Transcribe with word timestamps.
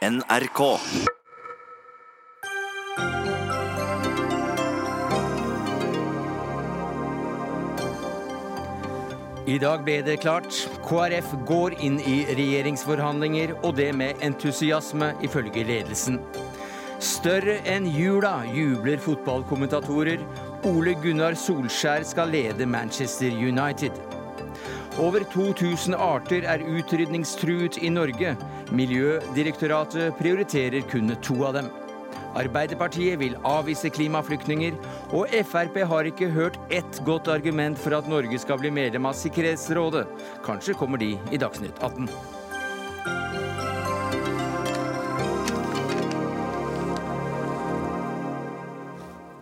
NRK. 0.00 0.60
I 9.46 9.58
dag 9.60 9.82
ble 9.84 9.98
det 10.00 10.14
klart. 10.22 10.48
KrF 10.86 11.34
går 11.44 11.76
inn 11.84 11.98
i 12.00 12.22
regjeringsforhandlinger, 12.32 13.52
og 13.60 13.76
det 13.76 13.90
med 13.92 14.24
entusiasme, 14.24 15.10
ifølge 15.20 15.66
ledelsen. 15.68 16.16
Større 16.96 17.58
enn 17.68 17.90
jula 17.92 18.38
jubler 18.56 18.96
fotballkommentatorer. 19.04 20.24
Ole 20.70 20.96
Gunnar 21.04 21.36
Solskjær 21.36 22.08
skal 22.08 22.32
lede 22.32 22.64
Manchester 22.64 23.36
United. 23.36 24.00
Over 24.98 25.28
2000 25.32 25.94
arter 25.94 26.48
er 26.48 26.64
utrydningstruet 26.64 27.76
i 27.84 27.92
Norge. 27.92 28.34
Miljødirektoratet 28.70 30.14
prioriterer 30.20 30.84
kun 30.90 31.10
to 31.22 31.40
av 31.48 31.56
dem. 31.58 31.70
Arbeiderpartiet 32.38 33.18
vil 33.18 33.34
avvise 33.46 33.90
klimaflyktninger, 33.90 34.76
og 35.10 35.32
Frp 35.50 35.80
har 35.90 36.06
ikke 36.06 36.30
hørt 36.30 36.58
ett 36.70 37.00
godt 37.06 37.28
argument 37.28 37.78
for 37.78 37.98
at 37.98 38.08
Norge 38.08 38.38
skal 38.38 38.60
bli 38.62 38.70
medlem 38.70 39.10
av 39.10 39.18
Sikkerhetsrådet. 39.18 40.06
Kanskje 40.46 40.78
kommer 40.78 41.02
de 41.02 41.16
i 41.32 41.42
Dagsnytt 41.42 41.82
18. 41.82 42.06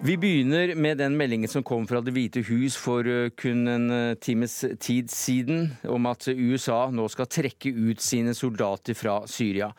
Vi 0.01 0.15
begynner 0.16 0.75
med 0.75 0.98
den 0.98 1.16
meldingen 1.19 1.51
som 1.51 1.65
kom 1.66 1.83
fra 1.91 1.98
Det 1.98 2.12
hvite 2.15 2.45
hus 2.47 2.77
for 2.79 3.02
eh, 3.02 3.33
kun 3.34 3.66
en 3.66 3.91
eh, 3.91 4.19
times 4.23 4.61
tid 4.79 5.11
siden, 5.11 5.73
om 5.91 6.07
at 6.07 6.29
USA 6.30 6.84
nå 6.95 7.09
skal 7.11 7.27
trekke 7.27 7.73
ut 7.74 7.98
sine 7.98 8.30
soldater 8.38 8.95
fra 8.95 9.16
Syria. 9.27 9.73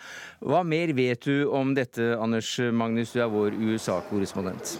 Hva 0.44 0.66
mer 0.68 0.92
vet 0.98 1.23
du 1.23 1.48
om 1.48 1.72
dette, 1.72 2.18
Anders 2.20 2.52
Magnus, 2.59 3.16
du 3.16 3.23
er 3.23 3.32
vår 3.32 3.55
USA-korrespondent? 3.55 4.76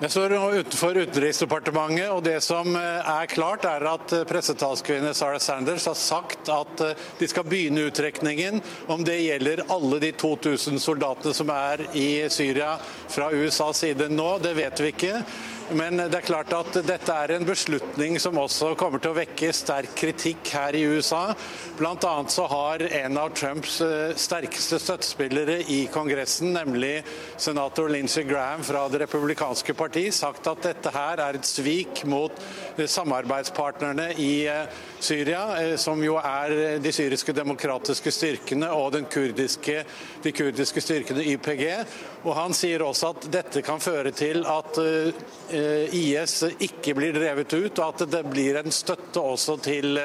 Jeg 0.00 0.14
står 0.14 0.32
utenfor 0.32 0.96
Utenriksdepartementet, 0.96 2.06
og 2.08 2.22
det 2.24 2.38
som 2.40 2.72
eh, 2.72 3.08
er 3.12 3.28
klart, 3.28 3.66
er 3.68 3.84
at 3.84 4.14
eh, 4.16 4.22
pressetalskvinne 4.24 5.10
Sarah 5.12 5.42
Sanders 5.44 5.84
har 5.90 5.98
sagt 6.00 6.48
at 6.48 6.80
eh, 6.86 7.02
de 7.18 7.28
skal 7.28 7.44
begynne 7.44 7.84
uttrekningen. 7.90 8.62
Om 8.88 9.04
det 9.04 9.18
gjelder 9.20 9.66
alle 9.68 10.00
de 10.00 10.14
2000 10.16 10.80
soldatene 10.80 11.36
som 11.36 11.52
er 11.52 11.84
i 11.92 12.08
Syria 12.32 12.78
fra 13.12 13.28
USAs 13.28 13.84
side 13.84 14.08
nå, 14.08 14.30
det 14.40 14.54
vet 14.56 14.80
vi 14.80 14.94
ikke. 14.94 15.18
Men 15.70 16.00
det 16.00 16.16
er 16.18 16.24
klart 16.26 16.50
at 16.50 16.74
dette 16.82 17.14
er 17.14 17.30
en 17.36 17.44
beslutning 17.46 18.16
som 18.18 18.38
også 18.40 18.72
kommer 18.78 18.98
til 19.02 19.12
å 19.12 19.18
vekke 19.20 19.52
sterk 19.54 19.92
kritikk 19.98 20.50
her 20.56 20.74
i 20.74 20.82
USA. 20.82 21.30
Annet 21.80 22.34
så 22.34 22.46
har 22.50 22.82
en 22.82 23.18
av 23.20 23.30
Trumps 23.38 23.76
eh, 23.84 24.10
sterkeste 24.18 24.80
støttespillere 24.82 25.60
i 25.70 25.84
Kongressen, 25.92 26.50
nemlig 26.56 27.04
senator 27.38 27.90
Lindsey 27.92 28.26
Graham 28.26 28.64
fra 28.66 28.88
Det 28.90 29.02
republikanske 29.04 29.74
parti, 29.78 30.08
sagt 30.14 30.48
at 30.50 30.64
dette 30.66 30.90
her 30.94 31.22
er 31.22 31.38
et 31.38 31.46
svik 31.46 32.02
mot 32.10 32.34
eh, 32.76 32.88
samarbeidspartnerne 32.90 34.10
i 34.18 34.32
eh, 34.50 34.80
Syria, 35.00 35.76
som 35.80 36.02
jo 36.04 36.18
er 36.18 36.80
de 36.82 36.92
syriske 36.92 37.32
demokratiske 37.36 38.10
styrkene 38.12 38.68
og 38.74 38.98
kurdiske, 39.08 39.84
de 40.24 40.34
kurdiske 40.34 40.82
styrkene 40.82 41.24
YPG. 41.36 41.64
Og 42.20 42.34
Han 42.36 42.52
sier 42.54 42.82
også 42.84 43.14
at 43.14 43.28
dette 43.32 43.62
kan 43.64 43.80
føre 43.80 44.12
til 44.12 44.44
at 44.46 44.76
Eh, 45.52 45.94
IS 45.94 46.44
ikke 46.62 46.94
blir 46.94 47.14
drevet 47.16 47.50
ut, 47.52 47.78
og 47.82 47.86
at 47.88 48.04
det 48.10 48.22
blir 48.30 48.60
en 48.60 48.70
støtte 48.70 49.22
også 49.32 49.58
til 49.64 49.98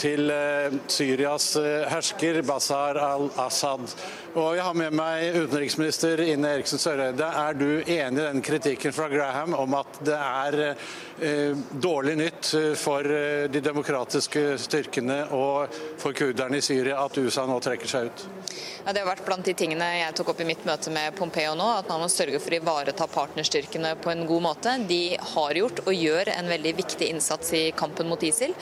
til 0.00 0.30
eh, 0.32 0.72
Syrias 0.88 1.50
eh, 1.60 1.82
hersker 1.90 2.38
Bashar 2.46 2.96
al-Assad. 3.02 3.90
Og 4.30 4.54
Jeg 4.54 4.62
har 4.62 4.76
med 4.78 4.94
meg 4.94 5.34
utenriksminister 5.34 6.20
Ine 6.22 6.52
Eriksen 6.54 6.78
Søreide. 6.78 7.26
Er 7.26 7.56
du 7.58 7.80
enig 7.82 8.20
i 8.20 8.26
den 8.28 8.42
kritikken 8.46 8.92
fra 8.94 9.08
Graham 9.10 9.56
om 9.58 9.72
at 9.74 9.96
det 10.06 10.14
er 10.14 10.56
eh, 10.70 11.58
dårlig 11.82 12.14
nytt 12.20 12.50
for 12.78 13.02
de 13.50 13.62
demokratiske 13.64 14.54
styrkene 14.62 15.24
og 15.34 15.74
for 15.98 16.14
kurderne 16.14 16.60
i 16.60 16.62
Syria 16.62 17.00
at 17.02 17.18
USA 17.18 17.42
nå 17.50 17.56
trekker 17.64 17.90
seg 17.90 18.06
ut? 18.06 18.22
Ja, 18.84 18.94
det 18.94 19.02
har 19.02 19.08
vært 19.08 19.24
blant 19.26 19.50
de 19.50 19.56
tingene 19.58 19.88
jeg 19.98 20.14
tok 20.20 20.30
opp 20.32 20.44
i 20.44 20.46
mitt 20.46 20.62
møte 20.68 20.94
med 20.94 21.18
Pompeo 21.18 21.56
nå, 21.58 21.66
at 21.80 21.90
man 21.90 22.04
må 22.04 22.08
sørge 22.12 22.38
for 22.38 22.54
å 22.54 22.60
ivareta 22.62 23.10
partnerstyrkene 23.10 23.96
på 23.98 24.14
en 24.14 24.24
god 24.30 24.46
måte. 24.46 24.76
De 24.86 25.18
har 25.32 25.58
gjort 25.58 25.82
og 25.88 25.90
gjør 25.90 26.30
en 26.36 26.52
veldig 26.54 26.76
viktig 26.78 27.10
innsats 27.16 27.50
i 27.58 27.64
kampen 27.74 28.06
mot 28.06 28.22
ISIL. 28.22 28.54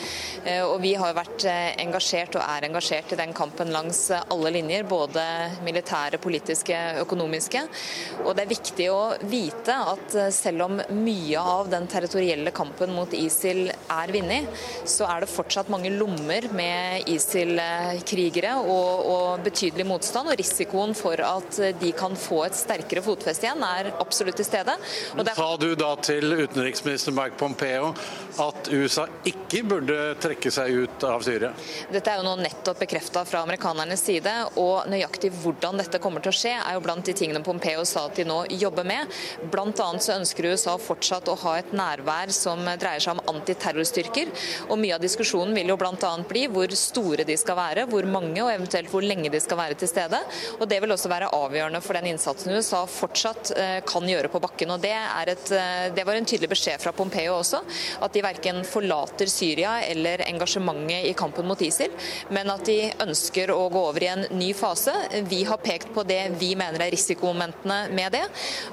Og 0.65 0.79
vi 0.81 0.97
har 0.97 1.13
vært 1.17 1.45
eh, 1.45 1.77
engasjert 1.85 2.41
og 2.41 2.49
er 2.57 2.71
engasjert 2.73 3.13
i 3.13 3.21
den 3.21 3.37
kampen 3.37 3.77
langs 3.77 4.07
alle 4.17 4.57
linjer, 4.57 4.89
både 4.89 5.29
militære, 5.67 6.21
politiske, 6.23 6.77
økonomiske. 7.03 7.65
Og 8.25 8.35
det 8.37 8.45
er 8.45 8.53
viktig 8.53 8.89
å 8.93 9.03
vite 9.29 9.77
at 9.95 10.17
eh, 10.19 10.31
selv 10.35 10.67
om 10.69 10.79
mye 10.99 11.43
av 11.57 11.71
den 11.73 11.89
territorielle 11.91 12.53
kampen 12.57 12.95
mot 12.97 13.13
ISIL 13.15 13.67
er 13.71 14.15
vunnet, 14.15 14.63
så 14.89 15.09
er 15.09 15.25
det 15.25 15.31
fortsatt 15.33 15.71
mange 15.73 15.93
lommer 15.95 16.49
med 16.57 17.09
ISIL-krigere 17.11 18.55
og, 18.63 19.09
og 19.13 19.45
betydelig 19.47 19.87
motstand 19.89 20.33
og 20.33 20.39
risikoen 20.41 20.95
for 20.99 21.21
at 21.25 21.61
de 21.81 21.93
kan 21.97 22.17
få 22.19 22.45
et 22.47 22.59
sterkere 22.59 23.03
fotfeste 23.05 23.49
igjen, 23.49 23.65
er 23.65 23.93
absolutt 23.99 24.39
til 24.39 24.49
stede. 24.49 24.75
Men 25.17 25.31
Sa 25.37 25.51
du 25.61 25.71
da 25.79 25.93
til 26.03 26.33
utenriksminister 26.33 27.15
Mike 27.17 27.39
Pompeo 27.41 27.93
at 28.43 28.71
USA 28.73 29.07
ikke 29.29 29.63
burde 29.67 29.99
trekke 30.23 30.53
seg 30.55 30.85
ut 30.85 31.07
av 31.07 31.25
Syria? 31.27 31.53
Dette 31.93 32.13
er 32.13 32.21
jo 32.21 32.27
nå 32.27 32.37
nettopp 32.43 32.83
bekrefta 32.85 33.25
fra 33.29 33.43
amerikanernes 33.47 34.03
side, 34.05 34.35
og 34.61 34.89
nøyaktig 34.91 35.33
hvordan 35.49 35.81
dette 35.81 36.01
kommer 36.03 36.25
til 36.25 36.33
å 36.33 36.37
skje, 36.37 36.55
er 36.59 36.77
jo 36.77 36.85
blant 36.85 37.07
de 37.09 37.15
tingene 37.17 37.43
Pompeo 37.45 37.85
sa 37.89 38.07
at 38.09 38.19
de 38.19 38.27
nå 38.29 38.43
jobber 38.53 38.87
med. 38.89 39.13
Blant 39.53 39.81
annet 39.83 40.05
så 40.05 40.17
ønsker 40.19 40.51
USA 40.53 40.77
fortsatt 40.81 41.31
å 41.33 41.37
ha 41.45 41.57
et 41.59 41.73
nærvær 41.77 42.33
som 42.35 42.61
dreier 42.69 43.03
seg 43.03 43.17
om 43.17 43.35
antiterrorstyrker, 43.35 44.33
og 44.69 44.81
mye 44.81 44.97
av 44.97 45.05
diskusjonen 45.05 45.55
vil 45.57 45.73
jo 45.73 45.79
bl.a. 45.81 46.13
bli 46.29 46.47
hvor 46.53 46.73
store 46.77 47.27
de 47.29 47.37
skal 47.41 47.59
være, 47.59 47.87
hvor 47.91 48.07
mange 48.09 48.43
og 48.45 48.53
eventuelt 48.53 48.93
hvor 48.93 49.05
lenge 49.05 49.33
de 49.33 49.41
skal 49.43 49.61
være 49.61 49.79
til 49.81 49.91
stede. 49.91 50.21
Og 50.59 50.67
Det 50.69 50.81
vil 50.83 50.93
også 50.93 51.11
være 51.11 51.31
avgjørende 51.35 51.81
for 51.85 51.97
den 51.97 52.11
innsatsen 52.13 52.53
USA 52.55 52.85
fortsatt 52.91 53.53
eh, 53.57 53.79
kan 53.89 54.07
gjøre 54.09 54.31
på 54.33 54.43
bakken. 54.43 54.75
og 54.75 54.83
Det, 54.85 54.95
et, 55.33 55.53
eh, 55.57 55.89
det 55.97 56.05
var 56.07 56.19
en 56.19 56.29
tydelig 56.29 56.53
beskjed 56.53 56.83
fra 56.83 56.93
Pompeo 56.97 57.39
også, 57.39 57.63
at 58.05 58.15
de 58.15 58.25
verken 58.25 58.61
forlater 58.69 59.31
Syria 59.33 59.79
eller 59.87 60.25
engasjementet 60.29 61.09
i 61.09 61.15
kampen 61.19 61.49
mot 61.49 61.61
ISIL, 61.63 61.95
men 62.35 62.51
at 62.53 62.67
de 62.69 62.79
ønsker 63.05 63.53
å 63.55 63.69
gå 63.73 63.85
over 63.91 64.05
i 64.05 64.11
en 64.13 64.27
ny 64.39 64.53
fase. 64.57 64.95
Vi 65.31 65.38
har 65.45 65.61
pekt 65.63 65.93
på 65.95 66.05
det 66.07 66.21
vi 66.41 66.55
mener 66.59 66.83
er 66.85 66.93
risikomomentene 66.95 67.79
med 67.95 68.13
det. 68.17 68.25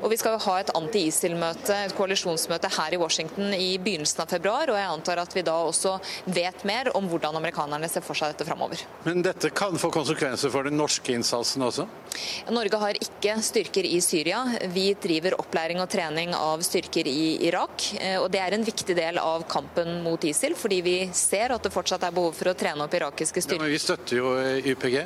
Og 0.01 0.09
vi 0.11 0.19
skal 0.19 0.35
jo 0.35 0.43
ha 0.47 0.57
et 0.61 0.71
anti-ISIL-møte, 0.75 1.77
et 1.87 1.95
koalisjonsmøte 1.97 2.71
her 2.77 2.95
i 2.95 2.99
Washington 3.01 3.53
i 3.55 3.75
begynnelsen 3.81 4.23
av 4.23 4.31
februar, 4.31 4.71
og 4.71 4.79
jeg 4.79 4.91
antar 4.91 5.21
at 5.23 5.35
vi 5.35 5.45
da 5.45 5.55
også 5.67 5.97
vet 6.25 6.65
mer 6.67 6.91
om 6.97 7.09
hvordan 7.11 7.37
amerikanerne 7.39 7.89
ser 7.91 8.05
for 8.05 8.17
seg 8.17 8.33
dette 8.33 8.47
framover. 8.47 8.81
Men 9.05 9.23
dette 9.25 9.51
kan 9.55 9.77
få 9.81 9.91
konsekvenser 9.93 10.53
for 10.53 10.67
den 10.67 10.77
norske 10.79 11.15
innsatsen 11.15 11.65
også? 11.65 11.87
Norge 12.53 12.79
har 12.79 12.97
ikke 12.99 13.35
styrker 13.43 13.87
i 13.87 13.99
Syria. 14.03 14.43
Vi 14.71 14.87
driver 15.01 15.37
opplæring 15.41 15.81
og 15.83 15.89
trening 15.91 16.33
av 16.37 16.63
styrker 16.65 17.07
i 17.11 17.47
Irak. 17.47 17.89
Eh, 17.99 18.17
og 18.21 18.29
Det 18.31 18.41
er 18.41 18.55
en 18.55 18.65
viktig 18.65 18.95
del 18.97 19.19
av 19.21 19.45
kampen 19.51 20.01
mot 20.03 20.23
ISIL, 20.23 20.55
fordi 20.59 20.81
vi 20.85 20.97
ser 21.13 21.53
at 21.55 21.63
det 21.63 21.73
fortsatt 21.73 22.03
er 22.03 22.15
behov 22.15 22.33
for 22.35 22.51
å 22.51 22.57
trene 22.57 22.85
opp 22.85 22.95
irakiske 22.95 23.43
styrker. 23.43 23.61
Ja, 23.61 23.67
men 23.67 23.75
vi 23.75 23.83
støtter 23.83 24.21
jo 24.21 24.33
YPG. 24.73 25.05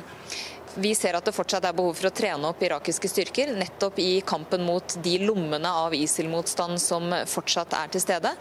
Vi 0.74 0.94
ser 0.94 1.16
at 1.18 1.26
det 1.26 1.34
fortsatt 1.34 1.64
er 1.66 1.74
behov 1.74 1.96
for 1.98 2.06
å 2.06 2.12
trene 2.14 2.46
opp 2.46 2.60
irakiske 2.62 3.10
styrker, 3.10 3.50
nettopp 3.58 3.98
i 3.98 4.20
kampen 4.26 4.62
mot 4.62 4.94
de 5.02 5.16
lommene 5.24 5.66
av 5.66 5.94
ISIL-motstand 5.98 6.78
som 6.78 7.10
fortsatt 7.26 7.74
er 7.74 7.90
til 7.90 8.04
stede. 8.04 8.32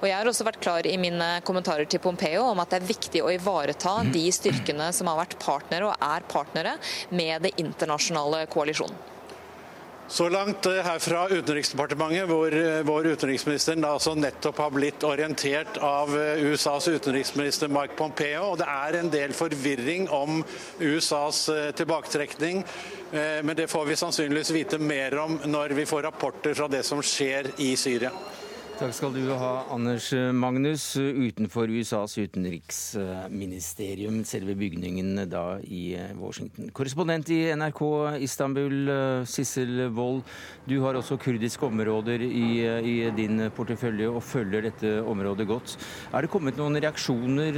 Og 0.00 0.08
Jeg 0.08 0.16
har 0.18 0.26
også 0.26 0.48
vært 0.48 0.60
klar 0.64 0.86
i 0.90 0.96
mine 0.98 1.30
kommentarer 1.46 1.86
til 1.86 2.02
Pompeo 2.02 2.48
om 2.50 2.62
at 2.62 2.74
det 2.74 2.80
er 2.80 2.90
viktig 2.90 3.22
å 3.22 3.30
ivareta 3.34 4.00
de 4.10 4.24
styrkene 4.34 4.90
som 4.92 5.12
har 5.12 5.22
vært 5.22 5.38
partnere 5.42 5.92
og 5.92 6.08
er 6.10 6.26
partnere 6.26 6.78
med 7.14 7.46
det 7.46 7.54
internasjonale 7.62 8.48
koalisjonen. 8.50 9.15
Så 10.08 10.28
langt 10.28 10.66
eh, 10.66 10.84
her 10.86 10.98
fra 11.02 11.24
Utenriksdepartementet, 11.28 12.28
hvor 12.30 12.54
eh, 12.54 12.82
vår 12.86 13.08
utenriksminister 13.16 13.80
altså 13.82 14.12
nettopp 14.14 14.60
har 14.62 14.70
blitt 14.70 15.02
orientert 15.02 15.80
av 15.82 16.12
eh, 16.14 16.44
USAs 16.46 16.86
utenriksminister 16.86 17.72
Mike 17.74 17.98
Pompeo. 17.98 18.52
og 18.52 18.60
Det 18.62 18.68
er 18.70 19.00
en 19.00 19.10
del 19.10 19.34
forvirring 19.34 20.06
om 20.14 20.44
USAs 20.78 21.48
tilbaketrekning. 21.76 22.62
Men 23.16 23.54
det 23.56 23.68
får 23.70 23.84
vi 23.86 23.96
sannsynligvis 23.96 24.50
vite 24.50 24.78
mer 24.82 25.14
om 25.22 25.36
når 25.46 25.74
vi 25.78 25.84
får 25.86 26.02
rapporter 26.08 26.56
fra 26.58 26.66
det 26.68 26.82
som 26.86 27.02
skjer 27.02 27.52
i 27.62 27.70
Syria. 27.78 28.10
Takk 28.76 28.92
skal 28.92 29.14
du 29.14 29.30
ha, 29.32 29.64
Anders 29.72 30.10
Magnus, 30.36 30.96
utenfor 31.00 31.70
USAs 31.72 32.18
utenriksministerium, 32.20 34.18
selve 34.28 34.52
bygningen 34.52 35.16
da 35.32 35.56
i 35.64 35.96
Washington. 36.20 36.68
Korrespondent 36.76 37.30
i 37.32 37.56
NRK 37.56 37.80
Istanbul, 38.20 38.90
Sissel 39.24 39.88
Wold. 39.96 40.28
Du 40.68 40.84
har 40.84 40.92
også 41.00 41.16
kurdiske 41.16 41.64
områder 41.64 42.20
i, 42.20 42.68
i, 42.68 43.10
din 43.16 43.48
portefølje 43.56 44.12
og 44.12 44.20
følger 44.20 44.68
dette 44.68 45.00
området 45.08 45.48
godt. 45.48 45.78
Er 46.12 46.20
det 46.20 46.32
kommet 46.36 46.60
noen 46.60 46.76
reaksjoner 46.76 47.56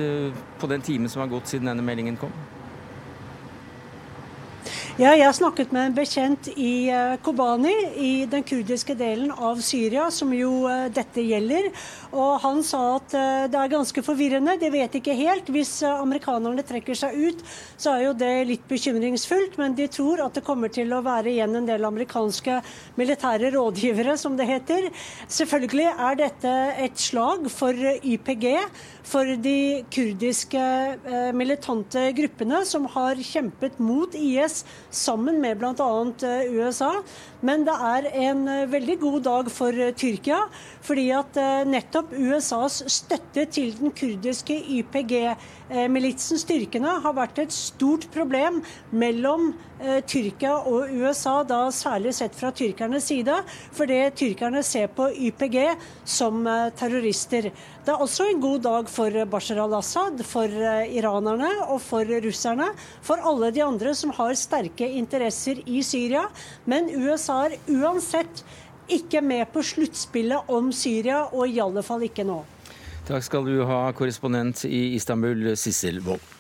på 0.62 0.71
den 0.71 0.87
timen 0.87 1.11
som 1.11 1.26
har 1.26 1.35
gått 1.35 1.50
siden 1.50 1.67
denne 1.73 1.82
meldingen 1.82 2.14
kom? 2.23 2.31
Ja, 4.99 5.12
jeg 5.15 5.29
har 5.29 5.35
snakket 5.37 5.71
med 5.71 5.85
en 5.87 5.93
bekjent 5.95 6.49
i 6.59 6.89
eh, 6.91 7.12
Kobani, 7.23 7.71
i 8.03 8.25
den 8.27 8.43
kurdiske 8.43 8.97
delen 8.99 9.31
av 9.31 9.61
Syria, 9.62 10.09
som 10.11 10.33
jo 10.35 10.65
eh, 10.67 10.89
dette 10.91 11.23
gjelder. 11.23 11.69
Og 12.11 12.41
han 12.43 12.65
sa 12.67 12.81
at 12.97 13.15
eh, 13.15 13.45
det 13.47 13.61
er 13.61 13.71
ganske 13.77 14.03
forvirrende, 14.03 14.56
de 14.59 14.73
vet 14.75 14.99
ikke 14.99 15.15
helt. 15.15 15.53
Hvis 15.55 15.71
amerikanerne 15.87 16.67
trekker 16.67 16.99
seg 16.99 17.15
ut, 17.15 17.47
så 17.79 17.93
er 17.93 18.09
jo 18.09 18.17
det 18.19 18.33
litt 18.50 18.67
bekymringsfullt, 18.67 19.55
men 19.62 19.79
de 19.79 19.87
tror 19.87 20.25
at 20.25 20.35
det 20.35 20.43
kommer 20.49 20.75
til 20.75 20.91
å 20.91 20.99
være 21.06 21.31
igjen 21.31 21.55
en 21.61 21.71
del 21.71 21.87
amerikanske 21.87 22.59
militære 22.99 23.55
rådgivere, 23.55 24.19
som 24.19 24.35
det 24.35 24.50
heter. 24.50 24.91
Selvfølgelig 25.31 25.93
er 25.95 26.23
dette 26.25 26.56
et 26.89 26.99
slag 26.99 27.47
for 27.55 27.87
YPG, 28.03 28.50
for 29.09 29.29
de 29.41 29.85
kurdiske 29.95 30.65
militante 31.37 32.11
gruppene 32.17 32.61
som 32.69 32.85
har 32.93 33.21
kjempet 33.25 33.79
mot 33.81 34.13
IS 34.15 34.63
sammen 34.91 35.41
med 35.41 35.59
bl.a. 35.59 35.89
Eh, 36.23 36.53
USA. 36.53 36.93
Men 37.41 37.65
det 37.67 37.75
er 37.75 38.09
en 38.29 38.47
eh, 38.49 38.67
veldig 38.71 38.99
god 39.03 39.21
dag 39.27 39.51
for 39.53 39.75
eh, 39.75 39.95
Tyrkia, 39.97 40.41
fordi 40.85 41.09
at 41.15 41.39
nettopp 41.69 42.13
USAs 42.17 42.83
støtte 42.93 43.47
til 43.53 43.75
den 43.79 43.93
kurdiske 43.97 44.57
YPG-militsen, 45.69 46.38
styrkene, 46.41 46.94
har 47.03 47.15
vært 47.17 47.38
et 47.43 47.53
stort 47.53 48.06
problem 48.12 48.62
mellom 48.91 49.53
Tyrkia 50.09 50.56
og 50.67 50.91
USA, 50.91 51.43
da 51.44 51.69
særlig 51.70 52.15
sett 52.17 52.35
fra 52.35 52.50
tyrkernes 52.50 53.05
side, 53.11 53.35
fordi 53.76 53.99
tyrkerne 54.17 54.62
ser 54.65 54.88
på 54.88 55.11
YPG 55.12 55.76
som 56.09 56.41
terrorister. 56.79 57.50
Det 57.85 57.93
er 57.93 58.00
også 58.00 58.31
en 58.31 58.41
god 58.41 58.65
dag 58.65 58.88
for 58.91 59.20
Bashar 59.31 59.61
al-Assad, 59.62 60.25
for 60.26 60.49
iranerne 60.49 61.53
og 61.69 61.81
for 61.85 62.05
russerne, 62.25 62.73
for 63.05 63.21
alle 63.21 63.53
de 63.53 63.64
andre 63.64 63.94
som 63.94 64.11
har 64.17 64.35
sterke 64.41 64.88
interesser 64.88 65.62
i 65.67 65.82
Syria. 65.82 66.26
Men 66.67 66.88
USA 66.97 67.44
er 67.47 67.59
uansett 67.69 68.44
ikke 68.88 69.21
med 69.21 69.50
på 69.53 69.62
sluttspillet 69.62 70.49
om 70.49 70.73
Syria, 70.73 71.26
og 71.29 71.44
i 71.49 71.61
alle 71.61 71.85
fall 71.85 72.09
ikke 72.09 72.25
nå. 72.25 72.41
Takk 73.09 73.25
skal 73.25 73.47
du 73.49 73.63
ha, 73.65 73.87
korrespondent 73.97 74.67
i 74.69 74.93
Istanbul, 74.99 75.55
Sissel 75.57 76.03
Wold. 76.05 76.38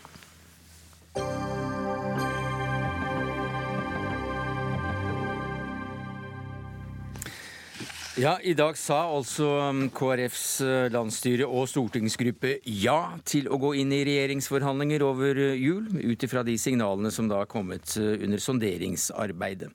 Ja, 8.18 8.32
I 8.42 8.50
dag 8.58 8.74
sa 8.74 8.96
altså 9.14 9.46
um, 9.68 9.84
KrFs 9.94 10.46
uh, 10.66 10.88
landsstyre 10.90 11.46
og 11.46 11.68
stortingsgruppe 11.70 12.56
ja 12.66 13.12
til 13.22 13.46
å 13.46 13.60
gå 13.62 13.76
inn 13.78 13.92
i 13.94 14.00
regjeringsforhandlinger 14.08 15.04
over 15.06 15.38
uh, 15.38 15.52
jul, 15.54 15.86
ut 15.86 16.26
ifra 16.26 16.42
de 16.42 16.56
signalene 16.58 17.12
som 17.14 17.28
da 17.30 17.38
har 17.44 17.50
kommet 17.52 17.94
uh, 17.94 18.16
under 18.16 18.42
sonderingsarbeidet. 18.42 19.70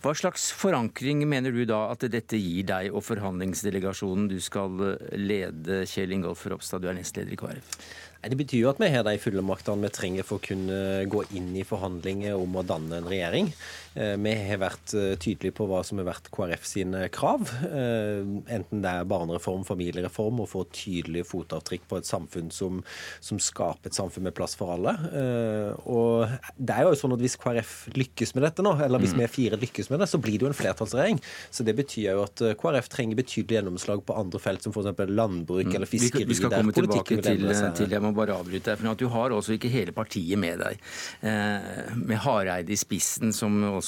Hva 0.00 0.14
slags 0.16 0.46
forankring 0.56 1.26
mener 1.28 1.52
du 1.52 1.66
da 1.68 1.82
at 1.92 2.06
dette 2.08 2.40
gir 2.40 2.64
deg 2.70 2.96
og 2.96 3.04
forhandlingsdelegasjonen 3.10 4.30
du 4.32 4.38
skal 4.40 4.80
lede, 5.12 5.82
Kjell 5.84 6.16
Ingolf 6.16 6.46
Ropstad, 6.48 6.80
du 6.80 6.88
er 6.88 6.96
nestleder 6.96 7.36
i 7.36 7.40
KrF? 7.44 7.76
Det 8.22 8.38
betyr 8.38 8.60
jo 8.60 8.68
at 8.70 8.78
vi 8.78 8.88
har 8.94 9.02
de 9.02 9.16
fulle 9.18 9.42
maktene 9.42 9.82
vi 9.82 9.88
trenger 9.92 10.26
for 10.26 10.38
å 10.38 10.46
kunne 10.46 11.04
gå 11.10 11.24
inn 11.34 11.48
i 11.58 11.64
forhandlinger 11.66 12.38
om 12.38 12.54
å 12.54 12.62
danne 12.62 13.00
en 13.00 13.08
regjering. 13.10 13.48
Eh, 13.94 14.14
vi 14.16 14.32
har 14.48 14.60
vært 14.62 14.94
eh, 14.96 15.14
tydelige 15.20 15.56
på 15.58 15.66
hva 15.68 15.82
som 15.84 16.00
har 16.00 16.08
vært 16.08 16.30
KrF 16.32 16.64
sine 16.68 17.04
krav. 17.12 17.50
Eh, 17.66 18.22
enten 18.56 18.84
det 18.84 18.92
er 18.92 19.08
barnereform, 19.08 19.66
familiereform, 19.68 20.42
å 20.44 20.48
få 20.48 20.64
tydelige 20.72 21.28
fotavtrykk 21.28 21.84
på 21.90 22.00
et 22.00 22.08
samfunn 22.08 22.48
som, 22.54 22.80
som, 23.20 23.40
skaper 23.42 23.90
et 23.90 23.98
samfunn 23.98 24.28
med 24.28 24.36
plass 24.36 24.54
for 24.56 24.72
alle. 24.76 24.94
Og 25.90 26.30
det 26.56 26.76
er 26.76 26.86
jo 26.86 26.96
sånn 26.98 27.16
at 27.16 27.22
Hvis 27.22 27.36
KrF 27.40 27.72
lykkes 27.94 28.34
med 28.36 28.46
dette 28.46 28.64
nå, 28.64 28.72
eller 28.82 29.02
hvis 29.02 29.14
mm. 29.14 29.22
vi 29.22 29.28
fire 29.30 29.58
lykkes 29.60 29.90
med 29.92 30.02
det, 30.02 30.08
så 30.10 30.20
blir 30.22 30.38
det 30.38 30.46
jo 30.46 30.50
en 30.50 30.56
flertallsregjering. 30.56 31.20
Så 31.52 31.66
Det 31.66 31.74
betyr 31.76 32.08
jo 32.08 32.24
at 32.24 32.42
KrF 32.60 32.88
trenger 32.92 33.18
betydelig 33.18 33.58
gjennomslag 33.58 34.02
på 34.06 34.16
andre 34.16 34.40
felt, 34.42 34.64
som 34.64 34.74
f.eks. 34.74 35.04
landbruk 35.10 35.68
mm. 35.68 35.76
eller 35.76 35.90
fiskeri. 35.90 36.24
Vi 36.28 36.38
skal 36.38 36.54
komme 36.54 36.74
tilbake 36.76 37.18
til, 37.20 37.46
til 37.78 37.96
jeg 37.96 38.04
må 38.04 38.14
bare 38.16 38.38
avbryte 38.38 38.72
deg, 38.72 38.80
for 38.80 38.94
at 38.94 39.02
du 39.02 39.08
har 39.12 39.36
også 39.36 39.56
ikke 39.58 39.72
hele 39.72 39.94
partiet 39.96 40.40
med 40.40 40.62
deg. 40.62 40.82
Med 41.22 42.18
Hareide 42.24 42.72
i 42.72 42.78
spissen, 42.78 43.34
som 43.36 43.60
også 43.72 43.81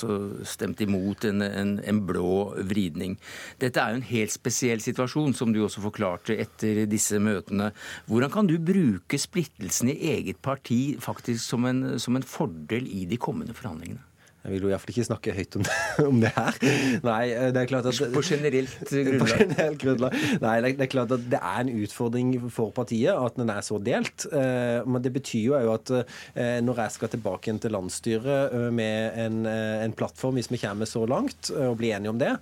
stemte 0.46 0.84
imot 0.86 1.24
en, 1.28 1.42
en, 1.44 1.74
en, 1.84 2.00
blå 2.06 2.54
vridning. 2.68 3.16
Dette 3.62 3.80
er 3.80 3.92
jo 3.94 4.00
en 4.00 4.08
helt 4.10 4.34
spesiell 4.34 4.82
situasjon, 4.84 5.34
som 5.36 5.52
du 5.54 5.62
også 5.64 5.84
forklarte 5.84 6.36
etter 6.36 6.84
disse 6.90 7.20
møtene. 7.22 7.70
Hvordan 8.10 8.32
kan 8.34 8.50
du 8.50 8.56
bruke 8.58 9.20
splittelsen 9.20 9.92
i 9.94 9.98
eget 10.14 10.42
parti 10.44 10.96
faktisk 11.00 11.44
som 11.44 11.68
en, 11.70 11.84
som 12.02 12.16
en 12.18 12.26
fordel 12.26 12.88
i 12.90 13.04
de 13.10 13.20
kommende 13.20 13.56
forhandlingene? 13.56 14.02
Jeg 14.44 14.52
vil 14.52 14.66
jo 14.66 14.70
iallfall 14.74 14.92
ikke 14.92 15.06
snakke 15.06 15.32
høyt 15.32 15.56
om 15.56 15.62
det, 15.64 15.74
om 16.10 16.18
det, 16.20 16.30
her. 16.36 16.58
Nei, 17.04 17.22
det 17.54 17.62
er 17.62 17.68
klart 17.70 17.86
at 17.88 18.00
På 18.12 18.20
generelt 18.24 18.74
grunnlag? 18.90 19.22
På 19.22 19.28
generelt 19.30 19.78
grunnlag. 19.80 20.16
Nei, 20.42 20.54
det 20.66 20.84
er 20.84 20.90
klart 20.92 21.14
at 21.16 21.24
det 21.32 21.40
er 21.40 21.62
en 21.62 21.70
utfordring 21.72 22.34
for 22.52 22.74
partiet 22.76 23.16
at 23.16 23.38
den 23.40 23.52
er 23.54 23.64
så 23.64 23.78
delt. 23.80 24.26
Eh, 24.28 24.84
men 24.84 25.00
det 25.04 25.14
betyr 25.14 25.62
jo 25.62 25.72
at 25.72 25.92
eh, 25.96 26.58
når 26.60 26.82
jeg 26.82 26.96
skal 26.98 27.12
tilbake 27.14 27.48
igjen 27.48 27.62
til 27.64 27.72
landsstyret 27.72 28.52
eh, 28.58 28.68
med 28.74 29.16
en, 29.24 29.38
en 29.48 29.96
plattform, 29.96 30.36
hvis 30.36 30.50
vi 30.52 30.60
kommer 30.60 30.88
så 30.88 31.06
langt 31.08 31.48
og 31.54 31.78
blir 31.80 31.96
enige 31.96 32.12
om 32.12 32.20
det, 32.20 32.32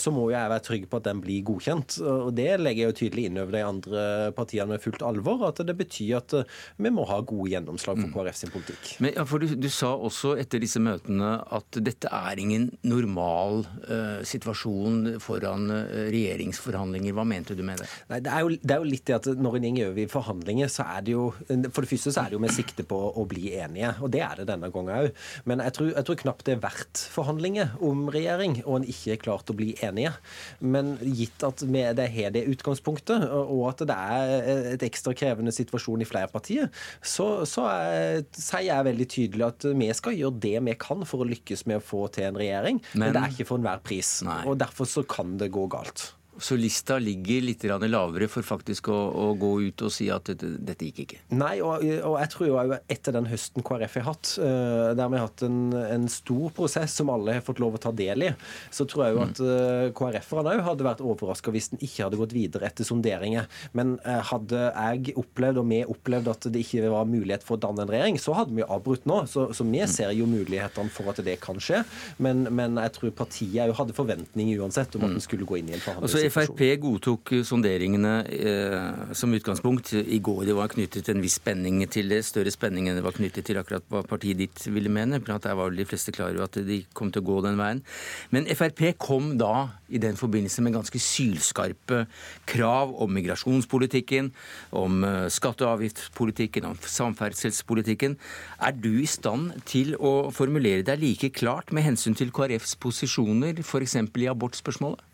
så 0.00 0.10
må 0.14 0.26
jo 0.26 0.34
jeg 0.34 0.50
være 0.50 0.64
trygg 0.66 0.84
på 0.90 0.98
at 0.98 1.06
den 1.06 1.20
blir 1.22 1.44
godkjent. 1.46 1.98
Og 2.02 2.32
det 2.34 2.48
legger 2.58 2.82
jeg 2.82 2.90
jo 2.90 2.98
tydelig 3.00 3.28
inn 3.28 3.38
over 3.42 3.54
de 3.54 3.62
andre 3.66 4.04
partiene 4.36 4.74
med 4.74 4.82
fullt 4.82 5.04
alvor, 5.06 5.46
at 5.48 5.62
det 5.66 5.76
betyr 5.78 6.18
at 6.18 6.34
vi 6.80 6.92
må 6.94 7.06
ha 7.08 7.20
gode 7.22 7.50
gjennomslag 7.52 8.00
for 8.00 8.10
mm. 8.10 8.14
KrF 8.16 8.38
sin 8.40 8.52
politikk. 8.54 8.92
Men 9.04 9.14
ja, 9.16 9.26
for 9.28 9.42
du, 9.42 9.54
du 9.58 9.68
sa 9.72 9.92
også 9.94 10.34
etter 10.40 10.62
disse 10.62 10.82
møtene 10.82 11.19
at 11.24 11.80
dette 11.84 12.10
er 12.10 12.40
ingen 12.42 12.68
normal 12.86 13.64
uh, 13.88 14.20
situasjon 14.26 15.20
foran 15.22 15.70
uh, 15.72 16.08
regjeringsforhandlinger. 16.12 17.14
Hva 17.16 17.26
mente 17.28 17.56
du 17.58 17.62
med 17.66 17.82
det? 17.82 17.88
Nei, 18.10 18.20
det, 18.24 18.32
er 18.32 18.44
jo, 18.46 18.56
det 18.60 18.76
er 18.76 18.82
jo 18.82 18.90
litt 18.90 19.06
det 19.08 19.18
at 19.18 19.28
når 19.40 19.58
en 19.60 19.78
går 19.78 19.92
over 19.92 20.12
forhandlinger, 20.12 20.70
så 20.72 20.86
er 20.96 21.06
det 21.06 21.14
jo 21.14 21.28
For 21.40 21.84
det 21.84 21.90
første 21.90 22.12
så 22.14 22.24
er 22.24 22.30
det 22.30 22.38
jo 22.38 22.42
med 22.42 22.54
sikte 22.54 22.84
på 22.86 22.98
å 22.98 23.24
bli 23.28 23.54
enige, 23.58 23.92
og 24.00 24.12
det 24.14 24.22
er 24.24 24.40
det 24.40 24.48
denne 24.50 24.70
gangen 24.72 24.94
òg. 24.96 25.10
Men 25.48 25.62
jeg 25.64 25.76
tror, 25.76 25.90
jeg 25.94 26.06
tror, 26.08 26.20
knapt 26.24 26.46
det 26.46 26.56
er 26.56 26.62
verdt 26.62 27.04
forhandlinger 27.14 27.76
om 27.86 28.08
regjering, 28.12 28.60
og 28.64 28.80
en 28.80 28.88
ikke 28.90 29.14
er 29.14 29.22
klart 29.22 29.52
å 29.52 29.56
bli 29.56 29.72
enige. 29.84 30.12
Men 30.60 30.96
gitt 31.00 31.44
at 31.46 31.64
vi 31.64 31.84
det 31.96 32.08
har 32.14 32.34
det 32.34 32.46
utgangspunktet, 32.50 33.26
og 33.30 33.64
at 33.70 33.84
det 33.88 33.96
er 33.96 34.50
et 34.74 34.84
ekstra 34.86 35.14
krevende 35.16 35.54
situasjon 35.54 36.04
i 36.04 36.08
flere 36.08 36.30
partier, 36.32 36.70
så, 37.02 37.44
så 37.48 37.66
er, 37.70 38.24
sier 38.36 38.68
jeg 38.68 38.88
veldig 38.90 39.08
tydelig 39.10 39.46
at 39.46 39.68
vi 39.76 39.90
skal 39.96 40.16
gjøre 40.16 40.42
det 40.42 40.56
vi 40.66 40.76
kan 40.80 41.04
for 41.10 41.24
å 41.24 41.28
lykkes 41.28 41.66
med 41.70 41.80
å 41.80 41.84
få 41.84 42.06
til 42.14 42.30
en 42.30 42.38
regjering, 42.40 42.80
men, 42.94 43.08
men 43.08 43.16
det 43.16 43.24
er 43.24 43.34
ikke 43.34 43.48
for 43.50 43.60
enhver 43.60 43.82
pris. 43.84 44.20
Nei. 44.26 44.42
Og 44.48 44.58
Derfor 44.60 44.88
så 44.88 45.04
kan 45.08 45.36
det 45.40 45.50
gå 45.54 45.66
galt. 45.72 46.10
Så 46.40 46.58
lista 46.58 46.98
ligger 47.00 47.44
litt 47.44 47.64
lavere 47.70 48.28
for 48.30 48.46
faktisk 48.46 48.90
å, 48.92 48.96
å, 48.96 49.26
gå 49.40 49.52
ut 49.68 49.84
og 49.86 49.92
si 49.94 50.08
at 50.12 50.30
dette, 50.30 50.54
dette 50.64 50.88
gikk 50.88 51.02
ikke? 51.04 51.20
Nei, 51.36 51.58
og, 51.60 51.84
og, 51.84 52.16
jeg 52.20 52.32
tror 52.34 52.48
jo 52.48 52.58
etter 52.80 53.16
den 53.16 53.28
høsten 53.30 53.64
KrF 53.66 53.98
har 54.00 54.06
hatt, 54.10 54.32
der 54.40 55.10
vi 55.10 55.18
har 55.18 55.26
hatt 55.28 55.44
en, 55.46 55.60
en, 55.76 56.08
stor 56.10 56.50
prosess 56.56 56.96
som 56.96 57.10
alle 57.12 57.36
har 57.36 57.44
fått 57.44 57.60
lov 57.62 57.76
å 57.76 57.82
ta 57.82 57.92
del 57.94 58.26
i, 58.26 58.30
så 58.74 58.86
tror 58.88 59.04
jeg 59.04 59.14
jo 59.14 59.22
at 59.22 59.40
eh, 59.44 59.90
KrF-erne 59.96 60.54
òg 60.56 60.64
hadde 60.66 60.86
vært 60.86 61.02
overraska 61.04 61.52
hvis 61.54 61.70
den 61.72 61.82
ikke 61.84 62.06
hadde 62.06 62.18
gått 62.20 62.34
videre 62.34 62.68
etter 62.68 62.86
sonderinger. 62.86 63.48
Men 63.76 63.96
uh, 64.04 64.20
hadde 64.30 64.62
jeg 64.68 65.14
opplevd, 65.20 65.60
og 65.62 65.68
vi 65.70 65.80
opplevd, 65.94 66.30
at 66.32 66.48
det 66.52 66.64
ikke 66.64 66.90
var 66.92 67.08
mulighet 67.10 67.44
for 67.46 67.56
å 67.56 67.62
danne 67.62 67.84
en 67.84 67.92
regjering, 67.92 68.18
så 68.20 68.34
hadde 68.38 68.56
vi 68.56 68.66
avbrutt 68.66 69.06
nå. 69.10 69.22
Så, 69.30 69.50
så 69.56 69.66
vi 69.66 69.82
ser 69.90 70.14
jo 70.16 70.28
mulighetene 70.30 70.92
for 70.92 71.12
at 71.12 71.22
det 71.26 71.36
kan 71.42 71.60
skje. 71.62 71.82
Men, 72.22 72.46
men 72.56 72.78
jeg 72.80 72.94
tror 72.96 73.14
partiet 73.22 73.62
òg 73.66 73.76
hadde 73.80 73.96
forventninger 73.96 74.62
uansett 74.62 74.96
om 74.96 75.06
at 75.06 75.16
den 75.16 75.24
skulle 75.24 75.48
gå 75.48 75.60
inn 75.60 75.70
i 75.72 75.76
en 75.76 75.84
forhandling. 75.84 76.10
Frp 76.30 76.60
godtok 76.82 77.32
sonderingene 77.46 78.12
eh, 78.32 79.12
som 79.16 79.32
utgangspunkt 79.34 79.92
i 79.98 80.20
går. 80.22 80.44
Det 80.48 80.56
var 80.56 80.70
knyttet 80.72 81.10
en 81.10 81.22
viss 81.22 81.38
spenning 81.40 81.82
til 81.90 82.10
det, 82.12 82.22
større 82.26 82.52
spenning 82.54 82.88
enn 82.88 82.98
det 82.98 83.04
var 83.04 83.16
knyttet 83.16 83.48
til 83.48 83.58
akkurat 83.60 83.84
hva 83.90 84.02
partiet 84.06 84.38
ditt 84.40 84.62
ville 84.70 84.92
mene. 84.92 85.20
for 85.20 85.38
Der 85.38 85.58
var 85.58 85.74
de 85.74 85.86
fleste 85.88 86.14
klar 86.14 86.32
over 86.34 86.46
at 86.46 86.58
de 86.66 86.82
kom 86.94 87.10
til 87.10 87.22
å 87.22 87.28
gå 87.28 87.40
den 87.46 87.58
veien. 87.60 87.82
Men 88.30 88.46
Frp 88.46 88.94
kom 88.98 89.36
da 89.40 89.70
i 89.90 89.98
den 89.98 90.16
forbindelse 90.16 90.62
med 90.62 90.76
ganske 90.78 91.02
sylskarpe 91.02 92.04
krav 92.46 92.94
om 93.02 93.12
migrasjonspolitikken, 93.14 94.32
om 94.72 95.04
eh, 95.04 95.28
skatte- 95.28 95.66
og 95.66 95.78
avgiftspolitikken, 95.78 96.68
om 96.70 96.78
samferdselspolitikken. 96.80 98.16
Er 98.60 98.72
du 98.72 98.92
i 99.02 99.08
stand 99.10 99.58
til 99.66 99.96
å 99.98 100.30
formulere 100.34 100.86
deg 100.86 101.02
like 101.02 101.32
klart 101.34 101.74
med 101.74 101.86
hensyn 101.86 102.16
til 102.16 102.32
KrFs 102.34 102.76
posisjoner, 102.80 103.60
f.eks. 103.64 103.96
i 103.98 104.30
abortspørsmålet? 104.30 105.06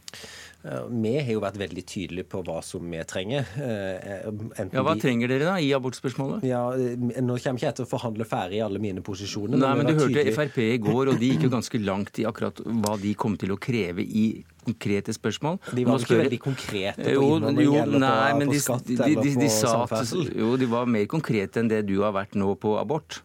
Vi 0.67 1.13
har 1.21 1.29
jo 1.31 1.43
vært 1.45 1.59
veldig 1.61 1.83
tydelige 1.87 2.27
på 2.31 2.41
hva 2.47 2.59
som 2.65 2.87
vi 2.91 3.03
trenger. 3.07 3.47
Eh, 3.63 4.25
enten 4.27 4.75
ja, 4.75 4.83
Hva 4.87 4.97
trenger 4.99 5.31
dere 5.31 5.47
da 5.53 5.55
i 5.63 5.71
abortspørsmålet? 5.77 6.47
Ja, 6.49 6.63
eh, 6.75 6.97
Nå 6.97 7.37
kommer 7.43 7.61
ikke 7.61 7.69
jeg 7.69 7.79
til 7.79 7.87
å 7.87 7.91
forhandle 7.91 8.27
ferdig 8.27 8.63
alle 8.65 8.83
mine 8.83 9.05
posisjoner. 9.07 9.61
Nei, 9.61 9.73
men 9.79 9.91
Du 9.91 9.95
hørte 9.95 10.11
tydelig... 10.11 10.35
Frp 10.37 10.59
i 10.65 10.81
går, 10.83 11.13
og 11.13 11.23
de 11.23 11.31
gikk 11.33 11.47
jo 11.47 11.53
ganske 11.55 11.81
langt 11.85 12.21
i 12.23 12.27
akkurat 12.29 12.61
hva 12.67 12.97
de 13.03 13.15
kom 13.19 13.39
til 13.41 13.55
å 13.55 13.61
kreve 13.61 14.03
i 14.03 14.27
konkrete 14.67 15.15
spørsmål. 15.15 15.61
De 15.71 15.87
var 15.87 16.03
ikke 16.03 16.21
veldig 16.25 16.43
konkrete 16.43 17.07
på 17.07 17.29
innvandring 17.29 17.69
jo, 17.69 17.79
eller 17.85 18.03
nei, 18.03 18.33
på, 18.33 18.51
på 18.51 18.61
skatt 18.65 18.89
de, 18.89 18.97
de, 18.99 19.15
eller 19.15 19.39
på 19.39 19.51
samferdsel? 19.63 20.31
Jo, 20.41 20.53
de 20.59 20.71
var 20.73 20.91
mer 20.91 21.07
konkrete 21.11 21.63
enn 21.63 21.71
det 21.71 21.85
du 21.87 22.01
har 22.03 22.17
vært 22.17 22.35
nå 22.39 22.57
på 22.59 22.75
abort. 22.81 23.21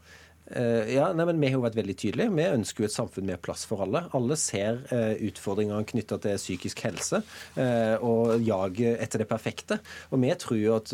Ja, 0.51 1.11
nei, 1.15 1.25
men 1.29 1.39
Vi 1.41 1.49
har 1.51 1.59
jo 1.59 1.65
vært 1.65 1.77
veldig 1.79 1.95
tydelige. 1.97 2.33
Vi 2.35 2.47
ønsker 2.57 2.83
jo 2.83 2.89
et 2.89 2.95
samfunn 2.95 3.27
med 3.29 3.41
plass 3.43 3.63
for 3.69 3.83
alle. 3.85 4.03
Alle 4.17 4.37
ser 4.39 4.81
utfordringene 5.23 5.87
knytta 5.87 6.17
til 6.21 6.39
psykisk 6.39 6.83
helse 6.85 7.21
og 8.03 8.43
jaget 8.45 9.01
etter 9.03 9.23
det 9.23 9.29
perfekte. 9.29 9.79
Og 10.11 10.21
vi 10.23 10.33
tror 10.41 10.77
at 10.77 10.93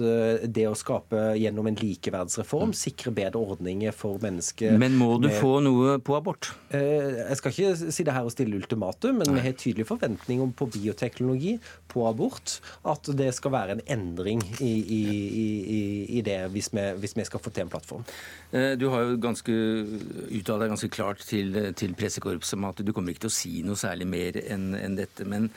det 0.53 0.67
å 0.69 0.75
skape 0.77 1.23
gjennom 1.39 1.69
en 1.71 1.79
likeverdsreform 1.79 2.73
sikrer 2.77 3.15
bedre 3.17 3.41
ordninger 3.41 3.95
for 3.95 4.21
mennesker 4.21 4.77
Men 4.79 4.97
må 4.99 5.15
du 5.21 5.27
med... 5.29 5.37
få 5.39 5.57
noe 5.63 5.97
på 6.03 6.17
abort? 6.17 6.51
Jeg 6.71 7.37
skal 7.39 7.53
ikke 7.53 7.91
si 7.93 8.05
det 8.07 8.15
her 8.15 8.27
og 8.27 8.33
stille 8.33 8.57
ultimatum, 8.59 9.21
men 9.21 9.31
Nei. 9.31 9.37
vi 9.37 9.45
har 9.45 9.57
tydelig 9.57 9.87
forventning 9.89 10.41
om 10.43 10.53
på 10.57 10.69
bioteknologi, 10.73 11.57
på 11.91 12.05
abort, 12.09 12.57
at 12.87 13.09
det 13.17 13.31
skal 13.37 13.53
være 13.55 13.77
en 13.77 13.83
endring 13.97 14.43
i, 14.59 14.73
i, 14.81 15.01
i, 15.27 15.81
i 16.19 16.23
det 16.25 16.39
hvis 16.53 16.71
vi, 16.73 16.85
hvis 17.01 17.15
vi, 17.17 17.25
skal 17.27 17.43
få 17.43 17.53
til 17.53 17.65
en 17.65 17.71
plattform. 17.71 18.05
Eh, 18.51 18.73
du 18.79 18.87
har 18.93 19.03
jo 19.03 19.17
ganske 19.19 19.51
uttalt 19.51 20.63
deg 20.63 20.71
ganske 20.71 20.91
klart 20.93 21.25
til, 21.27 21.57
til 21.75 21.95
pressekorpset 21.99 22.55
om 22.55 22.69
at 22.69 22.79
du 22.79 22.93
kommer 22.95 23.11
ikke 23.11 23.25
til 23.25 23.33
å 23.33 23.37
si 23.37 23.53
noe 23.67 23.79
særlig 23.79 24.07
mer 24.07 24.39
enn 24.45 24.71
en 24.77 24.95
dette. 24.99 25.27
men 25.27 25.51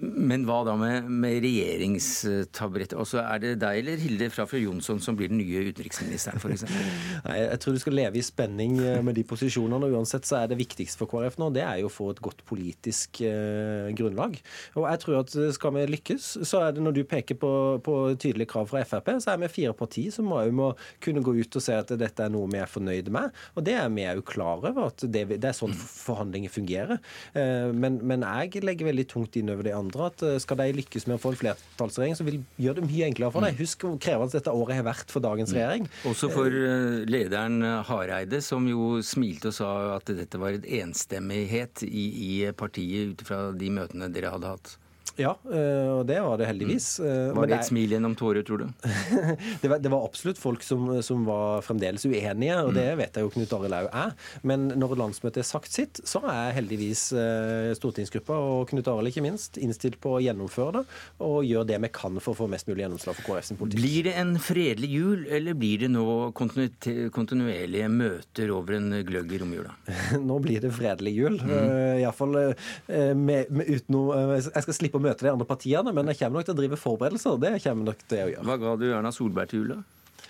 men 0.00 0.44
hva 0.48 0.60
da 0.66 0.74
med, 0.78 1.08
med 1.08 1.42
regjeringstaburetter? 1.44 2.98
Altså, 3.00 3.20
er 3.22 3.42
det 3.42 3.52
deg 3.62 3.80
eller 3.82 4.00
Hilde 4.02 4.28
Frafjord 4.32 4.64
Jonsson 4.64 5.00
som 5.02 5.16
blir 5.18 5.30
den 5.32 5.40
nye 5.40 5.64
utenriksministeren, 5.68 6.40
f.eks.? 6.40 6.64
Nei, 7.26 7.38
jeg 7.42 7.60
tror 7.62 7.76
du 7.76 7.82
skal 7.82 7.96
leve 7.98 8.20
i 8.20 8.24
spenning 8.24 8.78
eh, 8.82 9.00
med 9.04 9.18
de 9.18 9.24
posisjonene. 9.28 9.88
og 9.88 9.98
Uansett 9.98 10.28
så 10.28 10.40
er 10.42 10.52
det 10.52 10.60
viktigste 10.60 11.00
for 11.00 11.10
KrF 11.10 11.38
nå 11.40 11.50
det 11.54 11.64
er 11.64 11.80
jo 11.82 11.90
å 11.90 11.92
få 11.92 12.10
et 12.14 12.22
godt 12.24 12.44
politisk 12.48 13.22
eh, 13.26 13.90
grunnlag. 13.98 14.38
Og 14.78 14.86
jeg 14.88 15.02
tror 15.04 15.20
at 15.22 15.36
Skal 15.54 15.74
vi 15.74 15.84
lykkes, 15.90 16.26
så 16.48 16.62
er 16.66 16.76
det 16.76 16.84
når 16.84 16.98
du 16.98 17.02
peker 17.08 17.38
på, 17.38 17.50
på 17.84 17.96
tydelige 18.20 18.52
krav 18.52 18.68
fra 18.70 18.84
Frp, 18.86 19.14
så 19.22 19.32
er 19.32 19.42
vi 19.42 19.50
fire 19.52 19.74
partier 19.76 20.14
som 20.14 20.28
må, 20.28 20.40
må 20.54 20.70
kunne 21.04 21.22
gå 21.24 21.34
ut 21.38 21.58
og 21.58 21.64
se 21.64 21.76
at 21.76 21.90
dette 21.98 22.24
er 22.24 22.32
noe 22.32 22.48
vi 22.50 22.60
er 22.62 22.70
fornøyd 22.70 23.10
med. 23.14 23.34
Og 23.56 23.66
det 23.66 23.76
er 23.78 23.90
vi 23.92 24.06
òg 24.08 24.22
klar 24.28 24.62
over, 24.62 24.92
at 24.92 25.04
det, 25.04 25.24
det, 25.34 25.42
er 25.48 25.56
sånn 25.56 25.74
forhandlinger 25.74 26.52
fungerer. 26.52 27.02
Eh, 27.34 27.70
men, 27.74 28.00
men 28.06 28.24
jeg 28.26 28.64
legger 28.64 28.90
veldig 28.90 29.06
tungt 29.10 29.38
inn 29.40 29.52
over 29.52 29.66
det 29.66 29.74
andre 29.76 29.87
andre 29.88 30.08
at 30.12 30.24
eh, 30.26 30.38
skal 30.44 30.60
de 30.62 30.68
lykkes 30.78 31.08
med 31.08 31.18
å 31.18 31.22
få 31.22 31.34
en 31.34 31.40
flertallsregjering, 31.42 32.18
så 32.18 32.26
vil 32.28 32.40
gjøre 32.60 32.80
det 32.80 32.88
mye 32.88 33.10
enklere 33.10 33.34
for 33.34 33.44
dem. 33.44 33.56
Mm. 33.56 33.60
Husk 33.64 33.86
hvor 33.86 34.00
krevende 34.04 34.38
dette 34.38 34.56
året 34.62 34.78
har 34.78 34.88
vært 34.88 35.14
for 35.14 35.24
dagens 35.24 35.52
mm. 35.52 35.58
regjering. 35.58 35.88
Også 36.12 36.32
for 36.32 36.58
eh, 36.62 37.04
lederen 37.10 37.62
Hareide, 37.88 38.42
som 38.44 38.68
jo 38.70 38.98
smilte 39.04 39.52
og 39.52 39.58
sa 39.58 39.72
at 39.96 40.12
dette 40.14 40.40
var 40.40 40.56
et 40.56 40.68
enstemmighet 40.82 41.84
i, 41.88 42.08
i 42.28 42.32
partiet 42.56 43.14
ut 43.14 43.26
fra 43.26 43.48
de 43.56 43.72
møtene 43.74 44.12
dere 44.12 44.36
hadde 44.36 44.54
hatt. 44.54 44.76
Ja, 45.16 45.32
eh, 45.50 45.88
og 45.96 46.04
det 46.08 46.18
var 46.22 46.38
det 46.38 46.48
heldigvis. 46.48 46.86
Mm. 47.00 47.08
Eh, 47.08 47.36
var 47.36 47.48
det 47.48 47.56
et 47.58 47.68
smil 47.68 47.94
gjennom 47.94 48.14
tårer, 48.18 48.44
tror 48.46 48.62
du? 48.62 48.66
det, 49.62 49.70
var, 49.70 49.80
det, 49.82 49.90
var, 49.90 50.04
absolutt 50.04 50.40
folk 50.40 50.64
som, 50.66 50.90
som, 51.04 51.24
var 51.28 51.62
fremdeles 51.66 52.04
uenige, 52.06 52.58
og 52.64 52.74
det 52.76 52.86
mm. 52.92 52.98
vet 53.00 53.18
jeg 53.18 53.26
jo 53.26 53.32
Knut 53.34 53.54
Arild 53.56 53.74
Lau 53.74 53.88
er. 53.88 54.14
Men 54.46 54.68
når 54.78 54.96
landsmøtet 55.00 55.42
har 55.42 55.48
sagt 55.48 55.74
sitt, 55.74 56.02
så 56.08 56.22
er 56.28 56.54
heldigvis 56.58 57.08
eh, 57.16 57.70
stortingsgruppa 57.78 58.36
og 58.36 58.68
Knut 58.72 58.90
Arild 58.90 59.12
ikke 59.12 59.24
minst 59.24 59.58
innstilt 59.60 59.98
på 60.02 60.16
å 60.18 60.22
gjennomføre 60.22 60.80
det 60.82 60.84
og 61.24 61.46
gjøre 61.46 61.70
det 61.72 61.80
vi 61.86 61.92
kan 61.94 62.18
for 62.22 62.34
å 62.34 62.40
få 62.42 62.50
mest 62.50 62.68
mulig 62.70 62.84
gjennomslag 62.84 63.18
for 63.18 63.30
KrF 63.30 63.50
sin 63.50 63.60
politikk. 63.60 63.82
Blir 63.82 64.08
det 64.08 64.14
en 64.20 64.34
fredelig 64.42 64.90
jul, 64.92 65.26
eller 65.38 65.58
blir 65.58 65.84
det 65.84 65.92
nå 65.94 66.06
kontinuerlige 66.36 67.90
møter 67.92 68.52
over 68.54 68.78
en 68.78 69.00
gløgg 69.08 69.34
i 69.34 69.42
romjula? 69.42 69.74
nå 70.28 70.38
blir 70.44 70.62
det 70.64 70.72
fredelig 70.76 71.14
jul. 71.16 71.38
Mm. 71.42 71.56
Iallfall 72.02 72.36
med, 72.88 73.50
med 73.50 73.68
uten 73.68 73.94
noe 73.94 74.18
Jeg 74.38 74.64
skal 74.64 74.76
slippe 74.76 74.97
å 74.98 75.04
møte 75.04 75.26
de 75.26 75.34
andre 75.34 75.48
partiene, 75.48 75.94
men 75.94 76.10
jeg 76.12 76.22
kommer 76.22 76.40
nok 76.40 76.48
til 76.48 76.56
å 76.56 76.60
drive 76.62 76.80
forberedelser. 76.80 77.38
Det 77.44 77.54
kommer 77.64 77.92
nok 77.92 78.02
til 78.06 78.24
å 78.24 78.32
gjøre. 78.34 78.48
Hva 78.50 78.58
ga 78.64 78.74
du 78.80 78.90
Erna 78.90 79.14
Solberg 79.14 79.52
til 79.52 79.64
jula? 79.64 79.80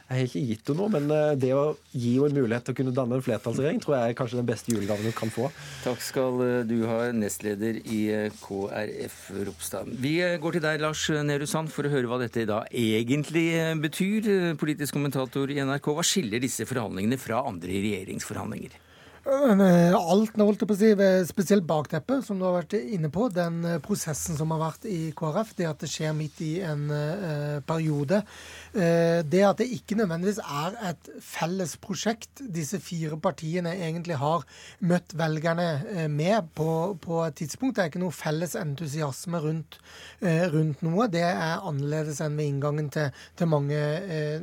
Jeg 0.08 0.16
har 0.16 0.24
ikke 0.24 0.40
gitt 0.48 0.70
henne 0.70 0.80
noe, 0.80 0.92
men 0.94 1.10
eh, 1.12 1.34
det 1.36 1.50
å 1.52 1.64
gi 1.92 2.14
henne 2.14 2.30
en 2.30 2.38
mulighet 2.38 2.64
til 2.64 2.72
å 2.72 2.78
kunne 2.78 2.94
danne 2.96 3.18
en 3.18 3.24
flertallsregjering, 3.26 3.82
tror 3.84 3.94
jeg 3.98 4.14
er 4.14 4.16
kanskje 4.16 4.38
den 4.38 4.48
beste 4.48 4.72
julegaven 4.72 5.04
hun 5.04 5.16
kan 5.18 5.32
få. 5.34 5.50
Takk 5.84 6.00
skal 6.00 6.40
eh, 6.46 6.62
du 6.68 6.78
ha, 6.88 6.96
nestleder 7.12 7.76
i 7.82 8.00
eh, 8.16 8.38
KrF 8.40 9.18
Ropstad. 9.50 9.92
Vi 10.00 10.14
går 10.40 10.56
til 10.56 10.64
deg, 10.64 10.80
Lars 10.80 11.04
Nehru 11.28 11.44
Sand, 11.50 11.68
for 11.74 11.84
å 11.84 11.92
høre 11.92 12.08
hva 12.08 12.22
dette 12.24 12.48
da 12.48 12.62
egentlig 12.72 13.50
betyr. 13.84 14.32
Politisk 14.60 14.96
kommentator 14.96 15.52
i 15.52 15.60
NRK, 15.60 15.92
hva 15.92 16.06
skiller 16.06 16.40
disse 16.40 16.64
forhandlingene 16.68 17.20
fra 17.20 17.44
andre 17.44 17.76
regjeringsforhandlinger? 17.76 18.80
Eh, 19.26 19.94
alt, 19.94 20.36
holdt 20.38 20.62
jeg 20.62 20.68
på 20.70 20.74
å 20.74 20.78
si, 20.78 20.90
spesielt 21.28 21.66
bakteppet, 21.66 22.22
som 22.24 22.38
du 22.38 22.44
har 22.46 22.54
vært 22.60 22.76
inne 22.78 23.10
på. 23.12 23.26
Den 23.34 23.60
eh, 23.66 23.80
prosessen 23.82 24.38
som 24.38 24.52
har 24.54 24.60
vært 24.62 24.86
i 24.88 25.10
KrF, 25.16 25.54
det 25.58 25.66
at 25.68 25.82
det 25.82 25.90
skjer 25.90 26.14
midt 26.16 26.38
i 26.44 26.52
en 26.64 26.84
uh, 26.92 27.58
periode. 27.66 28.20
Uh, 28.76 29.20
det 29.26 29.42
at 29.44 29.60
det 29.60 29.68
ikke 29.74 29.98
nødvendigvis 29.98 30.38
er 30.44 30.78
et 30.92 31.10
felles 31.24 31.74
prosjekt 31.82 32.44
disse 32.54 32.78
fire 32.82 33.18
partiene 33.20 33.74
egentlig 33.74 34.18
har 34.20 34.46
møtt 34.86 35.16
velgerne 35.18 35.68
uh, 35.82 36.06
med 36.12 36.52
på, 36.56 36.70
på, 37.02 37.20
et 37.26 37.38
tidspunkt. 37.42 37.76
Det 37.76 37.84
er 37.84 37.92
ikke 37.92 38.04
noe 38.04 38.14
felles 38.14 38.54
entusiasme 38.58 39.42
rundt, 39.42 39.80
rundt 40.54 40.82
noe. 40.86 41.08
Det 41.10 41.24
er 41.26 41.66
annerledes 41.66 42.22
enn 42.24 42.38
ved 42.38 42.52
inngangen 42.52 42.88
til, 42.94 43.10
til 43.38 43.50
mange 43.50 43.78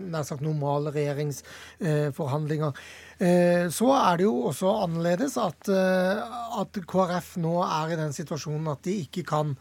nær 0.01 0.27
sagt 0.27 0.43
normale 0.45 0.93
regjeringsforhandlinger. 0.95 2.75
Eh, 3.15 3.69
så 3.71 3.93
er 3.95 4.17
det 4.19 4.25
jo 4.25 4.49
også 4.49 4.73
annerledes 4.83 5.37
at, 5.39 5.69
eh, 5.71 6.33
at, 6.59 6.79
KrF 6.83 7.37
nå 7.39 7.53
er 7.63 7.93
i 7.93 7.97
den 8.01 8.11
situasjonen 8.11 8.67
at 8.73 8.81
de 8.83 8.95
ikke 9.05 9.23
kan 9.29 9.53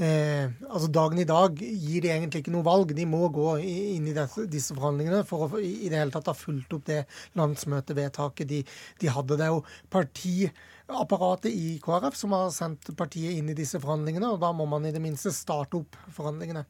eh, 0.00 0.48
altså 0.64 0.88
Dagen 0.88 1.20
i 1.20 1.26
dag 1.28 1.58
gir 1.60 2.00
de 2.00 2.08
egentlig 2.08 2.40
ikke 2.40 2.54
noe 2.54 2.64
valg. 2.64 2.94
De 2.96 3.04
må 3.04 3.28
gå 3.28 3.58
inn 3.60 4.08
i 4.08 4.14
disse, 4.16 4.46
disse 4.48 4.76
forhandlingene 4.78 5.26
for 5.28 5.44
å 5.44 5.60
i 5.60 5.90
det 5.92 6.00
hele 6.00 6.14
tatt 6.14 6.30
ha 6.32 6.36
fulgt 6.36 6.72
opp 6.72 6.86
det 6.88 7.02
landsmøtevedtaket 7.36 8.48
de, 8.48 8.62
de 9.02 9.12
hadde. 9.12 9.36
Det 9.36 9.44
er 9.44 9.52
jo 9.52 9.66
partiapparatet 9.92 11.52
i 11.52 11.76
KrF 11.84 12.16
som 12.16 12.32
har 12.38 12.48
sendt 12.56 12.94
partiet 12.96 13.36
inn 13.36 13.52
i 13.52 13.58
disse 13.58 13.80
forhandlingene, 13.82 14.32
og 14.32 14.40
da 14.40 14.54
må 14.56 14.64
man 14.70 14.88
i 14.88 14.94
det 14.94 15.04
minste 15.04 15.34
starte 15.36 15.82
opp 15.82 16.00
forhandlingene. 16.16 16.64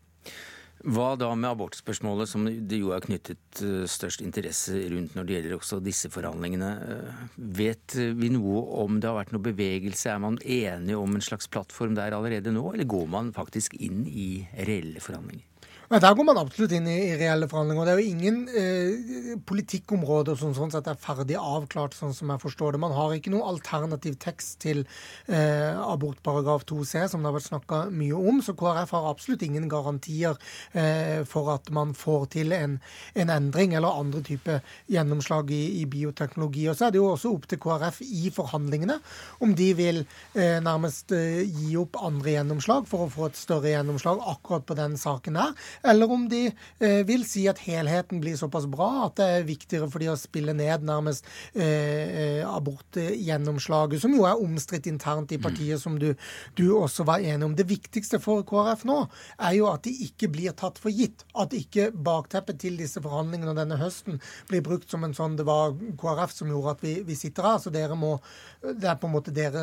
Hva 0.82 1.12
da 1.14 1.28
med 1.38 1.52
abortspørsmålet, 1.52 2.30
som 2.30 2.46
det 2.46 2.80
jo 2.80 2.90
er 2.94 3.04
knyttet 3.04 3.62
eh, 3.62 3.84
størst 3.90 4.24
interesse 4.24 4.80
rundt 4.90 5.14
når 5.14 5.28
det 5.28 5.36
gjelder 5.36 5.54
også 5.58 5.78
disse 5.84 6.10
forhandlingene. 6.10 6.72
Eh, 6.82 7.22
vet 7.60 7.94
vi 8.18 8.32
noe 8.34 8.64
om 8.82 8.98
det 8.98 9.10
har 9.10 9.20
vært 9.20 9.34
noe 9.36 9.46
bevegelse? 9.46 10.10
Er 10.10 10.20
man 10.24 10.40
enige 10.42 10.98
om 10.98 11.14
en 11.14 11.24
slags 11.24 11.50
plattform 11.52 11.94
der 11.98 12.16
allerede 12.16 12.54
nå, 12.54 12.66
eller 12.72 12.90
går 12.90 13.08
man 13.14 13.30
faktisk 13.36 13.78
inn 13.78 14.02
i 14.10 14.44
reelle 14.66 15.02
forhandlinger? 15.04 15.51
Ja, 15.92 15.98
Der 16.00 16.14
går 16.16 16.24
man 16.24 16.38
absolutt 16.40 16.72
inn 16.72 16.86
i, 16.88 16.94
i 17.10 17.16
reelle 17.20 17.44
forhandlinger. 17.52 17.84
Det 17.84 17.92
er 17.92 17.98
jo 18.00 18.12
ingen 18.14 18.36
eh, 18.56 19.32
politikkområder 19.44 20.38
som 20.40 20.54
sånn 20.56 20.70
sett 20.72 20.86
er 20.88 20.96
ferdig 20.96 21.36
avklart, 21.36 21.92
sånn 21.92 22.14
som 22.16 22.30
jeg 22.32 22.40
forstår 22.40 22.72
det. 22.72 22.78
Man 22.80 22.94
har 22.96 23.12
ikke 23.12 23.28
noe 23.34 23.50
alternativ 23.50 24.14
tekst 24.22 24.54
til 24.64 24.86
eh, 25.28 25.76
abortparagraf 25.76 26.64
2c, 26.70 27.02
som 27.12 27.20
det 27.20 27.28
har 27.28 27.36
vært 27.36 27.48
snakka 27.50 27.80
mye 27.92 28.16
om. 28.16 28.38
Så 28.40 28.54
KrF 28.56 28.94
har 28.96 29.08
absolutt 29.10 29.44
ingen 29.44 29.66
garantier 29.68 30.40
eh, 30.72 31.26
for 31.28 31.50
at 31.52 31.68
man 31.76 31.92
får 31.92 32.24
til 32.38 32.56
en, 32.56 32.78
en, 33.12 33.34
endring 33.36 33.76
eller 33.76 34.00
andre 34.00 34.24
typer 34.24 34.64
gjennomslag 34.88 35.52
i, 35.52 35.60
i, 35.82 35.84
bioteknologi. 35.92 36.64
Og 36.72 36.80
så 36.80 36.88
er 36.88 36.96
det 36.96 37.02
jo 37.02 37.10
også 37.10 37.34
opp 37.36 37.50
til 37.52 37.60
KrF 37.66 38.00
i 38.08 38.32
forhandlingene 38.32 38.96
om 39.44 39.52
de 39.60 39.68
vil 39.76 40.00
eh, 40.06 40.56
nærmest 40.64 41.12
eh, 41.12 41.44
gi 41.44 41.76
opp 41.84 42.00
andre 42.00 42.38
gjennomslag 42.38 42.88
for 42.88 43.04
å 43.04 43.12
få 43.12 43.28
et 43.28 43.44
større 43.44 43.76
gjennomslag 43.76 44.24
akkurat 44.38 44.64
på 44.64 44.80
den 44.80 44.96
saken 44.96 45.36
her 45.36 45.52
eller 45.82 46.10
om 46.10 46.28
de 46.28 46.44
eh, 46.78 47.02
vil 47.06 47.24
si 47.26 47.44
at 47.50 47.60
helheten 47.64 48.20
blir 48.22 48.36
såpass 48.38 48.66
bra 48.70 49.06
at 49.06 49.16
det 49.18 49.28
er 49.36 49.46
viktigere 49.48 49.88
for 49.90 50.02
de 50.02 50.10
å 50.12 50.18
spille 50.18 50.54
ned 50.56 50.86
nærmest 50.86 51.26
eh, 51.54 51.66
eh 51.66 52.50
abortgjennomslaget, 52.52 54.02
som 54.02 54.14
jo 54.14 54.26
er 54.28 54.40
omstridt 54.42 54.86
internt 54.90 55.32
i 55.32 55.40
partiet, 55.42 55.80
som 55.80 55.98
du, 55.98 56.12
du, 56.58 56.64
også 56.76 57.06
var 57.08 57.22
enig 57.22 57.46
om. 57.46 57.54
Det 57.56 57.66
viktigste 57.68 58.20
for 58.22 58.44
KrF 58.46 58.84
nå 58.88 58.98
er 59.38 59.56
jo 59.56 59.68
at 59.70 59.84
de 59.86 59.92
ikke 60.06 60.28
blir 60.32 60.54
tatt 60.58 60.80
for 60.82 60.92
gitt. 60.92 61.24
At 61.38 61.54
ikke 61.56 61.90
bakteppet 61.92 62.60
til 62.62 62.76
disse 62.80 63.00
forhandlingene 63.02 63.54
denne 63.56 63.78
høsten 63.80 64.20
blir 64.50 64.64
brukt 64.64 64.90
som 64.90 65.04
en 65.06 65.14
sånn 65.16 65.36
Det 65.38 65.46
var 65.48 65.74
KrF 66.00 66.34
som 66.34 66.50
gjorde 66.50 66.76
at 66.76 66.84
vi, 66.84 66.94
vi 67.06 67.16
sitter 67.18 67.46
her, 67.46 67.60
så 67.62 67.72
dere 67.72 67.96
må 67.98 68.18
det 68.62 68.88
er 68.88 68.98
på 69.00 69.08
en 69.08 69.14
måte 69.16 69.32
dere, 69.34 69.62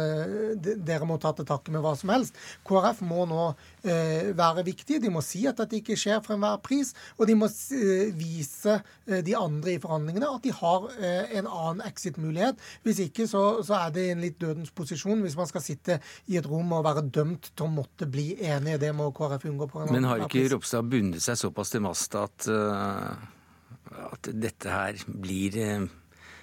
dere 0.60 1.08
må 1.08 1.16
ta 1.22 1.32
til 1.36 1.48
takke 1.48 1.72
med 1.72 1.84
hva 1.84 1.94
som 2.00 2.12
helst. 2.12 2.36
KrF 2.68 3.00
må 3.08 3.26
nå 3.30 3.46
eh, 3.84 4.32
være 4.36 4.66
viktige. 4.68 5.00
De 5.04 5.12
må 5.14 5.24
si 5.26 5.46
at 5.48 5.60
dette 5.62 5.80
ikke 5.80 5.98
skjer 6.00 6.22
for 6.26 6.36
enhver 6.36 6.60
pris. 6.66 6.94
Og 7.18 7.28
de 7.30 7.36
må 7.38 7.50
eh, 7.50 8.10
vise 8.18 8.78
eh, 8.80 9.22
de 9.26 9.36
andre 9.38 9.76
i 9.76 9.82
forhandlingene 9.82 10.30
at 10.30 10.46
de 10.46 10.54
har 10.56 10.88
eh, 10.98 11.36
en 11.40 11.50
annen 11.50 11.84
exit-mulighet. 11.88 12.60
Hvis 12.88 13.04
ikke 13.06 13.28
så, 13.30 13.44
så, 13.66 13.78
er 13.84 13.96
det 13.96 14.08
en 14.14 14.24
litt 14.24 14.40
dødens 14.42 14.74
posisjon 14.76 15.24
hvis 15.26 15.38
man 15.40 15.50
skal 15.52 15.66
sitte 15.66 16.00
i 16.32 16.40
et 16.40 16.50
rom 16.50 16.74
og 16.78 16.86
være 16.88 17.06
dømt 17.08 17.52
til 17.54 17.68
å 17.68 17.72
måtte 17.74 18.10
bli 18.10 18.32
enig. 18.40 18.80
Det 18.82 18.94
må 18.96 19.12
KrF 19.16 19.48
unngå. 19.52 19.70
på 19.70 19.84
en 19.84 19.94
Men 19.94 20.10
har 20.10 20.26
ikke 20.26 20.48
Ropstad 20.56 20.90
bundet 20.90 21.24
seg 21.26 21.38
såpass 21.40 21.74
til 21.74 21.84
mast 21.86 22.16
at, 22.18 22.48
at 22.50 24.30
dette 24.34 24.72
her 24.72 24.98
blir 25.08 25.58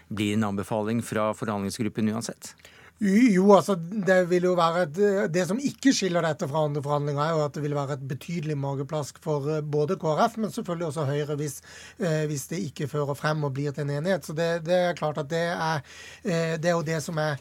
blir 0.08 0.36
en 0.36 0.46
anbefaling 0.50 1.02
fra 1.02 1.32
forhandlingsgruppen 1.34 2.12
uansett? 2.14 2.54
Jo, 3.00 3.50
altså 3.52 3.74
det 3.76 4.22
vil 4.30 4.46
jo 4.48 4.54
være 4.56 4.86
et, 4.86 4.98
det 5.28 5.42
som 5.44 5.58
ikke 5.60 5.92
skiller 5.92 6.24
dette 6.24 6.46
fra 6.48 6.62
andre 6.64 6.80
forhandlinger, 6.80 7.20
er 7.20 7.34
jo 7.36 7.42
at 7.44 7.52
det 7.52 7.64
vil 7.66 7.74
være 7.76 7.98
et 7.98 8.06
betydelig 8.08 8.56
mageplask 8.56 9.18
for 9.20 9.50
eh, 9.52 9.60
både 9.60 9.98
KrF, 10.00 10.38
men 10.40 10.54
selvfølgelig 10.54 10.86
også 10.86 11.04
Høyre, 11.04 11.36
hvis, 11.36 11.58
eh, 12.00 12.24
hvis 12.30 12.46
det 12.48 12.62
ikke 12.70 12.88
fører 12.88 13.18
frem 13.18 13.44
og 13.44 13.52
blir 13.52 13.76
til 13.76 13.84
en 13.84 13.98
enighet. 13.98 14.24
Så 14.24 14.32
det, 14.32 14.48
det 14.64 14.78
er 14.80 14.96
klart 14.96 15.20
at 15.20 15.28
det 15.28 15.44
er, 15.44 15.84
eh, 16.24 16.56
det 16.56 16.72
er 16.72 16.78
jo 16.78 16.86
det 16.88 17.02
som 17.04 17.20
er 17.20 17.36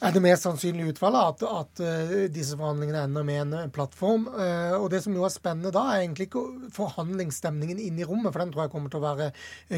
er 0.00 0.14
det 0.14 0.22
mest 0.24 0.46
sannsynlige 0.46 0.94
utfallet 0.94 1.34
at, 1.34 1.42
at 1.44 1.82
uh, 1.84 2.12
disse 2.32 2.56
forhandlingene 2.56 3.02
ender 3.04 3.26
med 3.26 3.40
en 3.42 3.54
eh, 3.58 3.68
plattform. 3.72 4.26
Uh, 4.32 4.78
og 4.78 4.88
Det 4.92 5.02
som 5.04 5.16
jo 5.16 5.26
er 5.26 5.34
spennende 5.34 5.72
da, 5.74 5.82
er 5.90 6.04
egentlig 6.04 6.30
ikke 6.30 6.44
forhandlingsstemningen 6.76 7.82
inn 7.82 8.00
i 8.00 8.06
rommet, 8.08 8.32
for 8.32 8.40
den 8.42 8.54
tror 8.54 8.64
jeg 8.64 8.72
kommer 8.72 8.92
til 8.92 9.02
å 9.02 9.04
være 9.04 9.28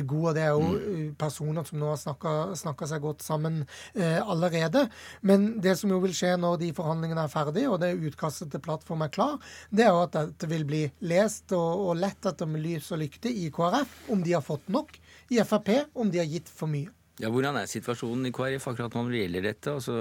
god. 0.07 0.29
og 0.31 0.37
Det 0.38 0.45
er 0.45 0.55
jo 0.55 0.69
mm. 0.71 1.11
personer 1.19 1.67
som 1.67 1.83
nå 1.83 1.91
har 1.91 2.55
snakka 2.62 2.91
seg 2.93 3.02
godt 3.02 3.26
sammen 3.26 3.62
allerede. 3.99 4.87
Men 5.26 5.49
det 5.62 5.75
som 5.81 5.91
jo 5.93 6.00
vil 6.05 6.14
skje 6.17 6.37
når 6.41 6.61
de 6.62 6.71
forhandlingene 6.76 7.26
er 7.26 7.33
ferdige 7.33 7.71
og 7.73 7.81
det 7.83 7.93
utkastet 7.99 8.52
til 8.52 8.62
plattform 8.62 9.05
er 9.07 9.12
klar, 9.14 9.37
det 9.71 9.87
er 9.87 9.93
jo 9.93 10.05
at 10.07 10.17
dette 10.17 10.50
vil 10.50 10.67
bli 10.69 10.83
lest 11.11 11.55
og, 11.57 11.88
og 11.91 12.00
lett 12.00 12.31
etter 12.31 12.50
med 12.50 12.62
lys 12.64 12.93
og 12.95 13.02
lykte 13.02 13.33
i 13.33 13.50
KrF, 13.55 14.02
om 14.14 14.25
de 14.25 14.37
har 14.37 14.47
fått 14.47 14.71
nok. 14.73 14.95
I 15.33 15.43
Frp 15.47 15.73
om 15.95 16.11
de 16.12 16.23
har 16.23 16.31
gitt 16.31 16.50
for 16.52 16.71
mye. 16.71 16.91
Ja, 17.21 17.28
Hvordan 17.28 17.59
er 17.61 17.69
situasjonen 17.69 18.31
i 18.31 18.33
KrF 18.33 18.71
akkurat 18.71 18.95
når 18.97 19.11
det 19.12 19.23
gjelder 19.26 19.49
dette? 19.50 19.75
Altså, 19.76 19.97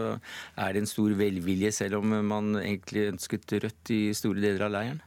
er 0.56 0.74
det 0.74 0.84
en 0.84 0.89
stor 0.89 1.12
velvilje, 1.20 1.72
selv 1.75 2.00
om 2.00 2.13
man 2.30 2.56
egentlig 2.62 3.10
ønsket 3.12 3.58
Rødt 3.65 3.91
i 3.91 4.01
store 4.15 4.39
deler 4.39 4.68
av 4.70 4.75
leiren? 4.77 5.01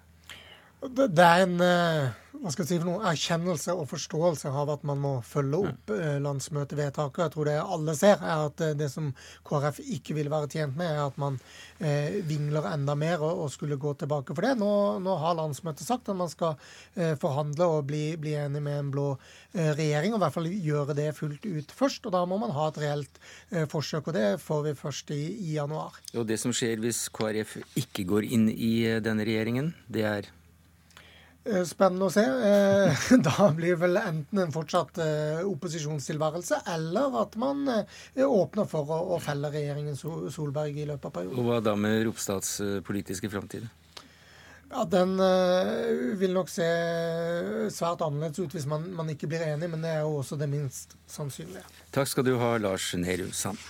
Det, 0.90 1.08
det 1.16 1.24
er 1.24 1.46
en 1.46 1.60
eh, 1.64 2.12
hva 2.44 2.50
skal 2.52 2.64
jeg 2.64 2.74
si 2.74 2.76
for 2.82 2.88
noe, 2.90 3.04
erkjennelse 3.08 3.72
og 3.72 3.86
forståelse 3.88 4.50
av 4.52 4.72
at 4.74 4.82
man 4.84 4.98
må 5.00 5.12
følge 5.24 5.60
opp 5.70 5.92
eh, 5.94 6.18
landsmøtevedtaket. 6.20 7.22
Jeg 7.22 7.32
tror 7.32 7.48
det 7.48 7.54
alle 7.62 7.94
ser, 7.96 8.20
er 8.20 8.42
at 8.50 8.60
eh, 8.64 8.74
det 8.76 8.90
som 8.92 9.06
KrF 9.48 9.78
ikke 9.80 10.16
vil 10.18 10.28
være 10.32 10.50
tjent 10.52 10.76
med, 10.76 10.90
er 10.92 11.06
at 11.06 11.16
man 11.20 11.38
eh, 11.78 12.18
vingler 12.28 12.68
enda 12.68 12.96
mer 13.00 13.24
og, 13.24 13.46
og, 13.46 13.48
skulle 13.54 13.80
gå 13.80 13.94
tilbake 14.02 14.36
for 14.36 14.44
det. 14.44 14.52
Nå, 14.60 14.68
nå 15.04 15.16
har 15.22 15.38
landsmøtet 15.38 15.86
sagt 15.88 16.12
at 16.12 16.20
man 16.20 16.32
skal 16.32 16.58
eh, 16.98 17.14
forhandle 17.20 17.70
og 17.78 17.88
bli, 17.88 18.02
bli, 18.20 18.36
enig 18.42 18.64
med 18.68 18.80
en 18.82 18.92
blå 18.92 19.08
eh, 19.14 19.72
regjering, 19.78 20.12
og 20.12 20.20
i 20.20 20.24
hvert 20.26 20.36
fall 20.36 20.52
gjøre 20.52 21.00
det 21.00 21.08
fullt 21.16 21.48
ut 21.48 21.74
først. 21.80 22.04
og 22.10 22.16
Da 22.18 22.26
må 22.28 22.42
man 22.44 22.52
ha 22.52 22.68
et 22.68 22.84
reelt 22.84 23.20
forsøk, 23.72 24.12
og 24.12 24.18
det 24.20 24.28
får 24.44 24.64
vi 24.68 24.78
først 24.84 25.16
i, 25.16 25.24
i 25.48 25.56
januar. 25.56 25.96
Og 26.12 26.28
Det 26.28 26.42
som 26.44 26.52
skjer 26.52 26.82
hvis 26.84 27.06
KrF 27.14 27.60
ikke 27.80 28.08
går 28.10 28.32
inn 28.36 28.50
i 28.52 28.74
denne 29.00 29.24
regjeringen, 29.24 29.72
det 29.88 30.08
er 30.12 30.34
spennende 31.68 32.08
å 32.08 32.12
se. 32.12 32.24
Eh, 32.24 33.04
da 33.26 33.48
blir 33.56 33.78
vel 33.80 33.98
enten 34.00 34.42
en 34.44 34.52
fortsatt 34.54 34.98
eh, 35.04 35.44
opposisjonstilværelse, 35.48 36.62
eller 36.74 37.18
at 37.20 37.38
man 37.40 37.64
åpner 38.24 38.68
for 38.70 38.92
å 38.94 39.20
felle 39.22 39.52
regjeringen 39.52 39.96
Solberg 39.96 40.78
i 40.80 40.88
løpet 40.88 41.10
av 41.10 41.16
perioden. 41.18 41.40
Og 41.40 41.48
Hva 41.50 41.62
da 41.64 41.74
med 41.78 42.04
Ropstads 42.08 42.56
politiske 42.86 43.30
framtid? 43.32 43.66
Ja, 44.74 44.82
Den 44.90 45.12
vil 46.18 46.32
nok 46.34 46.48
se 46.50 46.66
svært 47.70 48.02
annerledes 48.02 48.40
ut 48.42 48.56
hvis 48.56 48.66
man, 48.66 48.88
man, 48.96 49.12
ikke 49.12 49.28
blir 49.30 49.44
enig, 49.46 49.68
men 49.70 49.84
det 49.84 49.92
er 49.92 50.02
jo 50.02 50.16
også 50.22 50.40
det 50.40 50.50
minst 50.50 50.96
sannsynlige. 51.06 51.62
Takk 51.94 52.10
skal 52.10 52.26
du 52.26 52.34
ha, 52.40 52.56
Lars 52.58 52.90
Nehru 52.98 53.28
Sand. 53.30 53.60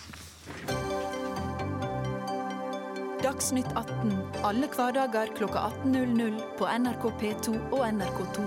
Dagsnytt 3.24 3.70
18 3.72 4.10
alle 4.44 4.66
hverdager 4.68 5.30
kl 5.32 5.46
18.00 5.48 6.34
på 6.58 6.66
NRK 6.68 7.04
P2 7.22 7.54
og 7.72 7.84
NRK2. 7.88 8.42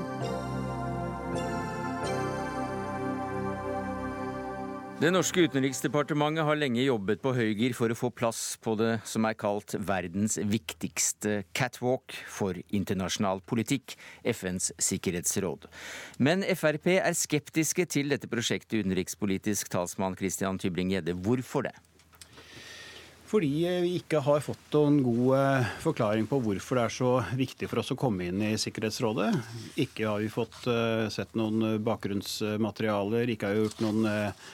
Det 5.01 5.09
norske 5.13 5.47
utenriksdepartementet 5.49 6.45
har 6.45 6.61
lenge 6.61 6.85
jobbet 6.85 7.23
på 7.25 7.33
høygir 7.33 7.73
for 7.77 7.89
å 7.89 7.97
få 7.97 8.11
plass 8.13 8.43
på 8.61 8.75
det 8.77 8.91
som 9.05 9.25
er 9.25 9.39
kalt 9.41 9.73
verdens 9.81 10.37
viktigste 10.45 11.39
catwalk 11.57 12.13
for 12.29 12.61
internasjonal 12.69 13.41
politikk, 13.49 13.97
FNs 14.29 14.75
sikkerhetsråd. 14.77 15.65
Men 16.21 16.45
Frp 16.53 16.93
er 16.99 17.17
skeptiske 17.17 17.89
til 17.97 18.13
dette 18.13 18.29
prosjektet, 18.29 18.77
utenrikspolitisk 18.85 19.73
talsmann 19.73 20.17
Christian 20.21 20.61
Tybring-Gjedde. 20.61 21.17
Hvorfor 21.25 21.65
det? 21.65 21.77
Fordi 23.27 23.49
vi 23.83 23.97
ikke 23.97 24.21
har 24.23 24.43
fått 24.43 24.75
noen 24.77 25.01
god 25.03 25.33
eh, 25.35 25.71
forklaring 25.83 26.29
på 26.29 26.39
hvorfor 26.45 26.79
det 26.79 26.83
er 26.85 26.93
så 26.95 27.09
viktig 27.35 27.67
for 27.67 27.81
oss 27.81 27.91
å 27.91 27.97
komme 27.99 28.29
inn 28.29 28.39
i 28.45 28.53
Sikkerhetsrådet. 28.59 29.33
Ikke 29.83 30.07
har 30.07 30.21
vi 30.23 30.29
fått 30.31 30.61
eh, 30.71 31.09
sett 31.11 31.35
noen 31.35 31.81
bakgrunnsmaterialer, 31.83 33.27
ikke 33.33 33.49
har 33.49 33.59
gjort 33.59 33.83
noen 33.83 34.07
eh, 34.07 34.47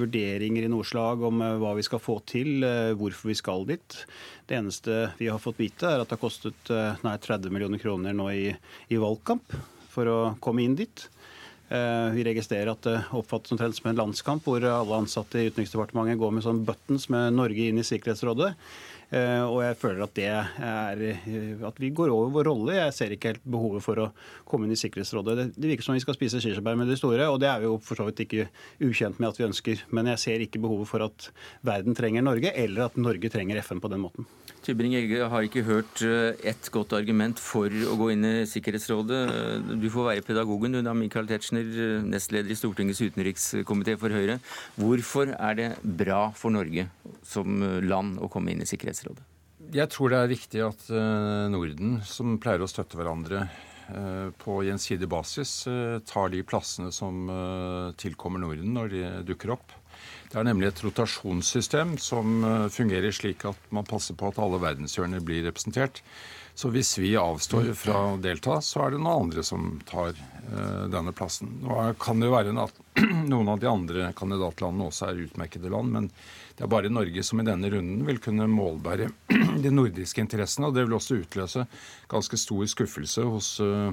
vurderinger 0.00 0.64
i 0.64 0.70
noe 0.72 0.86
slag 0.88 1.20
om 1.28 1.44
hva 1.60 1.74
vi 1.76 1.84
skal 1.84 2.00
få 2.00 2.14
til, 2.24 2.64
hvorfor 2.96 3.28
vi 3.28 3.36
skal 3.36 3.66
dit. 3.68 3.98
Det 4.48 4.56
eneste 4.56 5.10
vi 5.18 5.28
har 5.28 5.42
fått 5.42 5.60
vite, 5.60 5.84
er 5.84 6.00
at 6.00 6.08
det 6.08 6.16
har 6.16 6.22
kostet 6.22 6.70
nær 7.04 7.20
30 7.20 7.52
millioner 7.52 7.82
kroner 7.82 8.16
nå 8.16 8.30
i, 8.32 8.46
i 8.88 9.02
valgkamp 9.02 9.52
for 9.92 10.08
å 10.08 10.16
komme 10.40 10.64
inn 10.64 10.78
dit. 10.80 11.04
Eh, 11.68 12.10
vi 12.14 12.24
registrerer 12.28 12.70
at 12.70 12.84
det 12.86 12.98
oppfattes 13.16 13.54
omtrent 13.54 13.74
som 13.74 13.90
en 13.90 13.98
landskamp, 13.98 14.44
hvor 14.46 14.62
alle 14.62 15.00
ansatte 15.00 15.40
i 15.40 15.48
Utenriksdepartementet 15.50 16.20
går 16.20 16.36
med 16.36 16.46
sånn 16.46 16.62
buttons 16.66 17.08
med 17.10 17.34
Norge 17.34 17.70
inn 17.70 17.82
i 17.82 17.86
Sikkerhetsrådet. 17.86 18.52
Eh, 19.14 19.42
og 19.46 19.60
jeg 19.62 19.76
føler 19.78 20.02
at 20.02 20.14
det 20.18 20.24
er 20.26 21.02
eh, 21.06 21.66
at 21.66 21.76
vi 21.78 21.92
går 21.94 22.10
over 22.10 22.32
vår 22.34 22.48
rolle. 22.50 22.74
Jeg 22.74 22.94
ser 22.96 23.12
ikke 23.14 23.30
helt 23.34 23.44
behovet 23.46 23.84
for 23.84 24.02
å 24.02 24.06
komme 24.48 24.66
inn 24.66 24.74
i 24.74 24.80
Sikkerhetsrådet. 24.80 25.52
Det 25.54 25.70
virker 25.70 25.86
som 25.86 25.94
vi 25.94 26.02
skal 26.02 26.16
spise 26.18 26.42
kirsebær 26.42 26.78
med 26.78 26.90
de 26.90 26.98
store, 26.98 27.28
og 27.30 27.38
det 27.42 27.50
er 27.52 27.62
vi 27.62 27.70
jo 27.70 27.76
for 27.78 27.98
så 27.98 28.08
vidt 28.08 28.24
ikke 28.26 28.48
ukjent 28.82 29.20
med 29.22 29.30
at 29.30 29.38
vi 29.38 29.46
ønsker. 29.46 29.84
Men 29.94 30.10
jeg 30.10 30.22
ser 30.24 30.42
ikke 30.42 30.62
behovet 30.64 30.90
for 30.90 31.06
at 31.06 31.28
verden 31.66 31.94
trenger 31.98 32.26
Norge, 32.26 32.50
eller 32.50 32.88
at 32.88 32.98
Norge 32.98 33.30
trenger 33.30 33.62
FN 33.62 33.82
på 33.84 33.92
den 33.92 34.02
måten. 34.02 34.26
Tybring-Egge 34.66 35.28
har 35.30 35.46
ikke 35.46 35.62
hørt 35.68 36.02
eh, 36.02 36.34
ett 36.50 36.66
godt 36.74 36.96
argument 36.98 37.38
for 37.38 37.70
å 37.70 37.94
gå 38.00 38.10
inn 38.16 38.26
i 38.26 38.34
Sikkerhetsrådet. 38.50 39.22
Du 39.78 39.86
får 39.92 40.10
være 40.10 40.26
pedagogen, 40.26 40.74
du 40.74 40.82
da, 40.82 40.96
Michael 40.98 41.30
Tetzschner, 41.30 41.70
nestleder 42.10 42.50
i 42.50 42.58
Stortingets 42.58 43.04
utenrikskomité 43.06 43.94
for 44.00 44.10
Høyre. 44.10 44.40
Hvorfor 44.74 45.30
er 45.36 45.58
det 45.60 45.70
bra 46.02 46.32
for 46.34 46.50
Norge 46.50 46.88
som 47.22 47.62
land 47.86 48.18
å 48.18 48.30
komme 48.32 48.50
inn 48.50 48.66
i 48.66 48.66
Sikkerhetsrådet? 48.66 48.95
Jeg 49.72 49.88
tror 49.90 50.12
det 50.12 50.18
er 50.20 50.30
viktig 50.30 50.60
at 50.62 50.84
eh, 50.92 51.46
Norden, 51.50 51.96
som 52.06 52.36
pleier 52.42 52.62
å 52.62 52.68
støtte 52.70 52.98
hverandre 52.98 53.46
eh, 53.46 54.28
på 54.42 54.60
gjensidig 54.66 55.08
basis, 55.10 55.64
tar 56.06 56.30
de 56.34 56.44
plassene 56.46 56.92
som 56.94 57.26
tilkommer 57.98 58.42
Norden 58.42 58.76
når 58.76 58.92
de 58.92 59.02
dukker 59.32 59.56
opp. 59.56 59.74
Det 60.30 60.38
er 60.38 60.46
nemlig 60.46 60.68
et 60.68 60.82
rotasjonssystem 60.84 61.96
som 62.02 62.44
eh, 62.44 62.66
fungerer 62.72 63.14
slik 63.14 63.46
at 63.48 63.70
man 63.74 63.88
passer 63.88 64.18
på 64.18 64.30
at 64.30 64.40
alle 64.42 64.60
verdenshjørner 64.62 65.24
blir 65.24 65.46
representert. 65.48 66.02
Så 66.56 66.70
hvis 66.72 66.94
vi 67.00 67.16
avstår 67.20 67.72
fra 67.76 67.98
å 68.12 68.20
delta, 68.20 68.60
så 68.64 68.86
er 68.86 68.94
det 68.94 69.00
noen 69.02 69.26
andre 69.26 69.42
som 69.44 69.74
tar 69.84 70.16
denne 70.88 71.12
plassen. 71.12 71.50
Nå 71.60 71.90
kan 72.00 72.22
det 72.22 72.30
jo 72.30 72.32
være 72.32 72.54
at 72.62 72.78
noen 73.32 73.48
av 73.52 73.60
de 73.60 73.68
andre 73.70 74.10
kandidatlandene 74.16 74.88
også 74.88 75.10
er 75.10 75.22
utmerkede 75.26 75.70
land, 75.72 75.92
men 75.92 76.10
det 76.56 76.64
er 76.64 76.72
bare 76.72 76.92
Norge 76.92 77.24
som 77.26 77.42
i 77.42 77.46
denne 77.46 77.70
runden 77.72 78.04
vil 78.08 78.20
kunne 78.22 78.48
målbære 78.48 79.10
de 79.64 79.72
nordiske 79.72 80.22
interessene. 80.22 80.70
Og 80.70 80.76
det 80.76 80.86
vil 80.86 80.96
også 80.96 81.20
utløse 81.20 81.66
ganske 82.10 82.40
stor 82.40 82.64
skuffelse 82.72 83.26
hos 83.28 83.50
uh, 83.64 83.92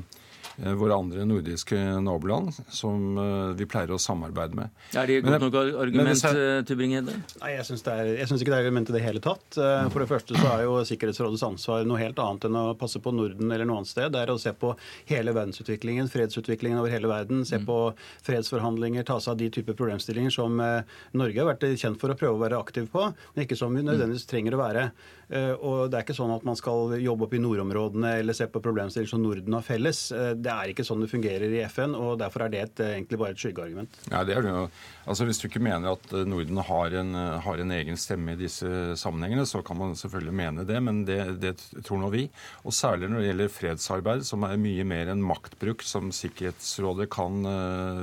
våre 0.58 0.96
andre 0.96 1.26
nordiske 1.26 1.78
naboland, 2.04 2.54
som 2.70 3.18
eh, 3.18 3.56
vi 3.58 3.66
pleier 3.70 3.94
å 3.94 4.00
samarbeide 4.02 4.58
med. 4.58 4.74
Er 4.98 5.10
det 5.10 5.22
godt 5.26 5.46
nok 5.48 5.58
argument, 5.58 6.26
eh, 6.30 6.60
Tybring-Gjedde? 6.68 7.16
Nei, 7.42 7.54
jeg 7.56 7.66
syns 7.70 7.82
ikke 7.82 8.52
det 8.52 8.58
er 8.60 8.62
argument 8.62 8.92
i 8.92 8.96
det 8.96 9.04
hele 9.04 9.24
tatt. 9.24 9.58
For 9.58 10.04
det 10.04 10.10
første 10.10 10.38
så 10.38 10.52
er 10.54 10.66
jo 10.68 10.76
Sikkerhetsrådets 10.88 11.46
ansvar 11.48 11.88
noe 11.88 12.02
helt 12.02 12.20
annet 12.22 12.48
enn 12.50 12.60
å 12.60 12.66
passe 12.78 13.02
på 13.04 13.13
Norden 13.16 13.50
eller 13.50 13.68
noe 13.70 13.82
annet 13.82 13.92
sted. 13.92 14.12
Det 14.13 14.22
er 14.22 14.34
å 14.34 14.38
se 14.42 14.54
på 14.58 14.74
hele 15.10 15.34
verdensutviklingen, 15.36 16.12
fredsutviklingen 16.12 16.82
over 16.82 16.94
hele 16.94 17.10
verden. 17.10 17.44
Se 17.50 17.60
mm. 17.62 17.68
på 17.70 17.80
fredsforhandlinger, 18.28 19.08
ta 19.08 19.20
seg 19.24 19.34
av 19.34 19.42
de 19.42 19.50
typer 19.58 19.78
problemstillinger 19.80 20.34
som 20.34 20.62
Norge 20.62 21.39
har 21.39 21.50
vært 21.50 21.66
kjent 21.80 22.00
for 22.02 22.13
å 22.13 22.18
prøve 22.20 22.38
å 22.38 22.44
være 22.44 22.62
aktiv 22.62 22.89
på, 22.94 23.10
men 23.34 23.46
ikke 23.46 23.58
som 23.58 23.74
vi 23.74 23.86
nødvendigvis 23.86 24.28
trenger 24.30 24.58
å 24.58 24.62
være. 24.62 24.88
Og 25.34 25.89
det 25.89 25.98
er 25.98 26.04
ikke 26.06 26.16
sånn 26.18 26.34
at 26.36 26.44
man 26.46 26.58
skal 26.60 26.94
jobbe 27.02 27.26
opp 27.26 27.34
i 27.34 27.42
nordområdene 27.42 28.18
eller 28.20 28.38
se 28.38 28.46
på 28.52 28.62
problemstillinger 28.62 29.10
som 29.16 29.24
Norden 29.24 29.56
har 29.58 29.66
felles 29.66 30.06
det 30.43 30.51
er 30.51 30.71
ikke 30.71 30.86
sånn 30.86 31.03
det 31.03 31.10
fungerer 31.12 31.51
i 31.51 31.62
FN, 31.71 31.95
og 31.97 32.17
derfor 32.21 32.45
er 32.45 32.53
det 32.53 32.62
et, 32.62 32.82
egentlig 32.97 33.19
bare 33.19 33.36
et 33.36 33.41
skyggeargument. 33.41 33.99
Ja, 34.12 34.23
det 34.27 34.36
er 34.36 34.45
det 34.45 34.53
jo. 34.53 34.63
Altså, 35.03 35.27
Hvis 35.27 35.41
du 35.41 35.47
ikke 35.49 35.63
mener 35.63 35.95
at 35.95 36.15
eh, 36.15 36.25
Norden 36.29 36.62
har 36.67 36.97
en, 37.01 37.13
eh, 37.19 37.43
har 37.45 37.63
en, 37.63 37.73
egen 37.73 37.99
stemme 37.99 38.36
i 38.36 38.39
disse 38.39 38.67
sammenhengene, 38.99 39.45
så 39.49 39.63
kan 39.65 39.79
man 39.79 39.95
selvfølgelig 39.99 40.36
mene 40.39 40.65
det, 40.69 40.79
men 40.84 41.03
det, 41.08 41.19
det 41.43 41.53
tror 41.84 42.03
nå 42.03 42.12
vi. 42.13 42.25
Og 42.63 42.75
særlig 42.75 43.12
når 43.12 43.23
det 43.23 43.29
gjelder 43.32 43.56
fredsarbeid, 43.58 44.25
som 44.27 44.45
er 44.47 44.60
mye 44.62 44.88
mer 44.88 45.13
enn 45.13 45.23
maktbruk 45.23 45.86
som 45.88 46.12
Sikkerhetsrådet 46.13 47.10
kan 47.13 47.43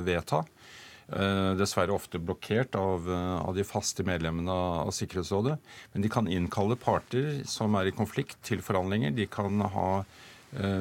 vedta. 0.07 0.43
Dessverre 1.59 1.95
ofte 1.95 2.21
blokkert 2.23 2.77
av, 2.79 3.09
av, 3.11 3.51
de 3.57 3.65
faste 3.67 4.05
medlemmene 4.07 4.55
av 4.85 4.93
Sikkerhetsrådet. 4.95 5.57
Men 5.95 6.05
de 6.05 6.11
kan 6.13 6.29
innkalle 6.31 6.79
parter 6.79 7.41
som 7.51 7.75
er 7.79 7.91
i 7.91 7.95
konflikt, 7.95 8.39
til 8.47 8.63
forhandlinger. 8.63 9.15
De 9.17 9.27
kan 9.31 9.63
ha 9.75 9.91
Eh, 10.05 10.30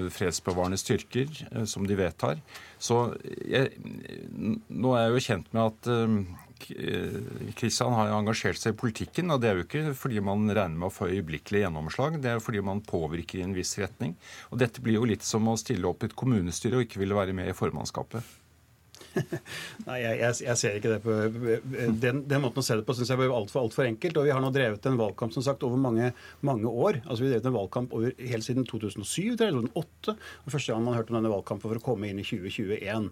fredsbevarende 0.10 0.79
styrker 0.82 1.29
eh, 1.51 1.65
som 1.69 1.88
de 1.88 1.97
vedtar. 1.99 2.39
Så 2.82 3.13
jeg, 3.45 3.75
nå 4.69 4.93
er 4.95 5.05
jeg 5.05 5.13
jo 5.13 5.25
kjent 5.27 5.51
med 5.53 5.65
at 5.67 5.89
eh, 5.93 7.53
Kristian 7.60 7.95
har 7.95 8.12
engasjert 8.17 8.60
seg 8.60 8.73
i 8.73 8.79
politikken, 8.82 9.32
og 9.32 9.41
det 9.41 9.51
er 9.51 9.60
jo 9.60 9.67
ikke 9.67 9.95
fordi 9.97 10.23
man 10.25 10.49
regner 10.49 10.75
med 10.75 10.89
å 10.89 10.93
få 10.93 11.12
øyeblikkelig 11.12 11.63
gjennomslag, 11.63 12.19
det 12.19 12.34
er 12.34 12.39
jo 12.39 12.45
fordi 12.47 12.65
man 12.65 12.84
påvirker 12.84 13.39
i 13.39 13.45
en 13.45 13.55
viss 13.55 13.77
retning. 13.79 14.17
Og 14.51 14.60
dette 14.63 14.84
blir 14.84 14.99
jo 14.99 15.08
litt 15.08 15.25
som 15.25 15.47
å 15.47 15.58
stille 15.60 15.88
opp 15.88 16.03
i 16.03 16.10
et 16.10 16.19
kommunestyre 16.19 16.79
og 16.79 16.88
ikke 16.88 17.03
ville 17.03 17.17
være 17.17 17.38
med 17.38 17.51
i 17.51 17.58
formannskapet. 17.58 18.38
Nei, 19.88 19.99
jeg, 20.03 20.19
jeg, 20.21 20.39
jeg, 20.47 20.58
ser 20.60 20.79
ikke 20.79 20.93
det 20.95 21.01
på 21.05 21.17
Den, 22.03 22.23
den 22.29 22.43
måten 22.43 22.63
å 22.63 22.65
se 22.65 22.77
det 22.79 22.86
på 22.88 22.95
syns 22.97 23.12
jeg 23.13 23.21
var 23.21 23.36
altfor 23.36 23.63
alt 23.63 23.77
for 23.77 23.88
enkelt. 23.88 24.19
Og 24.19 24.27
vi 24.27 24.34
har 24.36 24.43
nå 24.43 24.51
drevet 24.55 24.86
en 24.89 24.99
valgkamp 24.99 25.36
som 25.36 25.45
sagt 25.45 25.65
over 25.67 25.79
mange, 25.79 26.12
mange 26.45 26.69
år. 26.69 27.01
Altså 27.05 27.23
Vi 27.23 27.29
har 27.29 27.38
drevet 27.38 27.51
en 27.51 27.60
valgkamp 27.60 27.95
over, 27.97 28.15
helt 28.34 28.47
siden 28.47 28.67
2007 28.69 29.29
2008. 29.39 30.15
Og 30.45 30.53
første 30.53 30.73
gang 30.73 30.86
man 30.86 30.97
hørte 30.97 31.13
om 31.13 31.19
denne 31.19 31.32
valgkampen 31.32 31.69
for 31.69 31.79
å 31.79 31.84
komme 31.84 32.10
inn 32.10 32.21
i 32.21 32.25
2021. 32.25 33.10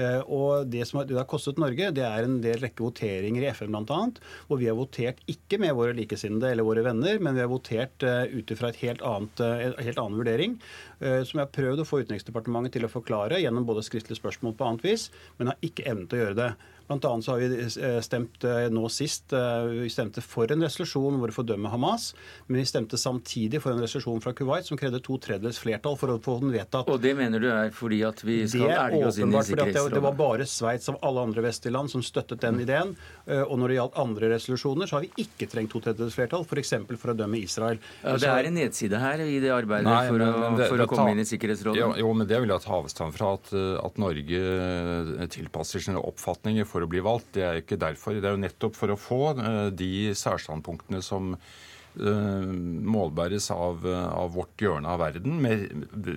Eh, 0.00 0.20
og 0.26 0.70
det 0.72 0.86
som 0.88 1.02
det 1.06 1.18
har 1.18 1.28
kostet 1.30 1.60
Norge, 1.60 1.90
det 1.96 2.04
er 2.06 2.26
en 2.26 2.38
del 2.44 2.60
rekke 2.62 2.84
voteringer 2.84 3.46
i 3.46 3.50
FN 3.54 3.74
bl.a. 3.74 4.00
Hvor 4.48 4.60
vi 4.60 4.68
har 4.70 4.78
votert 4.78 5.22
ikke 5.30 5.60
med 5.62 5.74
våre 5.78 5.96
likesinnede 5.96 6.52
eller 6.52 6.66
våre 6.66 6.84
venner, 6.86 7.20
men 7.22 7.36
vi 7.36 7.44
har 7.44 7.50
votert 7.50 8.06
uh, 8.06 8.24
ut 8.30 8.50
ifra 8.50 8.72
annet, 8.72 9.42
uh, 9.42 9.80
helt 9.80 10.00
annen 10.00 10.20
vurdering. 10.20 10.60
Som 11.00 11.38
jeg 11.38 11.46
har 11.46 11.52
prøvd 11.54 11.80
å 11.80 11.84
få 11.88 12.02
Utenriksdepartementet 12.02 12.74
til 12.74 12.84
å 12.84 12.90
forklare 12.92 13.38
gjennom 13.40 13.64
både 13.64 13.80
skriftlige 13.86 14.18
spørsmål 14.18 14.52
på 14.58 14.66
annet 14.66 14.82
vis, 14.84 15.06
men 15.38 15.48
har 15.50 15.66
ikke 15.66 15.86
evnet 15.90 16.14
å 16.14 16.20
gjøre 16.22 16.38
det. 16.38 16.50
Blant 16.90 17.04
annet 17.04 17.24
så 17.24 17.32
har 17.32 17.38
vi 17.38 17.58
eh, 17.82 18.00
stemt 18.02 18.44
eh, 18.44 18.64
nå 18.74 18.88
sist 18.90 19.30
eh, 19.32 19.68
vi 19.84 19.90
stemte 19.94 20.24
for 20.26 20.50
en 20.50 20.64
resolusjon 20.66 21.20
hvor 21.20 21.30
vi 21.30 21.34
fordømmer 21.36 21.70
Hamas, 21.70 22.08
men 22.48 22.58
vi 22.58 22.64
stemte 22.66 22.98
samtidig 22.98 23.60
for 23.62 23.76
en 23.76 23.84
resolusjon 23.84 24.18
fra 24.24 24.32
Kuwait 24.34 24.66
som 24.66 24.80
krevde 24.80 24.98
to 25.06 25.14
tredjedels 25.22 25.60
flertall 25.62 25.94
for 26.00 26.10
å 26.10 26.18
få 26.18 26.40
den 26.42 26.50
vedtatt. 26.50 26.90
Og 26.90 26.98
det 26.98 27.12
mener 27.14 27.38
du 27.38 27.46
er 27.46 27.70
fordi 27.70 28.00
at 28.08 28.24
vi 28.26 28.40
skal 28.50 28.72
elge 28.74 29.04
oss 29.06 29.20
inn 29.22 29.30
i 29.30 29.38
Sikkerhetsrådet? 29.38 30.00
Det 30.00 30.02
var 30.08 30.16
bare 30.18 30.48
Sveits 30.50 30.90
av 30.90 30.98
alle 31.06 31.28
andre 31.28 31.44
vestlige 31.46 31.76
land 31.76 31.92
som 31.94 32.02
støttet 32.02 32.42
den 32.42 32.58
ideen. 32.64 32.96
Og 33.30 33.54
når 33.60 33.70
det 33.70 33.76
gjaldt 33.76 34.00
andre 34.02 34.32
resolusjoner, 34.32 34.90
så 34.90 34.98
har 34.98 35.06
vi 35.06 35.12
ikke 35.22 35.46
trengt 35.52 35.70
to 35.70 35.78
tredjedels 35.84 36.16
flertall, 36.18 36.42
f.eks. 36.42 36.74
For, 36.88 36.98
for 37.04 37.12
å 37.12 37.16
dømme 37.20 37.38
Israel. 37.38 37.78
Ja, 38.02 38.16
det 38.18 38.32
er 38.32 38.48
en 38.48 38.58
nedside 38.58 38.98
her 38.98 39.22
i 39.22 39.38
det 39.42 39.52
arbeidet 39.54 39.86
Nei, 39.86 40.02
for, 40.08 40.26
å, 40.26 40.50
det, 40.58 40.66
for 40.72 40.82
å 40.82 40.88
komme 40.90 41.14
inn 41.14 41.22
i 41.22 41.28
Sikkerhetsrådet? 41.28 41.78
Jo, 41.78 41.92
jo, 42.02 42.10
men 42.18 42.26
det 42.26 42.42
vil 42.42 42.50
jeg 42.50 42.66
ta 42.66 42.74
avstand 42.80 43.14
fra. 43.14 43.36
At, 43.38 43.54
at 43.54 44.02
Norge 44.02 45.28
tilpasser 45.30 45.86
sine 45.86 46.02
oppfatninger 46.02 46.66
for 46.66 46.79
å 46.84 46.90
bli 46.90 47.02
valgt. 47.04 47.32
Det 47.36 47.44
er 47.46 47.60
ikke 47.60 47.80
derfor. 47.80 48.16
Det 48.16 48.28
er 48.28 48.36
jo 48.36 48.44
nettopp 48.44 48.78
for 48.78 48.92
å 48.92 49.00
få 49.00 49.20
eh, 49.34 49.66
de 49.74 49.90
særstandpunktene 50.16 51.02
som 51.04 51.34
eh, 51.34 52.48
målbæres 52.94 53.50
av, 53.54 53.84
av, 53.86 54.32
vårt 54.36 54.64
hjørne 54.64 54.90
av 54.90 55.02
verden, 55.02 55.38
med 55.42 55.68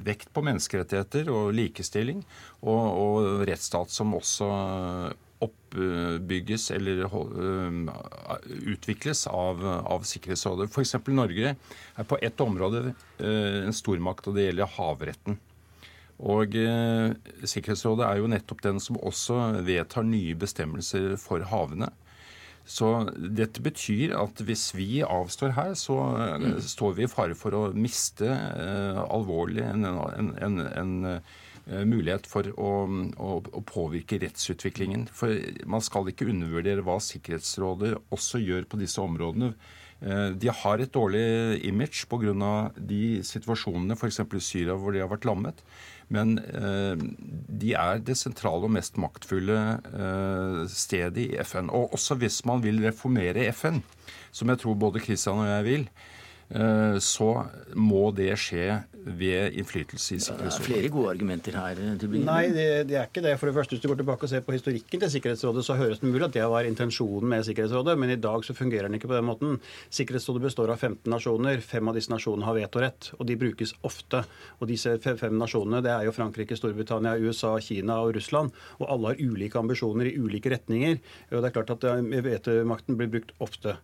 vekt 0.06 0.34
på 0.34 0.46
menneskerettigheter 0.46 1.32
og 1.34 1.54
likestilling, 1.58 2.24
og, 2.62 2.82
og 3.04 3.46
rettsstat 3.50 3.94
som 3.94 4.16
også 4.18 4.50
oppbygges 5.44 6.70
eller 6.72 7.02
uh, 7.04 8.38
utvikles 8.64 9.26
av, 9.28 9.60
av 9.68 10.06
Sikkerhetsrådet. 10.08 10.70
F.eks. 10.72 10.94
Norge 11.12 11.56
er 11.58 12.08
på 12.08 12.20
ett 12.24 12.40
område 12.40 12.94
en 13.20 13.76
stormakt, 13.76 14.30
og 14.32 14.38
det 14.38 14.46
gjelder 14.48 14.72
havretten. 14.78 15.36
Og 16.22 16.56
eh, 16.56 17.16
Sikkerhetsrådet 17.42 18.06
er 18.06 18.22
jo 18.22 18.30
nettopp 18.32 18.62
den 18.64 18.80
som 18.84 19.00
også 19.02 19.64
vedtar 19.66 20.06
nye 20.08 20.36
bestemmelser 20.40 21.16
for 21.22 21.46
havene. 21.50 21.90
Så 22.64 22.90
dette 23.18 23.60
betyr 23.64 24.14
at 24.16 24.40
hvis 24.48 24.70
vi 24.78 25.02
avstår 25.04 25.56
her, 25.58 25.74
så 25.76 25.98
mm. 26.40 26.62
står 26.64 26.94
vi 26.96 27.04
i 27.04 27.12
fare 27.12 27.36
for 27.36 27.56
å 27.58 27.64
miste 27.76 28.30
eh, 28.30 29.02
alvorlig 29.04 29.66
en, 29.68 29.84
en, 29.90 30.30
en, 30.40 30.62
en 30.64 30.94
eh, 31.12 31.84
mulighet 31.84 32.30
for 32.30 32.48
å, 32.56 32.72
å, 33.20 33.36
å, 33.44 33.64
påvirke 33.68 34.22
rettsutviklingen. 34.24 35.10
For 35.12 35.36
man 35.68 35.84
skal 35.84 36.08
ikke 36.08 36.30
undervurdere 36.32 36.86
hva 36.88 37.02
Sikkerhetsrådet 37.04 37.98
også 38.16 38.40
gjør 38.40 38.70
på 38.72 38.80
disse 38.80 39.04
områdene. 39.04 39.52
Eh, 40.04 40.30
de 40.40 40.52
har 40.52 40.80
et 40.80 40.96
dårlig 40.96 41.64
image 41.68 42.08
pga. 42.08 42.72
de 42.78 43.04
situasjonene 43.28 44.00
f.eks. 44.00 44.24
i 44.24 44.40
Syria 44.40 44.80
hvor 44.80 44.96
de 44.96 45.04
har 45.04 45.12
vært 45.12 45.28
lammet. 45.28 45.64
Men 46.14 46.38
eh, 46.38 46.94
de 47.64 47.74
er 47.80 48.02
det 48.06 48.16
sentrale 48.20 48.70
og 48.70 48.76
mest 48.76 49.00
maktfulle 49.02 49.60
eh, 49.90 50.60
stedet 50.70 51.24
i 51.26 51.30
FN. 51.42 51.72
Og 51.74 51.96
også 51.98 52.20
hvis 52.22 52.44
man 52.50 52.62
vil 52.66 52.84
reformere 52.86 53.48
FN, 53.56 53.82
som 54.34 54.52
jeg 54.52 54.62
tror 54.62 54.78
både 54.78 55.02
Kristian 55.02 55.42
og 55.42 55.50
jeg 55.50 55.70
vil, 55.70 55.88
Eh, 56.54 56.98
så 57.02 57.30
må 57.74 58.10
det 58.14 58.34
skje 58.38 58.84
ved 59.06 59.58
innflytelse 59.60 60.16
i 60.16 60.20
Sikkerhetsrådet. 60.24 60.54
Det 60.54 60.64
er 60.64 60.68
flere 60.68 60.92
gode 60.94 61.12
argumenter 61.14 61.58
her. 61.58 61.80
Eh, 61.80 62.18
Nei, 62.24 62.44
det, 62.56 62.68
det, 62.90 62.98
er 63.00 63.10
ikke 63.10 63.24
det. 63.26 63.36
For 63.40 63.50
det 63.50 63.56
første, 63.58 63.76
Hvis 63.76 63.84
du 63.84 63.90
går 63.92 64.00
tilbake 64.02 64.28
og 64.28 64.32
ser 64.32 64.44
på 64.46 64.56
historikken 64.56 65.04
til 65.04 65.12
Sikkerhetsrådet, 65.12 65.66
så 65.66 65.78
høres 65.80 66.00
det 66.00 66.10
mulig 66.10 66.28
at 66.28 66.36
det 66.38 66.46
var 66.50 66.68
intensjonen 66.68 67.30
med 67.30 67.46
Sikkerhetsrådet, 67.48 67.98
men 68.00 68.14
i 68.14 68.20
dag 68.20 68.46
så 68.46 68.56
fungerer 68.56 68.88
den 68.88 69.00
ikke 69.00 69.10
på 69.12 69.18
den 69.18 69.28
måten. 69.28 69.60
Sikkerhetsrådet 69.90 70.44
består 70.48 70.74
av 70.74 70.80
15 70.80 71.10
nasjoner. 71.12 71.62
Fem 71.62 71.88
av 71.90 71.98
disse 71.98 72.14
nasjonene 72.14 72.48
har 72.48 72.58
vetorett, 72.58 73.12
og 73.18 73.28
de 73.28 73.40
brukes 73.40 73.76
ofte. 73.84 74.24
Og 74.60 74.70
disse 74.72 74.96
fem 75.02 75.38
nasjonene 75.40 75.84
det 75.84 75.94
er 75.94 76.08
jo 76.08 76.16
Frankrike, 76.16 76.58
Storbritannia, 76.60 77.18
USA, 77.20 77.56
Kina 77.60 78.00
og 78.04 78.16
Russland. 78.18 78.54
Og 78.80 78.88
alle 78.88 79.14
har 79.14 79.24
ulike 79.24 79.60
ambisjoner 79.60 80.12
i 80.12 80.16
ulike 80.20 80.54
retninger. 80.54 81.00
Og 81.32 81.42
det 81.42 81.52
er 81.52 81.58
klart 81.58 81.76
at 81.76 81.90
eh, 81.92 82.24
vetomakten 82.24 83.00
blir 83.00 83.12
brukt 83.18 83.34
ofte. 83.44 83.78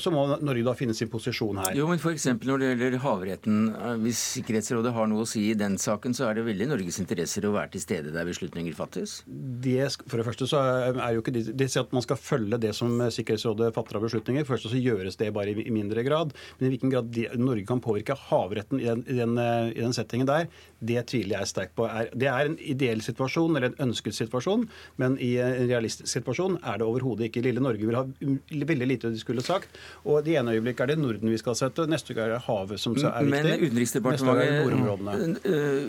Så 0.00 0.10
må 0.14 0.24
Norge 0.40 0.64
da 0.64 0.72
finne 0.78 0.94
sin 0.96 1.10
posisjon 1.12 1.58
her. 1.60 1.74
Jo, 1.76 1.86
men 1.90 2.00
F.eks. 2.00 2.26
når 2.40 2.62
det 2.62 2.70
gjelder 2.72 3.02
havretten. 3.04 3.60
Eh, 3.74 3.96
hvis 4.04 4.22
Sikkerhetsrådet 4.54 4.92
har 4.94 5.08
noe 5.10 5.24
å 5.24 5.26
si 5.28 5.40
i 5.50 5.54
den 5.58 5.74
saken, 5.80 6.14
så 6.14 6.28
er 6.28 6.36
det 6.36 6.44
veldig 6.46 6.68
Norges 6.70 6.98
interesser 7.02 7.44
å 7.46 7.52
være 7.54 7.72
til 7.74 7.82
stede 7.82 8.12
der 8.14 8.26
beslutninger 8.28 8.74
fattes? 8.76 9.16
Det, 9.26 9.88
for 10.06 10.20
det 10.20 10.26
første 10.26 10.46
så 10.50 10.60
er 10.92 11.14
jo 11.14 11.22
ikke 11.22 11.34
det, 11.34 11.42
det 11.58 11.68
at 11.80 11.94
man 11.94 12.04
skal 12.04 12.18
følge 12.20 12.60
det 12.62 12.74
som 12.76 12.92
Sikkerhetsrådet 13.02 13.72
fatter 13.74 13.98
av 13.98 14.04
beslutninger. 14.06 14.46
Første 14.46 14.70
så 14.70 14.78
gjøres 14.78 15.18
det 15.20 15.32
bare 15.34 15.54
i, 15.54 15.66
i 15.66 15.74
mindre 15.74 16.04
grad. 16.06 16.34
Men 16.58 16.68
i 16.68 16.72
hvilken 16.74 16.92
grad 16.92 17.10
de, 17.14 17.26
Norge 17.40 17.66
kan 17.66 17.82
påvirke 17.82 18.16
havretten 18.28 18.82
i 18.82 18.86
den, 18.86 19.04
i, 19.08 19.18
den, 19.18 19.34
i 19.72 19.80
den, 19.80 19.96
settingen 19.96 20.30
der, 20.30 20.46
det 20.78 21.06
tviler 21.10 21.40
jeg 21.40 21.50
sterkt 21.50 21.74
på. 21.78 21.88
Er, 21.90 22.12
det 22.14 22.30
er 22.30 22.50
en 22.50 22.58
ideell 22.62 23.02
situasjon, 23.04 23.58
eller 23.58 23.72
en 23.72 23.88
ønsket 23.88 24.18
situasjon, 24.18 24.68
men 25.02 25.18
i 25.22 25.34
en 25.42 25.66
realistisk 25.70 26.12
situasjon 26.12 26.60
er 26.62 26.78
det 26.78 26.86
overhodet 26.86 27.30
ikke. 27.30 27.42
Lille 27.46 27.62
Norge 27.64 27.90
vil 27.90 27.98
ha 27.98 28.04
veldig 28.74 28.90
lite 28.92 29.10
de 29.10 29.22
skulle 29.22 29.42
sagt. 29.44 29.74
Og 30.06 30.22
det 30.26 30.38
ene 30.38 30.54
øyeblikket 30.54 30.86
er 30.86 30.94
det 30.94 31.00
Norden 31.02 31.34
vi 31.34 31.42
skal 31.42 31.58
sette 31.58 31.88
neste 31.90 32.14
gang 32.14 32.24
er 32.24 32.36
det 32.36 32.42
havet 32.46 32.80
som 32.80 32.94
er 32.94 33.24
viktig. 33.24 33.32
Men 33.32 33.64
Utenriksdepartementet, 33.64 34.43
eh, 34.43 34.43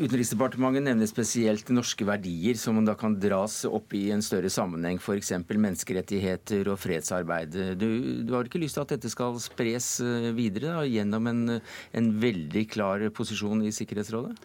Utenriksdepartementet 0.06 0.86
nevner 0.86 1.10
spesielt 1.10 1.70
norske 1.74 2.08
verdier 2.08 2.58
som 2.60 2.80
da 2.86 2.96
kan 3.00 3.16
dras 3.20 3.64
opp 3.68 3.94
i 3.98 4.10
en 4.16 4.24
større 4.26 4.52
sammenheng, 4.54 5.00
f.eks. 5.02 5.34
menneskerettigheter 5.50 6.72
og 6.74 6.80
fredsarbeid. 6.82 7.56
Du, 7.80 7.88
du, 8.26 8.34
har 8.36 8.48
ikke 8.48 8.62
lyst 8.62 8.80
til 8.80 8.86
at 8.86 8.96
dette 8.96 9.12
skal 9.12 9.38
spres 9.44 10.00
eh, 10.04 10.32
videre 10.38 10.80
da, 10.80 10.88
gjennom 10.88 11.32
en, 11.32 11.44
en, 11.60 12.12
veldig 12.22 12.66
klar 12.72 13.04
posisjon 13.16 13.64
i 13.66 13.74
Sikkerhetsrådet? 13.76 14.36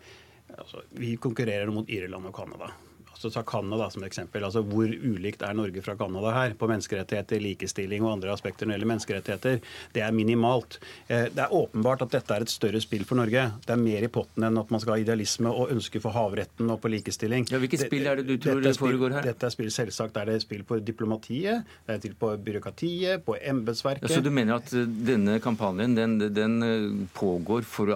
Altså, 0.56 0.84
vi 0.98 1.14
konkurrerer 1.20 1.70
mot 1.72 1.88
Irland 1.90 2.26
og 2.30 2.34
Canada. 2.36 2.72
Så 3.20 3.28
ta 3.30 3.42
Canada 3.44 3.90
som 3.92 4.04
eksempel. 4.06 4.44
altså 4.44 4.62
Hvor 4.64 4.88
ulikt 4.88 5.42
er 5.44 5.52
Norge 5.56 5.82
fra 5.84 5.92
Canada 5.96 6.30
her 6.32 6.54
på 6.56 6.68
menneskerettigheter, 6.70 7.42
likestilling 7.44 8.04
og 8.06 8.14
andre 8.14 8.32
aspekter 8.32 8.64
når 8.64 8.72
det 8.72 8.78
gjelder 8.78 8.90
menneskerettigheter? 8.94 9.58
Det 9.92 10.04
er 10.06 10.14
minimalt. 10.16 10.78
Eh, 11.06 11.26
det 11.28 11.42
er 11.44 11.52
åpenbart 11.52 12.06
at 12.06 12.14
dette 12.14 12.32
er 12.36 12.46
et 12.46 12.52
større 12.52 12.80
spill 12.80 13.04
for 13.04 13.20
Norge. 13.20 13.42
Det 13.66 13.74
er 13.74 13.82
mer 13.82 14.06
i 14.06 14.08
potten 14.12 14.46
enn 14.48 14.56
at 14.56 14.72
man 14.72 14.80
skal 14.80 14.94
ha 14.94 15.02
idealisme 15.02 15.52
og 15.52 15.74
ønske 15.74 16.00
for 16.00 16.16
havretten 16.16 16.72
og 16.72 16.80
på 16.80 16.92
likestilling. 16.94 17.44
Ja, 17.52 17.60
Hvilket 17.60 17.84
spill 17.84 18.08
er 18.08 18.22
det 18.22 18.24
du 18.30 18.38
tror 18.40 18.62
det 18.64 18.72
foregår 18.80 19.18
her? 19.18 19.28
Dette 19.28 19.50
er 19.50 19.52
spill, 19.52 19.68
selvsagt 19.74 20.16
er 20.16 20.32
det 20.32 20.38
spill 20.46 20.64
på 20.64 20.80
diplomatiet, 20.80 21.68
det 21.84 21.98
er 21.98 22.00
spill 22.00 22.16
på 22.24 22.32
byråkratiet, 22.48 23.24
på 23.26 23.36
embetsverket. 23.36 24.08
Ja, 24.08 24.16
så 24.16 24.24
du 24.24 24.32
mener 24.32 24.56
at 24.62 24.72
eh, 24.72 24.88
denne 24.88 25.36
kampanjen 25.44 25.98
den, 25.98 26.16
den 26.32 26.56
eh, 26.64 26.88
pågår 27.12 27.68
for, 27.68 27.92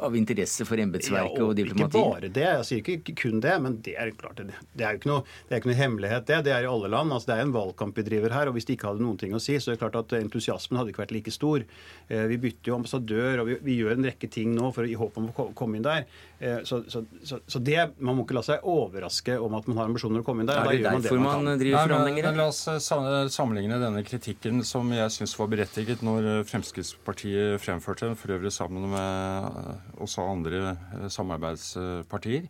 av 0.00 0.16
interesse 0.16 0.64
for 0.64 0.80
embetsverket 0.80 1.36
ja, 1.36 1.44
og, 1.44 1.52
og 1.52 1.60
diplomatiet? 1.60 2.00
Ikke 2.00 2.16
bare 2.16 2.32
det, 2.40 2.48
jeg 2.48 2.68
sier 2.70 2.92
ikke 2.96 3.18
kun 3.26 3.44
det, 3.44 3.58
men 3.60 3.80
det 3.84 3.98
er 4.00 4.14
klart, 4.22 4.40
det 4.42 4.86
er 4.86 4.94
jo 4.94 5.00
ikke 5.00 5.10
noe, 5.10 5.24
det 5.48 5.54
er 5.54 5.62
ikke 5.62 5.70
noe 5.72 5.78
hemmelighet, 5.78 6.26
det. 6.28 6.40
Det 6.46 6.54
er 6.54 6.66
i 6.66 6.70
alle 6.70 6.90
land. 6.92 7.12
altså 7.12 7.30
Det 7.30 7.36
er 7.36 7.46
en 7.46 7.54
valgkamp 7.54 7.98
vi 7.98 8.04
driver 8.06 8.34
her. 8.34 8.50
og 8.50 8.56
Hvis 8.56 8.68
de 8.68 8.76
ikke 8.76 8.90
hadde 8.90 9.04
noen 9.04 9.18
ting 9.20 9.34
å 9.36 9.40
si, 9.42 9.56
så 9.58 9.72
er 9.72 9.76
det 9.76 9.82
klart 9.82 9.98
at 10.00 10.14
entusiasmen 10.18 10.80
hadde 10.80 10.92
ikke 10.92 11.04
vært 11.04 11.14
like 11.16 11.34
stor. 11.34 11.64
Eh, 12.08 12.24
vi 12.30 12.38
bytter 12.42 12.72
jo 12.72 12.78
ambassadør, 12.78 13.42
og 13.42 13.50
vi, 13.50 13.58
vi 13.66 13.78
gjør 13.80 13.96
en 13.96 14.08
rekke 14.10 14.30
ting 14.32 14.54
nå 14.56 14.72
for, 14.76 14.88
i 14.88 14.98
håp 14.98 15.18
om 15.20 15.30
å 15.30 15.46
komme 15.58 15.78
inn 15.78 15.86
der. 15.86 16.06
Eh, 16.40 16.60
så, 16.68 16.82
så, 16.90 17.04
så, 17.22 17.40
så, 17.46 17.62
det, 17.62 17.78
Man 17.98 18.18
må 18.18 18.26
ikke 18.26 18.38
la 18.38 18.44
seg 18.46 18.66
overraske 18.68 19.38
om 19.38 19.56
at 19.58 19.68
man 19.70 19.80
har 19.80 19.90
ambisjoner 19.90 20.22
å 20.22 20.26
komme 20.26 20.44
inn 20.44 20.50
der. 20.50 20.62
Er 20.62 20.76
det 20.76 20.86
derfor 20.86 21.20
man, 21.22 21.46
man 21.46 21.60
driver 21.60 21.86
forhandlinger? 21.86 22.30
La 22.38 22.48
oss 22.50 22.62
eh, 22.70 22.80
sammenligne 23.32 23.80
denne 23.82 24.04
kritikken 24.06 24.62
som 24.66 24.90
jeg 24.94 25.14
syns 25.14 25.36
var 25.38 25.50
berettiget 25.52 26.04
når 26.06 26.46
Fremskrittspartiet 26.48 27.60
fremførte 27.62 28.08
den, 28.08 28.18
for 28.18 28.34
øvrig 28.34 28.52
sammen 28.54 28.90
med 28.92 30.00
også 30.02 30.26
andre 30.26 30.76
samarbeidspartier. 31.12 32.48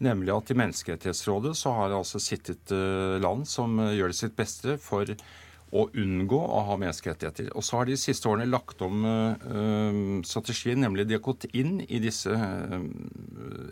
Nemlig 0.00 0.32
at 0.34 0.50
i 0.52 0.58
Menneskerettighetsrådet 0.58 1.54
så 1.58 1.74
har 1.76 1.90
det 1.90 1.98
altså 2.00 2.20
sittet 2.22 2.72
eh, 2.74 3.18
land 3.22 3.46
som 3.48 3.78
eh, 3.82 3.96
gjør 3.98 4.12
det 4.12 4.18
sitt 4.18 4.36
beste 4.38 4.78
for 4.80 5.12
å 5.72 5.86
unngå 5.96 6.36
å 6.36 6.62
ha 6.68 6.74
menneskerettigheter. 6.76 7.48
Og 7.56 7.64
så 7.64 7.78
har 7.78 7.88
de 7.88 7.96
siste 7.96 8.28
årene 8.28 8.44
lagt 8.44 8.82
om 8.84 9.06
uh, 9.08 10.18
strategien, 10.28 10.82
nemlig 10.84 11.06
de 11.08 11.16
har 11.16 11.22
gått 11.24 11.46
inn 11.56 11.78
i 11.86 11.96
disse 12.02 12.28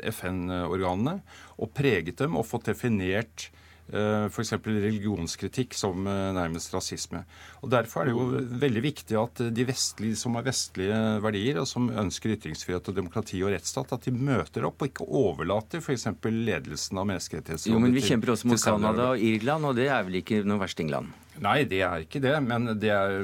FN-organene 0.09 1.18
og 1.61 1.74
preget 1.76 2.22
dem 2.22 2.38
og 2.40 2.48
fått 2.48 2.70
definert 2.70 3.50
F.eks. 3.90 4.53
religionskritikk 4.64 5.74
som 5.76 6.05
nærmest 6.05 6.74
rasisme. 6.74 7.24
Og 7.64 7.70
Derfor 7.72 8.03
er 8.03 8.11
det 8.11 8.14
jo 8.14 8.59
veldig 8.62 8.83
viktig 8.85 9.18
at 9.20 9.42
de 9.55 9.66
vestlige, 9.68 10.18
som 10.18 10.37
har 10.38 10.46
vestlige 10.46 10.98
verdier, 11.24 11.61
og 11.62 11.68
som 11.68 11.88
ønsker 11.90 12.37
ytringsfrihet 12.37 12.90
og 12.90 12.96
demokrati 12.96 13.42
og 13.44 13.55
rettsstat, 13.55 13.94
at 13.96 14.07
de 14.07 14.14
møter 14.14 14.66
opp 14.68 14.83
og 14.83 14.90
ikke 14.90 15.09
overlater 15.09 15.83
f.eks. 15.83 16.09
ledelsen 16.24 17.00
av 17.00 17.09
Menneskerettighetsrådet 17.11 17.74
Jo, 17.74 17.83
men 17.83 17.96
vi 17.96 18.05
kjemper 18.05 18.35
også 18.35 18.50
mot 18.50 18.62
Canada 18.62 19.12
og 19.14 19.26
Irland, 19.31 19.66
og 19.68 19.76
det 19.79 19.90
er 19.90 20.07
vel 20.07 20.20
ikke 20.22 20.42
noe 20.46 20.62
verstingland? 20.62 21.11
Nei, 21.40 21.62
det 21.64 21.81
er 21.81 22.03
ikke 22.05 22.20
det. 22.20 22.35
Men 22.44 22.68
det 22.81 22.90
er, 22.92 23.14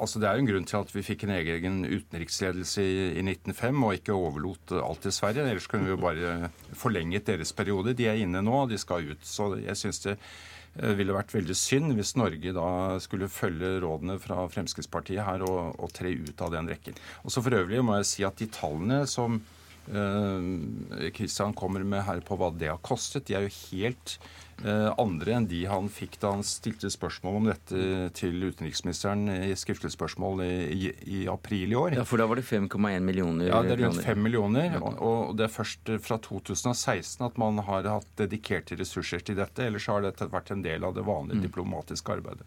altså 0.00 0.20
det 0.20 0.28
er 0.28 0.38
jo 0.38 0.44
en 0.44 0.48
grunn 0.48 0.68
til 0.68 0.78
at 0.80 0.94
vi 0.94 1.04
fikk 1.04 1.26
en 1.26 1.34
egen 1.36 1.82
utenriksledelse 1.84 2.84
i, 2.84 2.94
i 3.20 3.24
1905 3.24 3.84
og 3.84 3.98
ikke 3.98 4.16
overlot 4.16 4.72
alt 4.78 5.04
til 5.04 5.12
Sverige. 5.12 5.44
Ellers 5.50 5.68
kunne 5.68 5.88
vi 5.88 5.92
jo 5.92 6.00
bare 6.00 6.50
forlenget 6.72 7.28
deres 7.28 7.52
periode. 7.56 7.96
De 7.98 8.08
er 8.08 8.22
inne 8.22 8.40
nå, 8.44 8.62
og 8.64 8.72
de 8.72 8.80
skal 8.80 9.12
ut. 9.12 9.28
Så 9.28 9.52
jeg 9.60 9.76
syns 9.76 10.00
det 10.06 10.16
eh, 10.16 10.94
ville 10.96 11.16
vært 11.16 11.34
veldig 11.36 11.56
synd 11.58 11.92
hvis 11.98 12.14
Norge 12.16 12.54
da 12.56 12.68
skulle 13.04 13.28
følge 13.32 13.74
rådene 13.84 14.16
fra 14.22 14.46
Fremskrittspartiet 14.52 15.26
her 15.28 15.44
og, 15.44 15.76
og 15.76 15.92
tre 15.92 16.14
ut 16.16 16.46
av 16.46 16.54
den 16.56 16.72
rekken. 16.72 16.96
Og 17.20 17.34
så 17.34 17.44
For 17.44 17.60
øvrig 17.60 17.84
må 17.84 18.00
jeg 18.00 18.14
si 18.14 18.24
at 18.28 18.40
de 18.40 18.48
tallene 18.52 19.04
som 19.10 19.42
Kristian 19.82 21.50
uh, 21.50 21.56
kommer 21.58 21.82
med 21.82 22.04
her 22.06 22.20
på 22.22 22.36
hva 22.38 22.52
det 22.54 22.68
har 22.70 22.78
kostet, 22.86 23.26
de 23.26 23.34
er 23.34 23.48
jo 23.48 23.56
helt 23.72 24.14
Eh, 24.51 24.51
andre 25.00 25.34
enn 25.36 25.46
de 25.50 25.62
han 25.66 25.88
fikk 25.92 26.18
da 26.22 26.32
han 26.36 26.44
stilte 26.46 26.90
spørsmål 26.92 27.38
om 27.40 27.48
dette 27.50 27.82
til 28.18 28.44
utenriksministeren 28.46 29.26
i 29.48 29.56
skriftlig 29.58 29.92
spørsmål 29.94 30.42
i, 30.44 30.92
i, 31.02 31.20
april 31.30 31.74
i 31.74 31.78
år. 31.78 31.96
Ja, 31.98 32.06
For 32.08 32.22
da 32.22 32.28
var 32.30 32.38
det 32.38 32.46
5,1 32.46 33.02
millioner 33.02 33.50
Ja, 33.50 33.62
det 33.66 33.76
er 33.76 33.84
rundt 33.86 34.04
5 34.04 34.22
millioner. 34.22 34.78
Og, 34.80 35.02
og 35.02 35.36
det 35.38 35.48
er 35.48 35.54
først 35.54 35.92
fra 36.04 36.18
2016 36.22 37.26
at 37.26 37.38
man 37.40 37.62
har 37.66 37.90
hatt 37.90 38.10
dedikerte 38.20 38.78
ressurser 38.78 39.24
til 39.24 39.38
dette. 39.40 39.66
Ellers 39.66 39.88
har 39.90 40.04
dette 40.04 40.30
vært 40.32 40.54
en 40.54 40.64
del 40.64 40.84
av 40.86 40.96
det 40.96 41.06
vanlige 41.06 41.42
mm. 41.42 41.46
diplomatiske 41.48 42.18
arbeidet. 42.18 42.46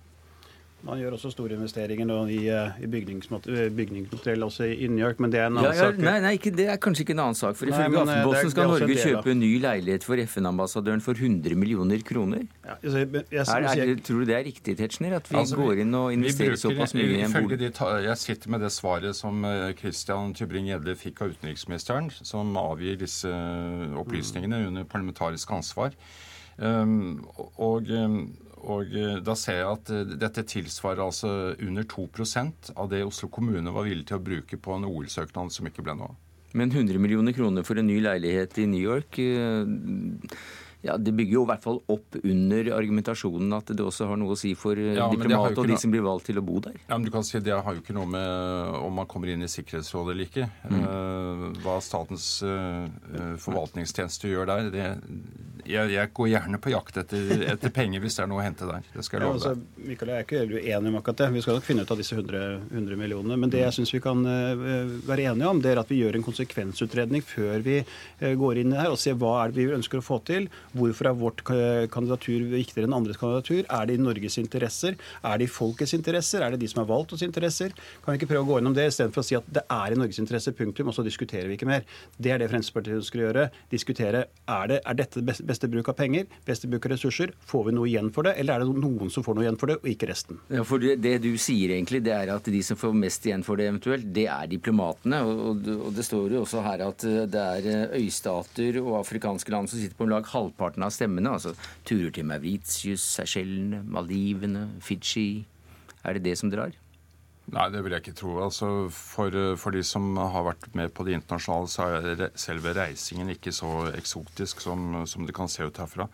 Man 0.86 1.00
gjør 1.02 1.16
også 1.18 1.32
store 1.34 1.56
investeringer 1.58 2.06
nå 2.06 2.18
i, 2.30 2.40
eh, 2.54 2.76
i 2.86 2.88
bygningsmateriell 2.92 4.46
også 4.46 4.68
i 4.70 4.86
New 4.92 5.02
York, 5.02 5.22
men 5.24 5.32
det 5.34 5.40
er 5.42 5.48
en 5.48 5.58
annen 5.58 5.72
ja, 5.72 5.72
ja, 5.74 5.88
sak. 5.90 6.02
Nei, 6.04 6.14
nei 6.22 6.34
ikke, 6.38 6.52
det 6.54 6.68
er 6.70 6.78
kanskje 6.82 7.06
ikke 7.06 7.16
en 7.16 7.22
annen 7.24 7.38
sak. 7.40 7.58
For 7.58 7.72
Ifølge 7.72 7.90
eh, 7.90 8.02
Aftenposten 8.04 8.54
skal 8.54 8.70
Norge 8.70 8.98
kjøpe 9.00 9.34
en 9.34 9.42
ny 9.42 9.50
leilighet 9.64 10.06
for 10.06 10.22
FN-ambassadøren 10.22 11.02
for 11.02 11.18
100 11.18 11.58
millioner 11.58 12.06
kroner. 12.06 12.44
Ja, 12.62 12.76
altså, 12.78 13.02
jeg, 13.02 13.24
jeg, 13.34 13.48
er, 13.48 13.82
er, 13.88 14.04
tror 14.06 14.22
du 14.22 14.30
det 14.30 14.38
er 14.38 14.46
riktig, 14.46 14.78
Tetzschner, 14.78 15.18
at 15.18 15.32
vi 15.32 15.40
altså, 15.42 15.58
går 15.64 15.82
inn 15.86 15.98
og 15.98 16.12
investerer 16.14 16.62
såpass 16.62 16.94
mye 17.00 17.18
i 17.18 17.26
en 17.26 17.34
bolig? 17.34 17.72
Jeg 18.06 18.22
sitter 18.22 18.54
med 18.54 18.66
det 18.68 18.72
svaret 18.76 19.18
som 19.18 19.42
eh, 19.50 19.72
Christian 19.82 20.38
Tybring-Gjedde 20.38 20.98
fikk 21.02 21.26
av 21.26 21.34
utenriksministeren, 21.34 22.14
som 22.22 22.54
avgir 22.62 23.02
disse 23.02 23.34
opplysningene 23.98 24.68
under 24.70 24.86
parlamentarisk 24.86 25.58
ansvar. 25.58 25.98
Um, 26.56 27.28
og 27.60 27.90
um, 27.92 28.30
og 28.66 28.94
eh, 28.98 29.18
da 29.24 29.36
ser 29.38 29.62
jeg 29.62 29.70
at 29.70 29.92
eh, 29.94 30.14
dette 30.18 30.44
tilsvarer 30.50 31.04
altså 31.06 31.32
under 31.54 31.86
2% 31.92 32.72
av 32.76 32.92
det 32.92 33.04
Oslo 33.06 33.30
kommune 33.34 33.74
var 33.74 33.88
villig 33.88 34.08
til 34.10 34.20
å 34.20 34.26
bruke 34.26 34.58
på 34.58 34.76
en 34.76 34.88
OL-søknad 34.90 35.54
som 35.54 35.70
ikke 35.70 35.86
ble 35.86 35.98
noe 36.00 36.14
av. 36.14 36.22
Men 36.56 36.72
100 36.72 37.02
millioner 37.04 37.36
kroner 37.36 37.66
for 37.68 37.78
en 37.78 37.90
ny 37.90 37.98
leilighet 38.00 38.56
i 38.64 38.68
New 38.72 38.82
York 38.82 39.20
eh, 39.22 39.68
ja, 40.86 40.98
Det 41.02 41.14
bygger 41.18 41.40
jo 41.40 41.44
i 41.46 41.50
hvert 41.50 41.64
fall 41.66 41.80
opp 41.92 42.18
under 42.22 42.72
argumentasjonen 42.78 43.58
at 43.58 43.72
det 43.74 43.86
også 43.86 44.10
har 44.12 44.20
noe 44.22 44.36
å 44.36 44.40
si 44.40 44.54
for 44.60 44.78
ja, 44.78 45.10
diplomater 45.12 45.64
og 45.64 45.72
de 45.72 45.80
som 45.82 45.94
blir 45.94 46.06
valgt 46.06 46.30
til 46.30 46.42
å 46.42 46.46
bo 46.46 46.60
der. 46.64 46.78
Ja, 46.86 46.96
men 46.96 47.08
du 47.08 47.12
kan 47.14 47.26
si 47.26 47.42
Det 47.44 47.56
har 47.56 47.76
jo 47.76 47.82
ikke 47.84 47.96
noe 47.98 48.10
med 48.10 48.78
om 48.80 49.02
man 49.02 49.10
kommer 49.10 49.32
inn 49.34 49.44
i 49.46 49.52
Sikkerhetsrådet 49.52 50.16
eller 50.16 50.30
ikke. 50.30 50.50
Mm. 50.70 51.58
hva 51.64 51.80
Statens 51.84 52.30
forvaltningstjeneste 53.42 54.32
gjør 54.32 54.50
der, 54.50 54.72
det, 54.74 54.88
jeg, 55.66 55.92
jeg, 55.96 56.10
går 56.14 56.30
gjerne 56.30 56.60
på 56.62 56.72
jakt 56.72 56.98
etter, 57.02 57.44
etter, 57.54 57.72
penger 57.74 58.04
hvis 58.04 58.18
det 58.18 58.24
er 58.26 58.30
noe 58.30 58.42
å 58.42 58.46
hente 58.46 58.68
der. 58.70 58.86
Det 58.94 59.06
skal 59.06 59.20
jeg 59.20 59.26
love 59.26 59.40
ja, 59.40 59.54
altså, 59.54 59.86
Mikael, 59.90 60.12
jeg 60.12 60.22
er 60.22 60.28
ikke 60.28 60.42
uenig 60.46 60.92
om 60.92 61.00
akkurat 61.00 61.22
det. 61.24 61.30
Vi 61.36 61.44
skal 61.46 61.58
nok 61.58 61.68
finne 61.68 61.86
ut 61.86 61.94
av 61.94 62.02
disse 62.02 62.18
100, 62.18 62.44
100 62.70 63.00
millionene. 63.00 63.40
Men 63.42 63.54
det 63.54 63.64
jeg 63.64 63.78
syns 63.80 63.94
vi 63.96 64.02
kan 64.04 64.22
uh, 64.26 64.66
være 65.08 65.28
enige 65.32 65.50
om, 65.50 65.62
det 65.64 65.74
er 65.74 65.82
at 65.82 65.92
vi 65.92 66.02
gjør 66.04 66.20
en 66.20 66.26
konsekvensutredning 66.26 67.26
før 67.26 67.66
vi 67.66 67.80
uh, 67.82 68.34
går 68.42 68.62
inn 68.62 68.76
her 68.78 68.94
og 68.94 69.02
ser 69.02 69.18
hva 69.22 69.36
er 69.44 69.56
det 69.56 69.66
vi 69.66 69.78
ønsker 69.80 70.02
å 70.02 70.06
få 70.06 70.22
til. 70.28 70.50
Hvorfor 70.76 71.10
er 71.10 71.16
vårt 71.16 71.44
kandidatur 71.46 72.44
viktigere 72.52 72.90
enn 72.90 72.98
andres 72.98 73.20
kandidatur? 73.20 73.64
Er 73.64 73.88
det 73.88 73.96
i 73.96 74.02
Norges 74.02 74.36
interesser? 74.42 74.98
Er 75.24 75.40
det 75.40 75.48
i 75.48 75.52
folkets 75.52 75.96
interesser? 75.96 76.44
Er 76.44 76.52
det 76.52 76.60
de 76.64 76.70
som 76.72 76.82
har 76.82 76.90
valgt 76.90 77.14
hos 77.16 77.24
interesser? 77.26 77.72
Kan 78.04 78.14
vi 78.14 78.20
ikke 78.20 78.32
prøve 78.34 78.44
å 78.44 78.50
gå 78.50 78.60
gjennom 78.60 78.76
det 78.76 78.90
istedenfor 78.92 79.24
å 79.24 79.28
si 79.28 79.38
at 79.40 79.48
det 79.56 79.64
er 79.72 79.96
i 79.96 80.00
Norges 80.00 80.20
interesse, 80.20 80.52
punktum, 80.56 80.92
og 80.92 80.98
så 80.98 81.06
diskuterer 81.06 81.48
vi 81.48 81.56
ikke 81.56 81.70
mer. 81.70 81.86
Det 82.20 82.34
er 82.34 82.42
det 82.42 82.50
Fremskrittspartiet 82.52 83.00
ønsker 83.00 83.22
å 83.22 83.26
gjøre. 83.28 83.46
Diskutere 83.72 84.26
er, 84.28 84.68
det, 84.72 84.82
er 84.84 85.00
dette 85.00 85.24
beste 85.24 85.72
bruk 85.72 85.94
av 85.94 85.98
penger, 86.02 86.28
beste 86.48 86.70
bruk 86.72 86.90
av 86.90 86.96
ressurser. 86.96 87.32
Får 87.48 87.70
vi 87.70 87.76
noe 87.78 87.90
igjen 87.92 88.12
for 88.16 88.28
det, 88.28 88.36
eller 88.42 88.60
er 88.60 88.66
det 88.66 88.84
noen 88.84 89.14
som 89.14 89.24
får 89.24 89.40
noe 89.40 89.48
igjen 89.48 89.60
for 89.62 89.72
det, 89.72 89.80
og 89.80 89.90
ikke 89.94 90.12
resten? 90.12 90.42
Ja, 90.52 90.66
for 90.68 90.84
det, 90.84 90.98
det 91.06 91.16
du 91.24 91.32
sier 91.40 91.78
egentlig, 91.78 92.04
det 92.04 92.16
er 92.18 92.34
at 92.36 92.52
de 92.52 92.64
som 92.66 92.80
får 92.80 92.96
mest 93.00 93.26
igjen 93.30 93.48
for 93.48 93.60
det 93.60 93.70
eventuelt, 93.72 94.12
det 94.16 94.28
er 94.28 94.52
diplomatene. 94.52 95.24
Og, 95.24 95.64
og 95.88 95.96
det 95.96 96.04
står 96.08 96.36
jo 96.36 96.44
også 96.44 96.66
her 96.68 96.84
at 96.90 97.08
det 97.32 97.48
er 97.64 97.96
øystater 97.96 98.82
og 98.84 99.00
afrikanske 99.00 99.56
land 99.56 99.72
som 99.72 99.80
sitter 99.80 99.96
på 99.96 100.08
om 100.08 100.12
lag 100.12 100.28
halvparten 100.36 100.65
av 100.74 100.94
stemmene. 100.96 101.36
Altså 101.38 101.54
turer 101.86 102.12
til 102.16 102.26
Mauritius, 102.26 103.04
Seychellene, 103.20 103.84
Maldivene, 103.86 104.70
Fiji. 104.82 105.46
Er 106.06 106.18
det 106.18 106.26
det 106.26 106.38
som 106.38 106.52
drar? 106.54 106.74
Nei, 107.54 107.66
det 107.70 107.84
vil 107.86 107.94
jeg 107.94 108.02
ikke 108.02 108.18
tro. 108.18 108.32
Altså, 108.42 108.68
for, 108.90 109.36
for, 109.62 109.76
de 109.76 109.84
som 109.86 110.16
har 110.18 110.48
vært 110.48 110.66
med 110.78 110.94
på 110.98 111.06
det 111.06 111.20
internasjonale, 111.20 111.70
så 111.70 111.90
er 112.00 112.24
selve 112.42 112.74
reisingen 112.74 113.30
ikke 113.36 113.54
så 113.54 113.92
eksotisk 113.94 114.64
som, 114.64 115.04
som, 115.10 115.28
det 115.28 115.36
kan 115.38 115.52
se 115.52 115.68
ut 115.68 115.82
herfra. 115.82 116.08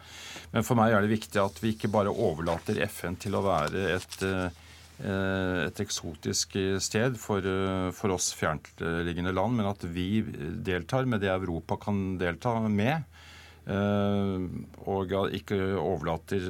Men 0.52 0.68
for 0.68 0.80
meg 0.80 0.92
er 0.92 1.06
det 1.06 1.14
viktig 1.14 1.40
at 1.40 1.62
vi 1.64 1.72
ikke 1.76 1.92
bare 1.94 2.12
overlater 2.12 2.82
FN 2.90 3.16
til 3.22 3.40
å 3.40 3.46
være 3.46 3.86
et, 3.94 4.18
eh, 4.28 4.60
et 5.70 5.84
eksotisk 5.86 6.60
sted 6.84 7.16
for, 7.20 7.48
for 7.96 8.18
oss 8.18 8.34
fjerntliggende 8.36 9.32
land, 9.32 9.56
men 9.62 9.72
at 9.72 9.88
vi 9.88 10.26
deltar 10.68 11.08
med 11.08 11.24
det 11.24 11.32
Europa 11.32 11.80
kan 11.88 12.20
delta 12.20 12.58
med. 12.68 13.08
Eh, 13.70 14.46
og 14.90 15.16
ikke 15.38 15.60
overlater 15.78 16.48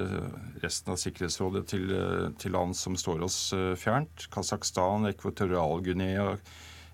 resten 0.64 0.94
av 0.94 1.00
Sikkerhetsrådet 1.02 1.66
til, 1.74 1.92
til 2.40 2.56
land 2.56 2.78
som 2.78 2.96
står 3.00 3.26
oss 3.28 3.40
eh, 3.58 3.74
fjernt. 3.80 4.30
Kasakhstan, 4.34 5.10
Ekvatorial-Guinea, 5.12 6.36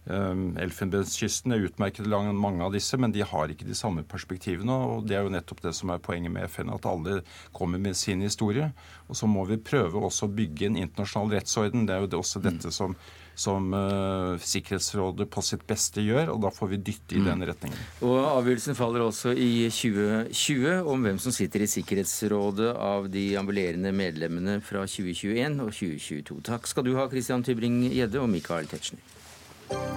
Elfenbenskysten 0.08 1.52
er 1.52 1.66
utmerket 1.68 2.08
lang 2.08 2.30
mange 2.40 2.64
av 2.64 2.72
disse, 2.72 2.96
men 2.96 3.12
de 3.12 3.26
har 3.28 3.52
ikke 3.52 3.68
de 3.68 3.76
samme 3.76 4.06
perspektivene. 4.08 4.72
og 4.72 5.08
Det 5.08 5.18
er 5.18 5.26
jo 5.26 5.34
nettopp 5.34 5.62
det 5.66 5.74
som 5.76 5.92
er 5.92 6.04
poenget 6.04 6.32
med 6.32 6.48
FN, 6.48 6.72
at 6.72 6.88
alle 6.88 7.22
kommer 7.52 7.82
med 7.82 7.98
sin 8.00 8.24
historie. 8.24 8.72
Og 9.10 9.20
så 9.20 9.28
må 9.28 9.44
vi 9.50 9.60
prøve 9.60 10.00
også 10.00 10.30
å 10.30 10.36
bygge 10.38 10.70
en 10.70 10.80
internasjonal 10.80 11.36
rettsorden. 11.36 11.86
Det 11.88 11.96
er 11.96 12.06
jo 12.06 12.22
også 12.22 12.40
dette 12.44 12.72
som 12.72 12.96
som 13.38 13.70
uh, 13.74 14.38
Sikkerhetsrådet 14.42 15.30
på 15.30 15.44
sitt 15.46 15.66
beste 15.70 16.02
gjør, 16.02 16.34
og 16.34 16.42
da 16.48 16.52
får 16.54 16.72
vi 16.74 16.80
dytte 16.90 17.18
i 17.18 17.22
mm. 17.22 17.28
den 17.30 17.46
retningen. 17.52 17.84
Og 18.08 18.18
Avgjørelsen 18.26 18.78
faller 18.78 19.06
også 19.06 19.36
i 19.38 19.68
2020 19.70 20.90
om 20.90 21.06
hvem 21.06 21.22
som 21.22 21.36
sitter 21.36 21.64
i 21.64 21.70
Sikkerhetsrådet 21.70 22.74
av 22.74 23.12
de 23.14 23.28
ambulerende 23.40 23.94
medlemmene 23.94 24.58
fra 24.66 24.88
2021 24.90 25.62
og 25.62 25.70
2022. 25.70 26.42
Takk 26.50 26.72
skal 26.74 26.90
du 26.90 26.96
ha, 26.98 27.06
Christian 27.14 27.46
Tybring-Gjedde 27.46 28.24
og 28.24 28.32
Michael 28.34 28.70
Tetzschner. 28.72 29.97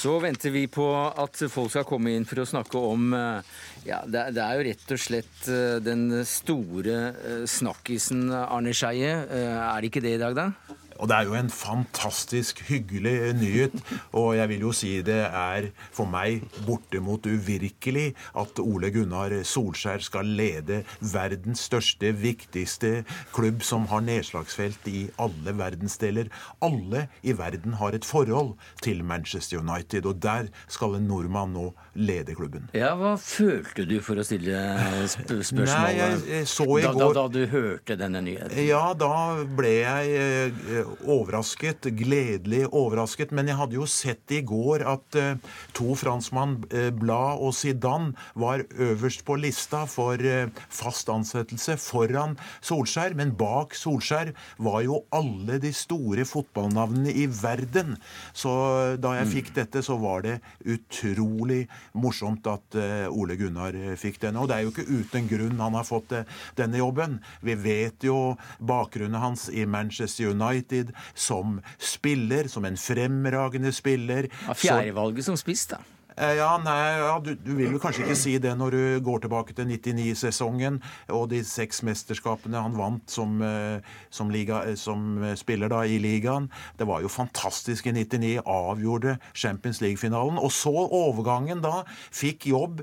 Så 0.00 0.14
venter 0.22 0.52
vi 0.54 0.62
på 0.72 0.86
at 0.96 1.42
folk 1.52 1.68
skal 1.74 1.84
komme 1.84 2.14
inn 2.16 2.24
for 2.28 2.40
å 2.40 2.48
snakke 2.48 2.80
om 2.80 3.10
eh, 3.12 3.50
ja, 3.84 3.98
det, 4.08 4.30
er 4.32 4.56
jo 4.56 4.64
rett 4.70 4.94
og 4.96 5.02
slett 5.02 5.48
eh, 5.52 5.76
den 5.84 6.22
store 6.24 6.94
eh, 7.10 7.42
snakkisen 7.44 8.30
Arne 8.32 8.72
Skeie. 8.72 9.12
Er 9.28 9.76
det 9.76 9.90
ikke 9.90 10.04
det 10.04 10.14
i 10.16 10.22
dag, 10.22 10.38
da? 10.38 10.78
Og 11.00 11.08
det 11.08 11.16
er 11.16 11.28
jo 11.28 11.36
en 11.38 11.50
fantastisk 11.52 12.60
hyggelig 12.68 13.14
nyhet. 13.40 13.76
Og 14.16 14.34
jeg 14.36 14.48
vil 14.52 14.66
jo 14.66 14.72
si 14.76 14.92
det 15.04 15.20
er 15.26 15.70
for 15.96 16.08
meg 16.10 16.44
bortimot 16.66 17.26
uvirkelig 17.26 18.10
at 18.38 18.60
Ole 18.62 18.92
Gunnar 18.94 19.32
Solskjær 19.46 20.04
skal 20.04 20.28
lede 20.38 20.82
verdens 21.00 21.64
største, 21.70 22.12
viktigste 22.20 22.92
klubb 23.34 23.64
som 23.66 23.86
har 23.90 24.04
nedslagsfelt 24.04 24.88
i 24.92 25.06
alle 25.20 25.56
verdensdeler. 25.56 26.30
Alle 26.64 27.06
i 27.22 27.34
verden 27.36 27.78
har 27.80 27.96
et 27.96 28.04
forhold 28.04 28.54
til 28.84 29.04
Manchester 29.04 29.60
United, 29.60 30.06
og 30.06 30.20
der 30.22 30.50
skal 30.68 30.98
en 30.98 31.08
nordmann 31.08 31.54
nå 31.56 31.70
lede 31.94 32.36
klubben. 32.36 32.68
Ja, 32.76 32.92
Hva 33.00 33.16
følte 33.20 33.86
du 33.88 33.96
for 34.04 34.20
å 34.20 34.24
stille 34.26 34.60
sp 35.08 35.24
spørsmålet? 35.30 35.72
Nei, 35.72 35.92
jeg, 35.96 36.20
jeg 36.30 36.48
så 36.50 36.66
i 36.76 36.84
da, 36.84 36.92
går... 36.94 37.14
da, 37.14 37.22
da, 37.22 37.26
du 37.32 37.46
hørte 37.50 37.96
denne 38.00 38.22
nyheten? 38.24 38.60
Ja, 38.66 38.82
da 38.98 39.12
ble 39.56 39.72
jeg 39.80 40.14
eh, 40.20 40.89
overrasket, 41.06 41.86
gledelig 41.98 42.64
overrasket. 42.66 43.32
Men 43.36 43.50
jeg 43.50 43.58
hadde 43.58 43.76
jo 43.78 43.86
sett 43.90 44.34
i 44.34 44.40
går 44.46 44.84
at 44.88 45.18
eh, 45.18 45.56
to 45.76 45.94
franskmann, 45.98 46.58
eh, 46.70 46.90
Blad 46.94 47.42
og 47.42 47.54
Zidane, 47.56 48.14
var 48.34 48.64
øverst 48.70 49.24
på 49.26 49.36
lista 49.40 49.84
for 49.90 50.20
eh, 50.20 50.50
fast 50.68 51.10
ansettelse 51.12 51.76
foran 51.80 52.36
Solskjær. 52.64 53.16
Men 53.18 53.34
bak 53.38 53.76
Solskjær 53.78 54.32
var 54.58 54.80
jo 54.86 55.02
alle 55.14 55.60
de 55.62 55.72
store 55.76 56.26
fotballnavnene 56.28 57.14
i 57.14 57.26
verden. 57.40 57.96
Så 58.32 58.52
da 59.00 59.16
jeg 59.18 59.30
fikk 59.34 59.52
dette, 59.56 59.82
så 59.84 59.96
var 60.00 60.24
det 60.26 60.38
utrolig 60.64 61.62
morsomt 61.92 62.46
at 62.50 62.76
Ole 63.10 63.36
Gunnar 63.38 63.76
fikk 64.00 64.20
denne. 64.22 64.42
Og 64.42 64.50
det 64.50 64.56
er 64.56 64.66
jo 64.66 64.72
ikke 64.72 64.86
uten 64.88 65.28
grunn 65.30 65.60
han 65.60 65.76
har 65.78 65.86
fått 65.86 66.12
denne 66.58 66.80
jobben. 66.80 67.18
Vi 67.44 67.56
vet 67.58 68.06
jo 68.06 68.34
bakgrunnen 68.58 69.20
hans 69.20 69.48
i 69.52 69.66
Manchester 69.66 70.30
United 70.30 70.79
som 71.14 71.60
spiller, 71.78 72.48
som 72.48 72.64
en 72.64 72.76
fremragende 72.80 73.72
spiller. 73.72 74.30
Ja, 74.46 74.54
Fjerdevalget 74.54 75.24
som 75.24 75.38
spiss, 75.40 75.66
da. 75.70 75.80
Eh, 76.20 76.34
ja, 76.36 76.50
nei, 76.60 76.98
ja, 77.00 77.14
du, 77.24 77.30
du, 77.32 77.54
vil 77.56 77.70
vel 77.72 77.80
kanskje 77.80 78.02
ikke 78.04 78.14
si 78.18 78.34
det 78.44 78.50
når 78.60 78.74
du 78.74 78.80
går 79.06 79.22
tilbake 79.24 79.54
til 79.56 79.70
99-sesongen 79.70 80.74
og 81.16 81.30
de 81.30 81.38
seks 81.48 81.80
mesterskapene 81.86 82.60
han 82.60 82.74
vant 82.76 83.08
som, 83.08 83.38
eh, 83.40 83.80
som, 84.12 84.28
liga, 84.28 84.58
eh, 84.68 84.76
som, 84.76 85.16
spiller 85.40 85.72
da 85.72 85.78
i 85.88 85.96
ligaen. 86.02 86.50
Det 86.76 86.84
var 86.90 87.00
jo 87.00 87.08
fantastisk 87.08 87.88
i 87.88 87.94
99. 87.96 88.42
Avgjorde 88.44 89.14
Champions 89.32 89.80
League-finalen. 89.80 90.36
Og 90.36 90.52
så 90.52 90.74
overgangen 90.74 91.62
da. 91.64 91.86
Fikk 92.12 92.50
jobb, 92.50 92.82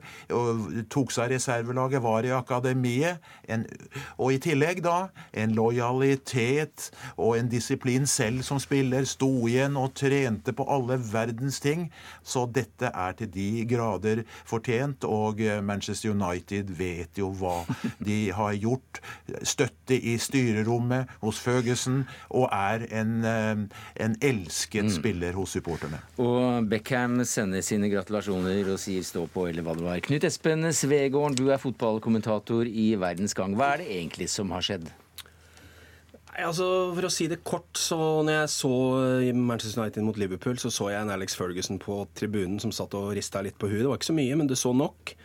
tok 0.89 1.13
seg 1.13 1.35
reservelaget, 1.35 2.01
var 2.01 2.25
i 2.25 2.33
akademiet. 2.33 3.21
En, 3.45 3.67
og 4.17 4.33
i 4.33 4.41
tillegg 4.41 4.81
da 4.85 5.11
en 5.37 5.53
lojalitet 5.57 6.89
og 7.13 7.37
en 7.37 7.51
disiplin 7.51 8.09
selv 8.09 8.41
som 8.47 8.61
spiller. 8.63 9.05
Sto 9.05 9.29
igjen 9.45 9.77
og 9.77 9.93
trente 9.99 10.55
på 10.57 10.65
alle 10.73 10.97
verdens 11.11 11.61
ting. 11.61 11.89
Så 12.25 12.47
dette 12.49 12.89
er 12.89 13.17
til 13.17 13.26
de 13.33 13.65
grader 13.69 14.23
fortjent. 14.47 15.05
Og 15.07 15.41
eh, 15.43 15.61
Manchester 15.63 16.13
United 16.13 16.71
vet 16.77 17.19
jo 17.21 17.31
hva 17.37 17.61
de 18.07 18.19
har 18.35 18.57
gjort. 18.57 19.01
Støtte 19.47 19.97
i 19.97 20.17
styrerommet 20.21 21.11
hos 21.21 21.41
Føgesen, 21.43 22.03
og 22.29 22.49
er 22.51 22.87
en, 23.01 23.17
eh, 23.27 23.63
en 24.03 24.17
elsket 24.21 24.89
mm. 24.89 24.93
spiller 24.99 25.37
hos 25.37 25.55
supporterne. 25.57 26.01
Og 26.21 26.67
Beckham 26.69 27.19
sender 27.27 27.65
sine 27.65 27.91
gratulasjoner 27.91 28.73
og 28.73 28.81
sier 28.81 29.05
stå 29.05 29.25
på, 29.31 29.47
eller 29.49 29.65
hva 29.65 29.77
det 29.77 29.87
var. 29.87 30.03
Knut 30.07 30.27
Espen 30.27 30.69
Svegården, 30.73 31.37
du 31.37 31.51
er 31.51 31.61
fotballkommentator 31.61 32.67
i 32.67 32.93
Verdens 32.99 33.35
Gang. 33.37 33.57
Hva 33.57 33.75
er 33.75 33.83
det 33.83 33.91
egentlig 33.99 34.31
som 34.33 34.53
har 34.55 34.65
skjedd? 34.65 34.89
Altså, 36.37 36.65
For 36.93 37.07
å 37.07 37.09
si 37.09 37.25
det 37.31 37.39
kort, 37.47 37.71
så 37.81 37.97
når 38.21 38.35
jeg 38.35 38.49
så 38.53 38.73
eh, 39.25 39.29
Manchester 39.33 39.81
United 39.81 40.05
mot 40.05 40.17
Liverpool, 40.21 40.59
så 40.61 40.69
så 40.73 40.91
jeg 40.91 41.01
en 41.01 41.13
Alex 41.15 41.33
Ferguson 41.37 41.79
på 41.81 42.03
tribunen 42.17 42.59
som 42.61 42.73
satt 42.75 42.93
og 42.97 43.15
rista 43.17 43.41
litt 43.41 43.57
på 43.57 43.69
huet. 43.71 43.81
Det 43.81 43.89
var 43.89 43.97
ikke 43.97 44.11
så 44.11 44.17
mye, 44.19 44.35
men 44.37 44.49
det 44.49 44.59
så 44.61 44.73
nok. 44.77 45.15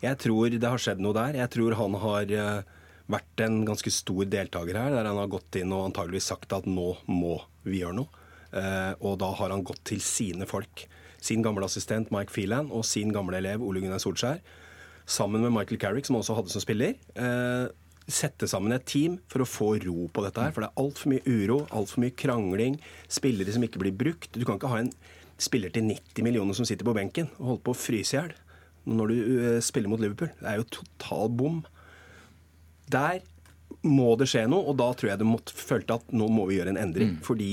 Jeg 0.00 0.20
tror 0.22 0.54
det 0.54 0.70
har 0.70 0.80
skjedd 0.80 1.02
noe 1.02 1.16
der. 1.16 1.40
Jeg 1.42 1.52
tror 1.56 1.74
han 1.80 1.98
har 2.04 2.34
eh, 2.36 2.78
vært 3.10 3.42
en 3.42 3.58
ganske 3.66 3.90
stor 3.90 4.30
deltaker 4.30 4.78
her, 4.78 4.94
der 4.94 5.10
han 5.10 5.18
har 5.18 5.32
gått 5.32 5.58
inn 5.58 5.74
og 5.74 5.88
antageligvis 5.88 6.30
sagt 6.30 6.54
at 6.54 6.70
nå 6.70 6.92
må 7.10 7.40
vi 7.66 7.82
gjøre 7.82 7.98
noe. 7.98 8.24
Eh, 8.54 8.94
og 9.02 9.18
da 9.24 9.34
har 9.42 9.50
han 9.50 9.66
gått 9.66 9.82
til 9.90 9.98
sine 10.06 10.46
folk. 10.46 10.86
Sin 11.20 11.42
gamle 11.42 11.66
assistent 11.66 12.14
Mike 12.14 12.30
Phelan 12.30 12.70
og 12.70 12.86
sin 12.86 13.10
gamle 13.12 13.42
elev 13.42 13.66
Ole 13.66 13.82
Gunnar 13.82 13.98
Solskjær. 14.02 14.38
Sammen 15.10 15.42
med 15.42 15.50
Michael 15.50 15.82
Carrick, 15.82 16.06
som 16.06 16.14
han 16.14 16.22
også 16.22 16.38
hadde 16.38 16.54
som 16.54 16.62
spiller 16.62 16.94
sette 18.14 18.48
sammen 18.50 18.74
et 18.74 18.86
team 18.88 19.18
for 19.30 19.44
å 19.44 19.48
få 19.48 19.70
ro 19.84 20.08
på 20.12 20.24
dette 20.24 20.42
her. 20.42 20.52
For 20.54 20.64
det 20.64 20.70
er 20.70 20.82
altfor 20.82 21.12
mye 21.12 21.24
uro, 21.26 21.62
altfor 21.74 22.04
mye 22.04 22.16
krangling, 22.18 22.78
spillere 23.10 23.54
som 23.54 23.64
ikke 23.66 23.82
blir 23.82 23.96
brukt. 23.96 24.30
Du 24.36 24.44
kan 24.44 24.60
ikke 24.60 24.72
ha 24.72 24.82
en 24.84 24.92
spiller 25.40 25.72
til 25.72 25.86
90 25.88 26.26
millioner 26.26 26.56
som 26.56 26.68
sitter 26.68 26.84
på 26.84 26.94
benken 26.96 27.30
og 27.38 27.46
holder 27.46 27.66
på 27.66 27.74
å 27.74 27.80
fryse 27.80 28.14
i 28.14 28.18
hjel 28.18 28.32
når 28.90 29.10
du 29.10 29.18
uh, 29.18 29.58
spiller 29.62 29.92
mot 29.92 30.00
Liverpool. 30.00 30.30
Det 30.40 30.48
er 30.48 30.60
jo 30.60 30.70
total 30.80 31.28
bom. 31.36 31.60
Der 32.90 33.20
må 33.86 34.14
det 34.18 34.28
skje 34.30 34.46
noe, 34.50 34.66
og 34.70 34.78
da 34.80 34.88
tror 34.96 35.12
jeg 35.12 35.20
det 35.20 35.28
måtte, 35.28 35.54
følte 35.56 36.00
at 36.00 36.16
nå 36.16 36.26
må 36.32 36.46
vi 36.48 36.58
gjøre 36.58 36.74
en 36.74 36.80
endring. 36.80 37.14
Mm. 37.14 37.20
Fordi 37.26 37.52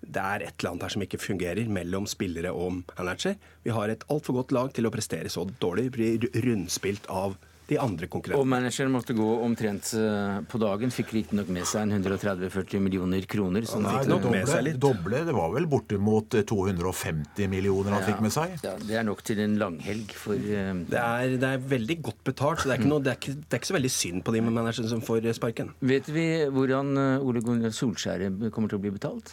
det 0.00 0.22
er 0.22 0.46
et 0.46 0.54
eller 0.54 0.72
annet 0.72 0.86
her 0.86 0.94
som 0.94 1.04
ikke 1.04 1.20
fungerer 1.20 1.68
mellom 1.70 2.06
spillere 2.08 2.52
og 2.56 2.80
manager. 2.96 3.36
Vi 3.66 3.74
har 3.74 3.92
et 3.92 4.06
altfor 4.12 4.38
godt 4.40 4.54
lag 4.56 4.72
til 4.74 4.88
å 4.88 4.94
prestere 4.94 5.32
så 5.32 5.44
dårlig. 5.60 5.90
Blir 5.96 6.30
rundspilt 6.46 7.10
av 7.12 7.36
de 7.70 7.78
andre 7.78 8.08
konkurrentene. 8.10 8.42
Og 8.42 8.48
manageren 8.50 8.90
måtte 8.90 9.14
gå 9.14 9.26
omtrent 9.44 9.92
eh, 9.98 10.40
på 10.50 10.60
dagen. 10.62 10.90
Fikk 10.94 11.12
riktignok 11.14 11.50
med 11.54 11.68
seg 11.68 11.86
en 11.86 11.94
130-40 12.00 12.82
millioner 12.82 13.26
kroner. 13.30 13.66
Som 13.68 13.84
Nei, 13.86 13.94
fikk 14.00 14.10
doble, 14.10 14.32
med 14.34 14.50
seg 14.50 14.64
litt. 14.66 14.80
doble. 14.82 15.22
Det 15.28 15.34
var 15.36 15.52
vel 15.54 15.68
bortimot 15.70 16.34
250 16.50 17.44
eh, 17.44 17.50
millioner 17.52 17.94
han 17.94 18.02
ja, 18.02 18.08
fikk 18.10 18.24
med 18.24 18.34
seg? 18.34 18.56
Ja, 18.66 18.74
Det 18.82 18.98
er 18.98 19.06
nok 19.06 19.22
til 19.26 19.42
en 19.44 19.54
langhelg 19.60 20.14
for 20.18 20.34
uh... 20.34 20.72
det, 20.90 20.98
er, 20.98 21.36
det, 21.36 21.52
er, 21.52 21.68
veldig 21.70 21.98
godt 22.10 22.24
betalt, 22.26 22.64
så 22.64 22.72
det 22.72 22.80
er, 22.80 22.88
noe, 22.90 23.04
det, 23.04 23.14
er 23.14 23.20
ikke, 23.20 23.36
det 23.38 23.52
er, 23.52 23.60
ikke, 23.62 23.70
så 23.70 23.76
veldig 23.78 23.92
synd 23.94 24.24
på 24.26 24.34
de 24.34 24.42
managerne 24.48 24.90
som 24.90 25.04
får 25.04 25.30
sparken. 25.38 25.70
Vet 25.92 26.10
vi 26.10 26.26
hvordan 26.50 26.98
Ole 27.22 27.42
Gunnar 27.44 27.74
Solskjær 27.76 28.26
kommer 28.50 28.72
til 28.72 28.80
å 28.80 28.82
bli 28.82 28.94
betalt? 28.96 29.30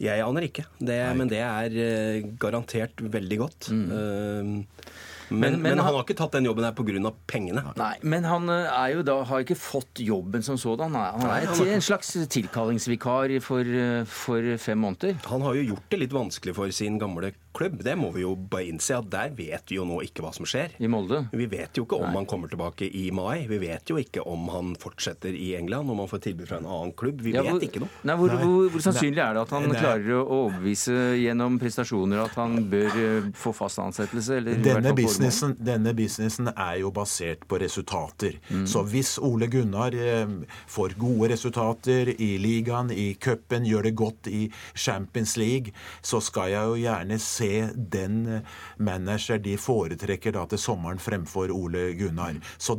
Jeg 0.00 0.24
aner 0.24 0.46
ikke, 0.46 0.64
men 0.80 1.28
det 1.28 1.40
er 1.44 2.28
garantert 2.40 3.00
veldig 3.12 3.40
godt. 3.40 3.72
Mm. 3.72 3.88
Uh, 3.92 5.10
men, 5.32 5.56
men, 5.56 5.62
men, 5.64 5.82
han 5.82 5.94
har 5.94 6.04
ikke 6.04 6.16
tatt 6.18 6.36
den 6.36 6.48
jobben 6.48 6.66
her 6.66 6.74
pga. 6.76 7.12
pengene. 7.26 7.64
Nei, 7.78 7.94
Men 8.02 8.26
han 8.28 8.48
eh, 8.52 8.68
er 8.70 8.96
jo 8.96 9.04
da, 9.06 9.18
har 9.28 9.44
ikke 9.44 9.58
fått 9.58 10.02
jobben 10.04 10.44
som 10.44 10.58
sådan. 10.60 10.94
Han 10.94 11.26
er 11.28 11.48
et, 11.48 11.62
en 11.76 11.84
slags 11.84 12.14
tilkallingsvikar 12.32 13.36
for, 13.44 13.60
eh, 13.66 14.02
for, 14.08 14.52
fem 14.62 14.78
måneder. 14.82 15.16
Han 15.30 15.44
har 15.46 15.58
jo 15.58 15.72
gjort 15.72 15.88
det 15.92 16.02
litt 16.04 16.16
vanskelig 16.16 16.56
for 16.56 16.74
sin 16.74 16.98
gamle 17.02 17.32
klubb. 17.54 17.82
Det 17.84 17.94
må 17.98 18.10
vi 18.14 18.24
jo 18.24 18.34
bare 18.36 18.66
innse 18.70 18.96
at 18.96 19.08
der 19.12 19.32
vet 19.36 19.70
vi 19.70 19.78
jo 19.78 19.86
nå 19.88 20.00
ikke 20.06 20.24
hva 20.24 20.32
som 20.34 20.46
skjer. 20.48 20.74
I 20.82 20.90
Molde? 20.90 21.24
Vi 21.32 21.46
vet 21.50 21.78
jo 21.78 21.84
ikke 21.86 21.98
om 22.00 22.08
Nei. 22.08 22.16
han 22.20 22.28
kommer 22.28 22.50
tilbake 22.52 22.88
i 22.88 23.04
mai. 23.14 23.44
Vi 23.50 23.58
vet 23.62 23.92
jo 23.92 23.98
ikke 24.00 24.24
om 24.28 24.48
han 24.52 24.74
fortsetter 24.80 25.34
i 25.36 25.52
England, 25.58 25.90
om 25.90 26.02
han 26.02 26.10
får 26.10 26.24
tilbud 26.28 26.48
fra 26.50 26.60
en 26.62 26.68
annen 26.68 26.94
klubb. 26.98 27.22
Vi 27.24 27.34
ja, 27.36 27.44
vet 27.44 27.54
hvor, 27.54 27.66
ikke 27.66 27.82
noe. 27.84 27.92
Nei, 28.08 28.16
hvor, 28.20 28.34
hvor, 28.42 28.68
hvor, 28.74 28.84
sannsynlig 28.86 29.22
er 29.24 29.36
det 29.36 29.44
at 29.44 29.54
han 29.56 29.68
klarer 29.72 30.14
å 30.16 30.22
overbevise 30.38 30.98
gjennom 31.20 31.58
prestasjoner 31.62 32.24
at 32.24 32.36
han 32.40 32.58
bør 32.72 33.00
eh, 33.04 33.30
få 33.38 33.54
fast 33.56 33.82
ansettelse? 33.82 34.40
Denne 34.42 34.94
businessen, 34.96 35.56
denne, 35.60 35.94
businessen, 35.96 36.50
er 36.52 36.80
jo 36.82 36.92
basert 36.94 37.46
på 37.48 37.60
resultater. 37.62 38.38
Mm. 38.50 38.66
Så 38.70 38.84
hvis 38.92 39.14
Ole 39.22 39.48
Gunnar 39.52 39.94
eh, 39.96 40.36
får 40.70 40.96
gode 41.00 41.32
resultater 41.34 42.12
i 42.16 42.32
ligaen, 42.42 42.92
i 42.92 43.12
cupen, 43.20 43.66
gjør 43.68 43.88
det 43.88 43.94
godt 43.98 44.30
i 44.32 44.42
Champions 44.74 45.36
League, 45.40 45.74
så 46.02 46.20
skal 46.22 46.52
jeg 46.52 46.72
jo 46.72 46.80
gjerne 46.82 47.18
se 47.22 47.41
se 47.42 47.68
den 47.74 48.26
eh, 48.26 48.40
manager 48.76 49.38
de 49.42 49.56
foretrekker 49.60 50.34
da 50.36 50.44
til 50.50 50.60
sommeren 50.60 51.00
fremfor 51.02 51.52
Ole 51.54 51.90
Gunnar. 51.98 52.38
Så 52.58 52.78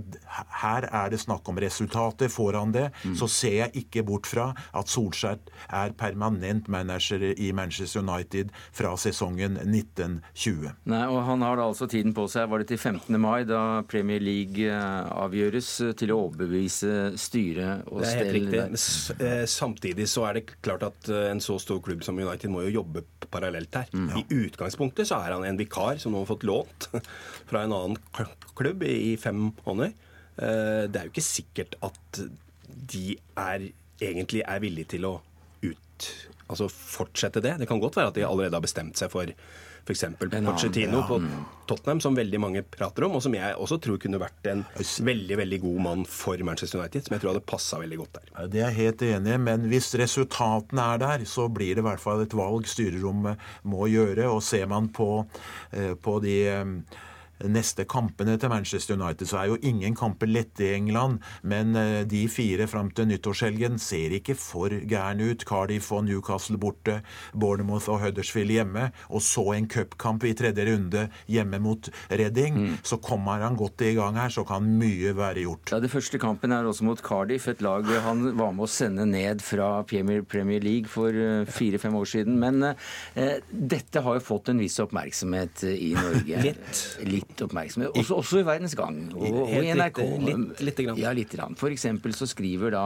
her 0.62 0.88
er 0.89 1.12
det 1.12 1.21
snakk 1.23 1.47
om 1.49 1.60
resultater. 1.62 2.32
Får 2.34 2.58
han 2.58 2.73
det, 2.73 2.88
mm. 3.04 3.15
så 3.19 3.30
ser 3.32 3.58
jeg 3.58 3.84
ikke 3.84 4.06
bort 4.08 4.30
fra 4.30 4.52
at 4.73 4.91
Solskjær 4.91 5.41
er 5.73 5.93
permanent 5.97 6.69
manager 6.71 7.23
i 7.34 7.52
Manchester 7.56 8.04
United 8.04 8.54
fra 8.73 8.93
sesongen 8.99 9.58
1920. 9.62 10.71
Nei, 10.89 11.04
og 11.10 11.21
Han 11.23 11.43
har 11.45 11.58
da 11.58 11.67
altså 11.69 11.88
tiden 11.89 12.13
på 12.15 12.26
seg, 12.32 12.49
var 12.52 12.62
det 12.62 12.69
til 12.71 12.80
15. 12.80 13.19
mai, 13.21 13.43
da 13.47 13.84
Premier 13.89 14.21
League 14.23 14.67
eh, 14.67 15.12
avgjøres, 15.13 15.69
eh, 15.88 15.95
til 15.99 16.13
å 16.13 16.19
overbevise 16.28 17.13
styret 17.19 17.88
og 17.89 18.04
stell 18.06 18.32
Det 18.34 18.43
er 18.43 18.60
helt 18.60 18.78
riktig. 18.78 19.47
Samtidig 19.54 20.08
så 20.10 20.28
er 20.30 20.39
det 20.39 20.45
klart 20.63 20.86
at 20.88 21.10
en 21.13 21.41
så 21.43 21.58
stor 21.62 21.82
klubb 21.84 22.04
som 22.06 22.17
United 22.19 22.52
må 22.52 22.63
jo 22.67 22.78
jobbe 22.80 23.04
parallelt 23.34 23.76
her. 23.76 23.89
Mm, 23.93 24.10
ja. 24.10 24.21
I 24.21 24.41
utgangspunktet 24.54 25.10
så 25.10 25.20
er 25.20 25.36
han 25.36 25.46
en 25.48 25.60
vikar 25.60 26.00
som 26.02 26.13
nå 26.13 26.24
har 26.24 26.30
fått 26.30 26.46
lånt 26.48 26.89
fra 27.50 27.66
en 27.66 27.76
annen 27.76 28.32
klubb 28.58 28.86
i 28.88 29.16
fem 29.22 29.50
måneder. 29.66 29.94
Eh, 30.38 30.86
det 30.89 31.00
er 31.00 31.08
jo 31.08 31.13
ikke 31.13 31.26
sikkert 31.26 31.78
at 31.86 32.24
de 32.94 33.18
er, 33.39 33.70
egentlig 34.02 34.44
er 34.46 34.63
villige 34.63 34.96
til 34.96 35.10
å 35.10 35.18
ut, 35.63 36.08
altså 36.48 36.70
fortsette 36.70 37.44
det. 37.44 37.58
Det 37.62 37.70
kan 37.70 37.82
godt 37.82 38.00
være 38.00 38.13
at 38.13 38.18
de 38.18 38.26
allerede 38.28 38.58
har 38.58 38.66
bestemt 38.66 39.00
seg 39.00 39.12
for 39.13 39.30
f.eks. 39.84 40.06
Pochettino 40.19 41.02
ja. 41.02 41.06
på 41.08 41.19
Tottenham, 41.67 42.02
som 42.04 42.15
veldig 42.15 42.39
mange 42.39 42.63
prater 42.63 43.06
om, 43.08 43.17
og 43.17 43.24
som 43.24 43.36
jeg 43.36 43.56
også 43.60 43.78
tror 43.84 44.00
kunne 44.02 44.19
vært 44.22 44.50
en 44.52 44.63
veldig 44.80 45.38
veldig 45.39 45.60
god 45.63 45.80
mann 45.88 46.06
for 46.10 46.39
Manchester 46.43 46.80
United. 46.80 47.06
Som 47.06 47.15
jeg 47.15 47.24
tror 47.24 47.34
hadde 47.34 47.46
passa 47.48 47.80
veldig 47.82 48.00
godt 48.02 48.19
der. 48.19 48.34
Det 48.52 48.62
er 48.62 48.69
jeg 48.69 48.80
helt 48.80 49.06
enig 49.10 49.36
i, 49.36 49.41
men 49.50 49.69
hvis 49.72 49.93
resultatene 50.00 50.89
er 50.93 51.04
der, 51.04 51.26
så 51.30 51.48
blir 51.52 51.76
det 51.76 51.84
i 51.84 51.88
hvert 51.88 52.04
fall 52.04 52.24
et 52.24 52.36
valg 52.38 52.67
styrerommet 52.69 53.50
må 53.67 53.88
gjøre. 53.91 54.30
Og 54.32 54.43
ser 54.46 54.69
man 54.72 54.91
på, 54.93 55.26
eh, 55.72 55.93
på 56.00 56.19
de 56.24 56.38
eh, 56.52 57.02
neste 57.51 57.86
kampene 57.89 58.38
til 58.39 58.51
Manchester 58.51 58.97
United, 58.97 59.27
så 59.29 59.39
er 59.41 59.51
jo 59.51 59.60
ingen 59.62 59.95
kamper 59.97 60.29
lette 60.29 60.65
i 60.65 60.73
England. 60.77 61.21
Men 61.43 61.75
eh, 61.79 62.03
de 62.10 62.25
fire 62.32 62.67
fram 62.71 62.91
til 62.95 63.10
nyttårshelgen 63.10 63.79
ser 63.82 64.15
ikke 64.17 64.36
for 64.39 64.73
gærne 64.89 65.32
ut. 65.32 65.45
Cardiff 65.47 65.91
og 65.95 66.06
Newcastle 66.08 66.60
borte, 66.62 67.02
Bournemouth 67.33 67.89
og 67.91 68.02
Huddersfield 68.04 68.54
hjemme, 68.54 68.89
og 69.10 69.23
så 69.25 69.46
en 69.58 69.69
cupkamp 69.69 70.25
i 70.27 70.33
tredje 70.37 70.67
runde 70.69 71.08
hjemme 71.31 71.60
mot 71.63 71.89
Reading. 72.12 72.60
Mm. 72.60 72.77
Så 72.85 73.00
kommer 73.04 73.44
han 73.44 73.58
godt 73.60 73.83
i 73.85 73.94
gang 73.98 74.17
her, 74.19 74.33
så 74.33 74.46
kan 74.48 74.67
mye 74.79 75.13
være 75.17 75.46
gjort. 75.46 75.73
Ja, 75.73 75.81
Det 75.83 75.91
første 75.91 76.19
kampen 76.21 76.52
er 76.52 76.65
også 76.67 76.87
mot 76.87 77.02
Cardiff, 77.04 77.48
et 77.52 77.62
lag 77.62 77.87
han 78.04 78.25
var 78.37 78.54
med 78.56 78.67
å 78.67 78.71
sende 78.71 79.06
ned 79.10 79.41
fra 79.44 79.83
Premier 79.87 80.63
League 80.63 80.89
for 80.91 81.13
eh, 81.13 81.44
fire-fem 81.50 81.96
år 81.96 82.10
siden. 82.10 82.39
Men 82.39 82.63
eh, 82.63 83.39
dette 83.50 84.04
har 84.04 84.19
jo 84.19 84.23
fått 84.23 84.54
en 84.54 84.62
viss 84.62 84.79
oppmerksomhet 84.83 85.65
i 85.73 85.94
Norge. 85.98 86.41
litt. 86.44 86.83
Litt 87.08 87.33
oppmerksomhet. 87.42 87.96
Også, 87.98 88.19
også 88.21 88.42
i 88.42 88.48
Verdens 88.48 88.75
Gang 88.77 89.00
og, 89.15 89.40
og 89.46 89.56
i 89.58 89.71
NRK. 89.73 90.02
Litt, 90.27 90.63
litt, 90.67 90.81
grann. 90.86 91.02
Ja, 91.02 91.13
litt 91.15 91.34
grann. 91.34 91.58
For 91.60 91.73
eksempel 91.73 92.15
så 92.17 92.27
skriver 92.29 92.75
da 92.75 92.84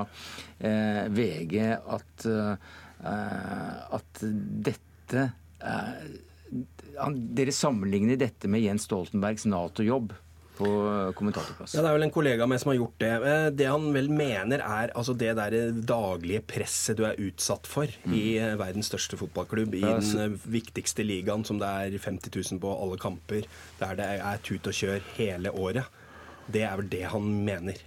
eh, 0.60 1.04
VG 1.14 1.58
at, 1.76 2.28
eh, 2.32 2.54
at 4.00 4.24
dette 4.70 5.28
eh, 5.60 6.08
Dere 6.98 7.52
sammenligner 7.54 8.18
dette 8.18 8.50
med 8.50 8.64
Jens 8.64 8.88
Stoltenbergs 8.88 9.44
Nato-jobb 9.46 10.16
på 10.58 10.68
kommentatorplass. 11.18 11.76
Ja, 11.76 11.84
Det 11.84 11.90
er 11.90 11.98
vel 11.98 12.08
en 12.08 12.14
kollega 12.14 12.46
av 12.46 12.52
meg 12.52 12.62
som 12.62 12.72
har 12.72 12.80
gjort 12.80 12.98
det. 13.02 13.12
Eh, 13.32 13.48
det 13.58 13.68
han 13.70 13.90
vel 13.96 14.10
mener, 14.14 14.64
er 14.64 14.94
altså 14.98 15.16
det 15.18 15.34
der 15.40 15.58
daglige 15.72 16.44
presset 16.48 16.98
du 17.00 17.06
er 17.08 17.20
utsatt 17.22 17.70
for 17.70 17.92
mm. 18.06 18.16
i 18.18 18.26
eh, 18.42 18.56
verdens 18.60 18.90
største 18.92 19.20
fotballklubb, 19.20 19.78
i 19.78 19.84
ja, 19.86 19.98
den 20.00 20.24
eh, 20.24 20.48
viktigste 20.58 21.06
ligaen 21.06 21.46
som 21.48 21.62
det 21.62 21.68
er 21.68 22.00
50 22.00 22.34
000 22.34 22.64
på 22.64 22.74
alle 22.74 22.98
kamper, 23.02 23.46
der 23.82 24.00
det 24.00 24.10
er 24.18 24.42
tut 24.46 24.68
og 24.68 24.80
kjør 24.80 25.06
hele 25.18 25.54
året. 25.54 25.86
Det 26.48 26.64
er 26.64 26.80
vel 26.80 26.90
det 26.90 27.06
han 27.12 27.30
mener. 27.46 27.84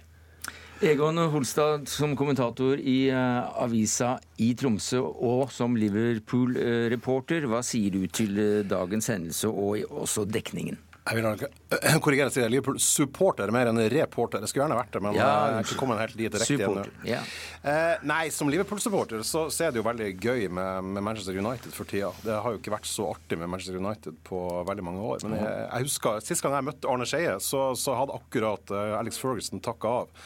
Egon 0.81 1.19
Holstad 1.29 1.85
som 1.89 2.15
kommentator 2.17 2.79
i 2.79 3.11
avisa 3.13 4.15
i 4.41 4.47
Tromsø 4.57 5.03
og 5.05 5.51
som 5.53 5.75
Liverpool-reporter, 5.77 7.45
hva 7.45 7.61
sier 7.65 7.93
du 7.93 8.07
til 8.09 8.41
dagens 8.65 9.11
hendelse 9.13 9.51
og 9.51 9.85
også 9.91 10.25
dekningen? 10.25 10.79
Jeg 11.01 11.17
vil 11.17 11.25
korrigere 12.05 12.29
til 12.29 12.43
det. 12.43 12.49
Liverpool-supporter 12.53 13.51
mer 13.53 13.71
enn 13.71 13.79
reporter. 13.89 14.43
Jeg 14.43 14.51
skulle 14.51 14.67
gjerne 14.67 14.77
vært 14.77 14.93
det, 14.93 15.01
men 15.01 15.17
ja, 15.17 15.29
jeg 15.49 15.55
er 15.55 15.65
ikke 15.65 15.77
kommet 15.79 16.01
helt 16.01 16.17
dit 16.19 16.37
igjen. 16.45 16.91
Ja. 17.07 17.21
Eh, 17.65 18.03
nei, 18.05 18.21
som 18.33 18.51
Liverpool-supporter 18.53 19.25
så, 19.25 19.47
så, 19.49 19.65
er 19.65 19.73
det 19.73 19.81
jo 19.81 19.87
veldig 19.87 20.11
gøy 20.21 20.45
med, 20.53 20.91
med, 20.91 21.05
Manchester 21.07 21.37
United 21.41 21.73
for 21.73 21.89
tida. 21.89 22.11
Det 22.21 22.37
har 22.45 22.53
jo 22.53 22.61
ikke 22.61 22.75
vært 22.75 22.89
så 22.89 23.09
artig 23.15 23.39
med 23.41 23.49
Manchester 23.49 23.81
United 23.81 24.21
på 24.27 24.43
veldig 24.69 24.85
mange 24.91 25.07
år. 25.09 25.25
Men 25.25 25.39
jeg, 25.39 25.65
jeg 25.65 25.89
husker, 25.89 26.21
Sist 26.27 26.45
gang 26.45 26.59
jeg 26.59 26.69
møtte 26.69 26.93
Arne 26.93 27.09
Skeie, 27.09 27.33
så, 27.41 27.71
så, 27.73 27.97
hadde 27.97 28.21
akkurat 28.21 28.73
uh, 28.73 28.99
Alex 29.01 29.17
Ferguson 29.21 29.63
takka 29.63 29.97
av. 30.03 30.23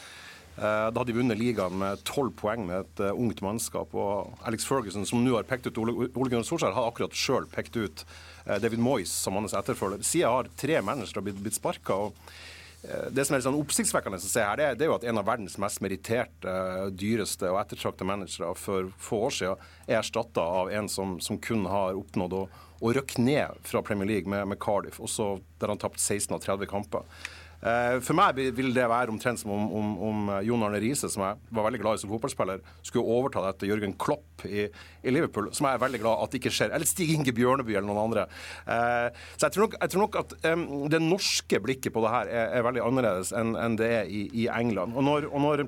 Da 0.56 0.88
hadde 0.88 1.10
de 1.10 1.18
vunnet 1.18 1.36
ligaen 1.36 1.74
med 1.76 2.00
tolv 2.08 2.30
poeng 2.40 2.62
med 2.64 2.86
et 2.86 3.00
ungt 3.10 3.42
mannskap. 3.44 3.92
Og 3.92 4.38
Alex 4.48 4.64
Ferguson, 4.64 5.04
som 5.04 5.20
nå 5.20 5.34
har 5.36 5.44
pekt 5.44 5.68
ut 5.68 5.80
Ole, 5.82 6.08
Gunnar 6.14 6.46
Solskjær, 6.48 6.72
hadde 6.72 6.92
akkurat 6.94 7.18
sjøl 7.20 7.44
pekt 7.52 7.76
ut 7.76 8.06
Eh, 8.06 8.35
David 8.46 8.82
Moyes 8.82 9.12
som 9.12 9.38
hans 9.38 9.56
etterfølger. 9.56 10.04
Siden 10.06 10.30
har 10.30 10.52
tre 10.58 10.78
managere 10.84 11.24
blitt, 11.26 11.40
blitt 11.42 11.58
sparka. 11.58 11.98
Eh, 12.82 13.08
det 13.10 13.24
som 13.24 13.34
er 13.34 13.40
litt 13.40 13.46
sånn 13.48 13.58
oppsiktsvekkende 13.58 14.20
å 14.20 14.26
se 14.26 14.44
her, 14.44 14.60
det, 14.60 14.84
er 14.84 14.90
jo 14.90 14.96
at 14.98 15.06
en 15.08 15.20
av 15.20 15.26
verdens 15.26 15.56
mest 15.62 15.82
meritterte, 15.84 16.52
dyreste 16.94 17.50
og 17.50 17.60
ettertrakta 17.62 18.06
managere 18.06 18.52
for 18.58 18.92
få 19.02 19.24
år 19.28 19.34
siden 19.38 19.64
er 19.86 20.00
erstatta 20.00 20.44
av 20.60 20.70
en 20.70 20.90
som, 20.92 21.16
som, 21.24 21.40
kun 21.42 21.66
har 21.70 21.98
oppnådd 21.98 22.36
å, 22.36 22.44
å 22.80 22.92
røkke 22.98 23.24
ned 23.24 23.58
fra 23.66 23.82
Premier 23.86 24.10
League 24.12 24.30
med, 24.30 24.46
med 24.52 24.60
Cardiff, 24.62 25.00
også 25.02 25.36
der 25.60 25.72
han 25.72 25.82
tapt 25.82 26.00
16 26.02 26.36
av 26.36 26.44
30 26.44 26.70
kamper. 26.70 27.08
Eh, 27.62 27.96
for 28.04 28.16
meg 28.18 28.36
vil 28.56 28.74
det 28.76 28.84
være 28.90 29.12
omtrent 29.12 29.40
som 29.40 29.52
om, 29.54 29.66
om, 29.78 29.92
om 30.08 30.32
Jon 30.44 30.64
Arne 30.66 30.80
Riise, 30.82 31.08
som 31.12 31.24
jeg 31.24 31.40
var 31.56 31.66
veldig 31.68 31.80
glad 31.82 31.98
i 31.98 32.02
som 32.02 32.12
fotballspiller, 32.12 32.64
skulle 32.86 33.16
overta 33.16 33.44
etter 33.48 33.70
Jørgen 33.70 33.96
Klopp 34.00 34.44
i, 34.48 34.66
i, 34.68 35.14
Liverpool, 35.14 35.50
som 35.56 35.68
jeg 35.68 35.78
er 35.78 35.84
veldig 35.86 36.02
glad 36.02 36.24
at 36.24 36.34
det 36.34 36.42
ikke 36.42 36.54
skjer. 36.58 36.74
Eller 36.76 36.90
Stig 36.90 37.14
Inge 37.14 37.34
Bjørneby 37.36 37.76
eller 37.76 37.88
noen 37.88 38.02
andre. 38.04 38.26
Eh, 38.66 39.08
så 39.36 39.48
jeg 39.48 39.56
tror 39.56 39.66
nok, 39.66 39.78
jeg 39.80 39.94
tror 39.94 40.04
nok 40.06 40.20
at 40.22 40.36
um, 40.52 40.66
det 40.92 41.02
norske 41.02 41.62
blikket 41.62 41.94
på 41.94 42.04
det 42.04 42.12
her 42.12 42.32
er, 42.32 42.52
er 42.58 42.66
veldig 42.68 42.84
annerledes 42.84 43.32
enn, 43.36 43.56
enn 43.60 43.80
det 43.80 43.90
er 44.02 44.12
i, 44.12 44.26
i 44.44 44.50
England. 44.52 44.96
Og 44.96 45.06
når, 45.06 45.30
og 45.32 45.42
når 45.44 45.66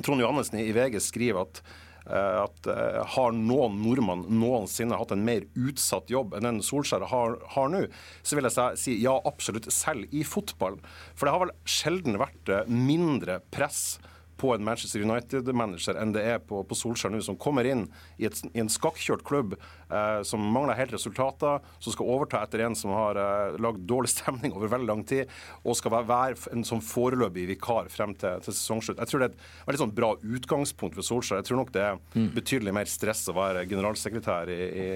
Trond 0.00 0.22
Johannessen 0.22 0.60
i 0.62 0.72
VG 0.74 1.00
skriver 1.04 1.44
at 1.44 1.62
at 2.08 2.68
uh, 2.70 3.00
Har 3.14 3.34
noen 3.36 3.80
nordmann 3.84 4.24
noensinne 4.40 4.98
hatt 4.98 5.12
en 5.14 5.24
mer 5.26 5.46
utsatt 5.58 6.10
jobb 6.10 6.34
enn 6.36 6.48
den 6.48 6.62
Solskjær 6.64 7.06
har, 7.10 7.36
har 7.54 7.72
nå, 7.72 7.84
så 8.22 8.38
vil 8.38 8.48
jeg 8.48 8.80
si 8.80 8.96
ja, 9.02 9.16
absolutt, 9.28 9.68
selv 9.74 10.10
i 10.14 10.24
fotball. 10.26 10.80
For 11.14 11.26
det 11.28 11.34
har 11.34 11.44
vel 11.44 11.56
sjelden 11.68 12.20
vært 12.20 12.52
uh, 12.52 12.64
mindre 12.70 13.40
press 13.52 13.98
på 14.40 14.54
en 14.54 14.64
Manchester 14.64 15.02
United-manager 15.04 15.98
enn 16.00 16.14
det 16.14 16.22
er 16.24 16.38
på, 16.40 16.62
på 16.64 16.76
Solskjær 16.78 17.12
nå, 17.12 17.20
som 17.24 17.36
kommer 17.40 17.66
inn 17.68 17.84
i, 18.16 18.24
et, 18.28 18.38
i 18.54 18.62
en 18.62 18.70
skakkjørt 18.72 19.24
klubb 19.28 19.56
eh, 19.56 20.20
som 20.26 20.46
mangler 20.54 20.78
helt 20.78 20.94
resultater, 20.96 21.60
som 21.82 21.94
skal 21.94 22.08
overta 22.14 22.40
etter 22.46 22.64
en 22.64 22.76
som 22.78 22.94
har 22.96 23.20
eh, 23.20 23.58
lagd 23.60 23.84
dårlig 23.90 24.12
stemning 24.16 24.56
over 24.56 24.72
veldig 24.72 24.88
lang 24.88 25.04
tid, 25.08 25.28
og 25.60 25.76
skal 25.76 25.94
være, 25.98 26.08
være 26.08 26.54
en 26.54 26.64
sånn 26.66 26.84
foreløpig 26.84 27.50
vikar 27.52 27.92
frem 27.92 28.16
til, 28.16 28.40
til 28.46 28.56
sesongslutt. 28.56 29.02
Jeg 29.02 29.12
tror 29.12 29.24
det 29.24 29.30
er 29.30 29.36
et 29.36 29.68
veldig 29.68 29.82
sånn 29.84 29.96
bra 30.00 30.14
utgangspunkt 30.16 30.96
for 30.96 31.10
Solskjær. 31.10 31.42
Jeg 31.42 31.50
tror 31.50 31.60
nok 31.60 31.74
det 31.76 31.84
er 31.84 32.00
mm. 32.00 32.32
betydelig 32.38 32.76
mer 32.80 32.90
stress 32.90 33.26
å 33.28 33.36
være 33.36 33.68
generalsekretær 33.68 34.52
i, 34.52 34.60
i, 34.70 34.90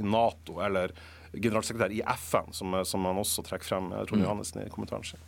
i 0.00 0.04
Nato 0.06 0.62
eller 0.64 0.96
generalsekretær 1.36 1.92
i 1.92 2.00
FN, 2.16 2.52
som, 2.56 2.80
som 2.88 3.04
han 3.04 3.20
også 3.20 3.44
trekker 3.44 3.74
frem 3.74 3.92
Trond 3.92 4.22
mm. 4.22 4.24
Johannessen 4.24 4.64
i 4.64 4.70
kommentaren 4.72 5.04
sin. 5.04 5.20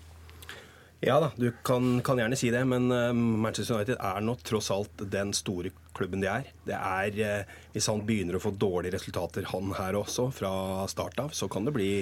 Ja 1.00 1.20
da, 1.22 1.30
du 1.36 1.52
kan, 1.62 2.00
kan, 2.02 2.18
gjerne 2.18 2.36
si 2.38 2.48
det, 2.50 2.64
men 2.66 2.90
uh, 2.90 3.12
Manchester 3.14 3.76
United 3.76 4.00
er 4.02 4.24
nå 4.24 4.34
tross 4.42 4.72
alt 4.74 5.04
den 5.12 5.30
store 5.36 5.70
klubben 5.94 6.24
de 6.24 6.30
er. 6.30 6.48
Det 6.66 6.74
er 6.74 7.18
uh, 7.22 7.58
Hvis 7.74 7.86
han 7.90 8.02
begynner 8.06 8.38
å 8.38 8.42
få 8.42 8.50
dårlige 8.58 8.96
resultater, 8.96 9.46
han 9.52 9.70
her 9.78 9.98
også, 10.00 10.26
fra 10.34 10.50
start 10.90 11.22
av, 11.22 11.30
så 11.36 11.46
kan 11.50 11.68
det 11.68 11.76
bli 11.76 11.92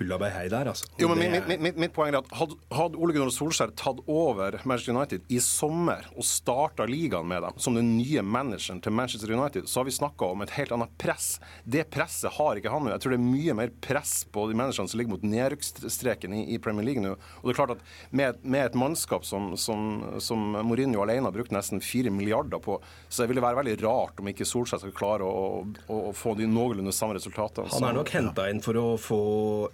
Hullaberg 0.00 0.50
der, 0.50 0.70
altså. 0.72 0.88
Jo, 0.96 1.10
men 1.12 1.20
det... 1.20 1.42
mitt, 1.46 1.60
mitt, 1.60 1.76
mitt, 1.76 1.92
poeng 1.92 2.14
er 2.14 2.22
at 2.22 2.30
Hadde, 2.40 2.56
hadde 2.72 2.96
Ole 3.00 3.12
Gunnar 3.12 3.32
Solskjær 3.34 3.74
tatt 3.76 4.00
over 4.08 4.56
Manchester 4.64 4.94
United 4.96 5.26
i 5.28 5.40
sommer 5.44 6.06
og 6.14 6.24
starta 6.24 6.86
ligaen 6.88 7.28
med 7.28 7.44
dem 7.44 7.58
som 7.60 7.76
den 7.76 7.92
nye 7.98 8.22
manageren 8.24 8.80
til 8.80 8.94
Manchester 8.96 9.34
United, 9.34 9.68
så 9.68 9.80
har 9.82 9.88
vi 9.90 9.94
snakka 9.94 10.30
om 10.32 10.44
et 10.44 10.54
helt 10.56 10.72
annet 10.72 10.94
press. 11.00 11.34
Det 11.64 11.84
presset 11.92 12.32
har 12.38 12.56
ikke 12.56 12.72
han 12.72 12.86
nå. 12.86 12.94
Jeg 12.94 13.04
tror 13.04 13.14
det 13.14 13.18
er 13.20 13.26
mye 13.26 13.56
mer 13.58 13.74
press 13.84 14.14
på 14.32 14.46
de 14.48 14.56
managerne 14.56 14.88
som 14.88 15.00
ligger 15.00 15.16
mot 15.16 15.26
nedrykksstreken 15.34 16.38
i, 16.38 16.42
i, 16.54 16.60
Premier 16.62 16.86
League 16.88 17.04
nå. 17.04 17.12
Og 17.42 17.50
det 17.50 17.54
er 17.54 17.60
klart 17.60 17.76
at 17.76 17.84
med, 18.16 18.40
med 18.42 18.70
et 18.70 18.80
mannskap 18.80 19.28
som, 19.28 19.52
som, 19.60 20.16
som, 20.22 20.56
Mourinho 20.64 21.04
alene 21.04 21.28
har 21.28 21.36
brukt 21.36 21.52
nesten 21.52 21.84
fire 21.84 22.12
milliarder 22.14 22.62
på, 22.62 22.78
så 23.08 23.24
det 23.24 23.34
ville 23.34 23.44
være 23.44 23.60
veldig 23.60 23.76
rart 23.84 24.24
om 24.24 24.32
ikke 24.32 24.48
Solskjær 24.48 24.80
skal 24.86 24.96
klare 24.96 25.28
å, 25.28 25.60
å, 25.60 26.00
å 26.08 26.16
få 26.16 26.34
de 26.40 26.48
noenlunde 26.48 26.94
samme 26.96 27.18
resultatene. 27.18 27.68
Han 27.76 27.90
er 27.90 28.00
nok 28.00 28.14
henta 28.16 28.48
inn 28.48 28.64
for 28.64 28.80
å 28.80 28.88
få 29.00 29.20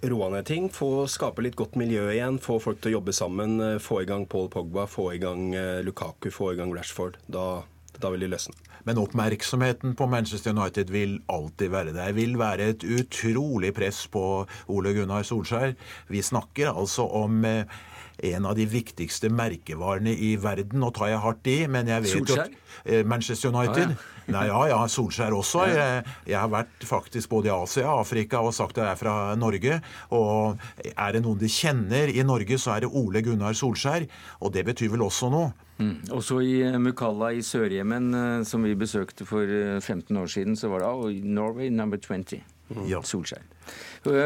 ro 0.03 0.16
roa 0.17 0.31
ned 0.33 0.47
ting, 0.49 0.69
få 0.73 1.05
skape 1.11 1.43
litt 1.45 1.57
godt 1.59 1.77
miljø 1.77 2.07
igjen, 2.11 2.39
få 2.41 2.57
folk 2.63 2.81
til 2.81 2.95
å 2.95 2.97
jobbe 2.97 3.13
sammen, 3.13 3.59
eh, 3.61 3.81
få 3.81 4.01
i 4.01 4.09
gang 4.09 4.25
Paul 4.29 4.49
Pogba, 4.49 4.87
få 4.89 5.11
i 5.13 5.21
gang 5.21 5.51
eh, 5.55 5.83
Lukaku, 5.85 6.31
få 6.33 6.53
i 6.53 6.57
gang 6.57 6.73
Rashford. 6.73 7.19
Da, 7.29 7.61
da 8.01 8.11
vil 8.13 8.25
de 8.25 8.31
løsne. 8.33 8.57
Men 8.87 9.01
oppmerksomheten 9.01 9.97
på 9.99 10.07
Manchester 10.07 10.55
United 10.55 10.89
vil 10.93 11.17
alltid 11.27 11.73
være 11.73 11.91
der. 11.91 12.13
Det 12.13 12.15
vil 12.15 12.37
være 12.39 12.69
et 12.71 12.85
utrolig 12.87 13.73
press 13.75 14.05
på 14.07 14.23
Ole 14.71 14.93
Gunnar 14.95 15.27
Solskjær. 15.27 15.75
Vi 16.07 16.23
snakker 16.23 16.71
altså 16.71 17.03
om 17.19 17.43
eh, 17.45 17.77
en 18.17 18.45
av 18.49 18.55
de 18.57 18.65
viktigste 18.69 19.29
merkevarene 19.33 20.13
i 20.13 20.35
verden. 20.41 20.81
Nå 20.81 20.91
tar 20.95 21.11
jeg 21.13 21.23
hardt 21.23 21.49
i, 21.51 21.57
men 21.71 21.89
jeg 21.91 22.05
vet 22.05 22.15
Solskjær? 22.15 22.53
jo 22.53 23.01
at 23.01 23.09
Manchester 23.09 23.51
United 23.53 23.91
ah, 23.91 23.97
ja. 23.97 24.13
Nei, 24.27 24.43
ja, 24.49 24.59
ja, 24.67 24.79
Solskjær 24.91 25.35
også. 25.37 25.63
Jeg, 25.71 26.01
jeg, 26.27 26.35
har 26.35 26.49
vært 26.51 26.83
faktisk 26.83 27.31
både 27.31 27.47
i 27.47 27.53
Asia 27.53 27.87
og 27.93 28.01
Afrika 28.01 28.41
og 28.43 28.51
sagt 28.55 28.75
at 28.75 28.83
jeg 28.83 28.91
er 28.91 28.99
fra 28.99 29.13
Norge. 29.39 29.77
Og 30.15 30.59
er 30.89 31.15
det 31.15 31.21
noen 31.23 31.39
de 31.39 31.47
kjenner 31.51 32.11
i 32.11 32.25
Norge, 32.27 32.59
så 32.59 32.75
er 32.75 32.83
det 32.83 32.91
Ole 32.91 33.23
Gunnar 33.23 33.55
Solskjær. 33.55 34.07
Og 34.43 34.51
det 34.55 34.65
betyr 34.67 34.91
vel 34.97 35.05
også 35.07 35.31
noe. 35.31 35.53
Mm. 35.77 36.09
Også 36.17 36.39
i 36.41 36.57
eh, 36.65 36.75
Mukalla 36.81 37.31
i 37.37 37.43
Sør-Jemen, 37.45 38.09
eh, 38.17 38.43
som 38.49 38.65
vi 38.65 38.73
besøkte 38.77 39.27
for 39.29 39.45
15 39.45 40.09
eh, 40.09 40.21
år 40.21 40.31
siden, 40.33 40.57
så 40.57 40.71
var 40.73 40.83
det 40.83 40.89
oh, 40.89 41.09
Norway 41.23 41.69
number 41.69 42.01
20. 42.01 42.41
Mm. 42.67 42.87
Solskjær. 43.07 43.45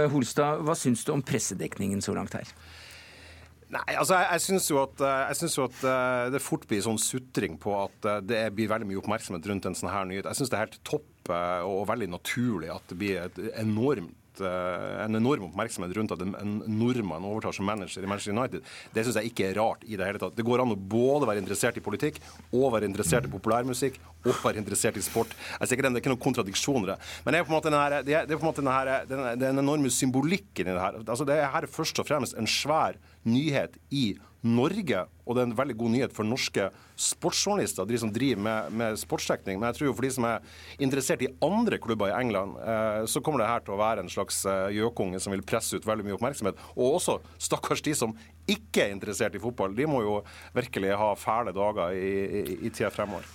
Holstad, 0.09 0.63
hva 0.65 0.73
syns 0.77 1.03
du 1.05 1.11
om 1.13 1.21
pressedekningen 1.25 2.01
så 2.01 2.15
langt 2.17 2.33
her? 2.37 2.49
Nei, 3.71 3.93
altså 3.95 4.17
jeg, 4.19 4.27
jeg 4.35 4.43
syns 4.43 4.65
jo, 4.67 4.79
jo, 5.55 5.67
at 5.69 5.83
uh, 5.87 6.25
det 6.33 6.41
fort 6.43 6.65
blir 6.67 6.81
sånn 6.83 6.99
sutring 6.99 7.55
på 7.61 7.75
at 7.79 8.07
uh, 8.07 8.17
det 8.19 8.41
blir 8.57 8.67
veldig 8.71 8.89
mye 8.89 8.99
oppmerksomhet 8.99 9.47
rundt 9.47 9.67
en 9.69 9.77
sånn 9.79 9.93
her 9.93 10.09
nyhet. 10.09 10.27
Jeg 10.27 10.41
syns 10.41 10.51
det 10.51 10.57
er 10.57 10.65
helt 10.65 10.81
topp 10.87 11.07
og 11.31 11.85
veldig 11.87 12.07
naturlig 12.11 12.71
at 12.73 12.89
det 12.89 12.95
blir 12.97 13.19
et 13.21 13.37
enormt 13.61 14.15
en 14.39 15.17
enorm 15.19 15.49
oppmerksomhet 15.49 15.95
rundt 15.97 16.13
at 16.15 16.23
en 16.23 16.53
nordmann 16.71 17.25
overtar 17.27 17.55
som 17.57 17.67
manager 17.67 18.05
i 18.05 18.09
Manchester 18.09 18.31
United. 18.31 18.63
Det 18.93 19.03
syns 19.03 19.19
jeg 19.19 19.33
ikke 19.33 19.49
er 19.49 19.59
rart 19.59 19.83
i 19.83 19.97
det 19.99 20.07
hele 20.07 20.21
tatt. 20.21 20.37
Det 20.37 20.45
går 20.47 20.63
an 20.63 20.71
å 20.71 20.79
både 20.79 21.27
være 21.27 21.43
interessert 21.43 21.77
i 21.77 21.83
politikk 21.83 22.21
og 22.53 22.71
være 22.75 22.87
interessert 22.87 23.27
i 23.27 23.33
populærmusikk 23.33 23.99
og 24.21 24.33
være 24.45 24.61
interessert 24.61 24.97
i 24.97 25.05
sport. 25.05 25.35
Jeg 25.59 25.67
ser 25.67 25.77
ikke 25.77 25.87
det, 25.87 25.93
det 25.93 26.01
er 26.01 26.05
ikke 26.05 26.13
noen 26.13 26.25
kontradiksjoner. 26.29 27.13
Men 27.25 27.33
det 27.33 27.41
er 27.41 27.47
på 27.47 27.51
en 27.53 27.59
måte 27.59 27.73
den, 27.73 28.73
den, 29.09 29.09
den, 29.11 29.39
den 29.41 29.63
enorme 29.65 29.91
symbolikken 29.93 30.67
i 30.67 30.75
det 30.75 30.81
her. 30.81 31.01
Altså, 31.03 31.27
det 31.27 31.39
er 31.41 31.51
her 31.51 31.69
først 31.71 31.99
og 31.99 32.07
fremst 32.07 32.37
en 32.37 32.49
svær 32.49 32.99
nyhet 33.27 33.75
i 33.89 34.11
Norge, 34.13 34.30
og 34.41 35.35
det 35.35 35.41
er 35.41 35.47
en 35.47 35.57
veldig 35.57 35.75
god 35.77 35.91
nyhet 35.93 36.13
for 36.15 36.25
norske 36.25 36.67
sportsjournalister, 36.97 37.85
de 37.85 37.97
som 38.01 38.11
driver 38.13 38.41
med, 38.41 38.71
med 38.73 38.97
sportsdekning. 38.97 39.59
Men 39.59 39.69
jeg 39.69 39.77
tror 39.77 39.87
jo 39.87 39.93
for 39.97 40.07
de 40.07 40.13
som 40.15 40.25
er 40.25 40.39
interessert 40.81 41.21
i 41.21 41.29
andre 41.45 41.77
klubber 41.81 42.09
i 42.09 42.15
England, 42.17 42.57
eh, 42.57 43.03
så 43.05 43.21
kommer 43.21 43.43
det 43.43 43.51
her 43.51 43.61
til 43.65 43.75
å 43.75 43.81
være 43.81 44.05
en 44.05 44.09
slags 44.09 44.41
eh, 44.49 45.19
som 45.21 45.35
vil 45.35 45.45
presse 45.45 45.77
ut 45.77 45.85
veldig 45.85 46.07
mye 46.07 46.17
oppmerksomhet. 46.17 46.57
Og 46.75 46.97
også 46.97 47.19
stakkars 47.37 47.85
de 47.85 47.93
som 47.97 48.15
ikke 48.49 48.87
er 48.87 48.95
interessert 48.95 49.37
i 49.37 49.43
fotball. 49.43 49.75
De 49.77 49.85
må 49.85 50.01
jo 50.01 50.17
virkelig 50.57 50.97
ha 50.97 51.13
fæle 51.15 51.53
dager 51.53 51.93
i, 51.93 52.09
i, 52.41 52.57
i 52.65 52.73
tida 52.73 52.89
fremover. 52.89 53.29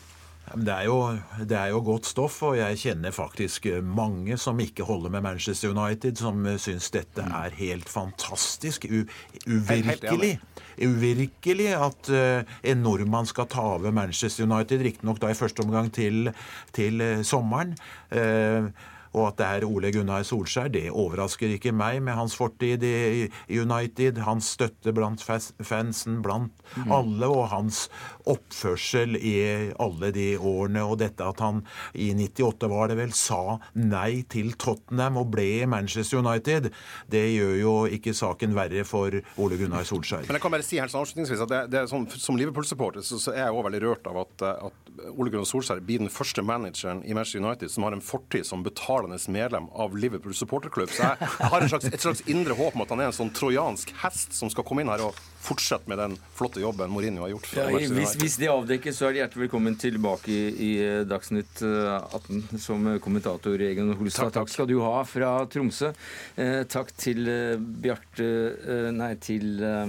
Det 0.47 0.71
er, 0.71 0.85
jo, 0.87 0.99
det 1.43 1.57
er, 1.59 1.73
jo, 1.75 1.81
godt 1.83 2.07
stoff, 2.07 2.37
og 2.47 2.53
jeg 2.55 2.79
kjenner 2.79 3.11
faktisk 3.11 3.67
mange 3.83 4.37
som 4.39 4.61
ikke 4.63 4.87
holder 4.87 5.11
med 5.17 5.25
Manchester 5.25 5.73
United, 5.75 6.21
som 6.23 6.47
syns 6.63 6.87
dette 6.95 7.25
mm. 7.25 7.35
er 7.35 7.57
helt 7.59 7.91
fantastisk. 7.91 8.87
U, 8.87 9.03
uvirkelig. 9.51 10.37
Uvirkelig 10.81 11.71
at 11.77 12.11
uh, 12.13 12.59
en 12.67 12.85
nordmann 12.85 13.29
skal 13.29 13.49
ta 13.53 13.65
over 13.77 13.95
Manchester 13.95 14.47
United, 14.47 14.85
riktignok 14.85 15.23
da 15.23 15.33
i 15.33 15.39
første 15.39 15.65
omgang 15.65 15.89
til, 15.95 16.31
til 16.77 17.01
uh, 17.01 17.25
sommeren. 17.27 17.77
Uh, 18.13 18.69
og 19.17 19.31
at 19.31 19.39
det 19.39 19.47
er 19.47 19.65
Ole 19.65 19.91
Gunnar 19.95 20.25
Solskjær, 20.29 20.69
det 20.73 20.91
overrasker 20.93 21.55
ikke 21.55 21.73
meg 21.73 22.03
med 22.05 22.19
hans 22.19 22.37
fortid 22.37 22.85
i 22.85 23.27
United, 23.49 24.21
hans 24.27 24.53
støtte 24.59 24.93
blant 24.93 25.23
fansen, 25.25 26.21
blant 26.25 26.53
mm. 26.77 26.93
alle, 26.93 27.31
og 27.31 27.49
hans 27.55 27.87
oppførsel 28.31 29.17
i 29.19 29.37
alle 29.83 30.11
de 30.15 30.29
årene. 30.37 30.85
Og 30.87 30.99
dette 31.01 31.25
at 31.25 31.43
han 31.45 31.63
i 31.95 32.11
98 32.17 32.71
var 32.71 32.91
det 32.91 32.99
vel, 33.01 33.15
sa 33.17 33.59
nei 33.79 34.25
til 34.31 34.53
Tottenham 34.61 35.21
og 35.21 35.31
ble 35.35 35.47
i 35.63 35.69
Manchester 35.71 36.23
United, 36.23 36.71
det 37.13 37.25
gjør 37.33 37.55
jo 37.61 37.75
ikke 37.99 38.15
saken 38.17 38.57
verre 38.57 38.85
for 38.89 39.15
Ole 39.43 39.59
Gunnar 39.61 39.87
Solskjær. 39.89 40.27
Men 40.27 40.39
jeg 40.39 40.45
kan 40.45 40.55
bare 40.55 40.67
si 40.67 40.81
helt 40.81 40.97
avslutningsvis 40.97 41.45
at 41.47 41.53
det, 41.53 41.63
det 41.73 41.85
sånn, 41.91 42.09
Som 42.17 42.39
Liverpool-supporter 42.41 43.05
så, 43.07 43.21
så, 43.23 43.35
er 43.35 43.47
jeg 43.47 43.57
òg 43.57 43.67
veldig 43.69 43.83
rørt 43.85 44.11
av 44.11 44.21
at, 44.25 44.47
at 44.71 44.93
Ole 45.13 45.33
Gunnar 45.33 45.49
Solskjær 45.49 45.83
blir 45.87 46.03
den 46.03 46.13
første 46.13 46.45
manageren 46.47 47.03
i 47.05 47.15
Manchester 47.17 47.45
United 47.45 47.73
som 47.73 47.87
har 47.87 47.97
en 47.97 48.05
fortid 48.05 48.47
som 48.49 48.65
betalende 48.67 49.19
medlem 49.33 49.71
av 49.75 49.97
Liverpool 49.97 50.35
supporterklubb. 50.37 50.91
Så 50.93 51.07
jeg, 51.07 51.31
jeg 51.41 51.53
har 51.53 51.69
slags, 51.71 51.89
et 51.91 52.03
slags 52.03 52.23
indre 52.31 52.57
håp 52.59 52.77
om 52.77 52.85
at 52.85 52.93
han 52.95 53.05
er 53.05 53.11
en 53.11 53.17
sånn 53.17 53.33
trojansk 53.37 53.93
hest 54.03 54.37
som 54.37 54.53
skal 54.53 54.67
komme 54.67 54.85
inn 54.85 54.93
her 54.93 55.07
og 55.09 55.17
fortsette 55.47 55.91
med 55.91 56.01
den 56.01 56.17
flotte 56.35 56.61
jobben 56.63 56.91
Mourinho 56.91 57.25
har 57.25 57.33
gjort. 57.35 57.51
Ja, 57.57 57.67
hvis, 57.71 58.17
hvis, 58.19 58.37
det 58.41 58.51
avdekkes, 58.51 58.99
så 58.99 59.09
er 59.09 59.15
de 59.15 59.23
hjertelig 59.23 59.47
velkommen 59.47 59.77
tilbake 59.81 60.33
i, 60.33 60.43
i 60.51 60.71
eh, 60.83 61.03
Dagsnytt 61.09 61.63
18 61.63 62.43
eh, 62.43 62.59
som 62.63 62.89
kommentator 63.03 63.63
Egen 63.69 63.93
Holstad. 63.95 64.31
Takk, 64.31 64.35
takk. 64.41 64.53
skal 64.53 64.71
du 64.71 64.77
ha 64.85 65.05
fra 65.09 65.31
Tromsø. 65.53 65.93
Eh, 66.37 66.63
takk 66.71 66.93
til 66.99 67.29
eh, 67.31 67.57
Bjarte 67.57 68.27
eh, 68.27 68.91
Nei, 68.97 69.13
til, 69.23 69.63
eh, 69.63 69.87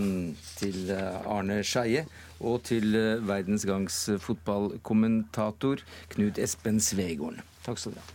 til 0.59 0.91
Arne 0.93 1.61
Skeie 1.65 2.05
og 2.37 2.61
til 2.69 2.93
Verdens 3.25 3.65
Gangs 3.65 3.95
fotballkommentator 4.21 5.81
Knut 6.13 6.37
Espen 6.41 6.77
Svegården. 6.83 7.41
Takk 7.65 7.81
skal 7.81 7.97
du 7.97 7.99
ha. 8.03 8.07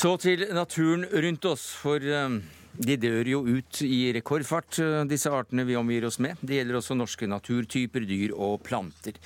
Så 0.00 0.14
til 0.16 0.46
naturen 0.56 1.02
rundt 1.04 1.44
oss, 1.44 1.66
for 1.76 2.00
eh, 2.00 2.36
de 2.86 2.94
dør 2.96 3.28
jo 3.28 3.40
ut 3.44 3.80
i 3.84 4.14
rekordfart, 4.16 4.78
eh, 4.80 5.02
disse 5.10 5.28
artene 5.28 5.66
vi 5.68 5.76
omgir 5.76 6.06
oss 6.08 6.16
med. 6.24 6.40
Det 6.40 6.56
gjelder 6.56 6.78
også 6.78 6.96
norske 6.96 7.28
naturtyper, 7.28 8.06
dyr 8.08 8.32
og 8.32 8.62
planter. 8.64 9.18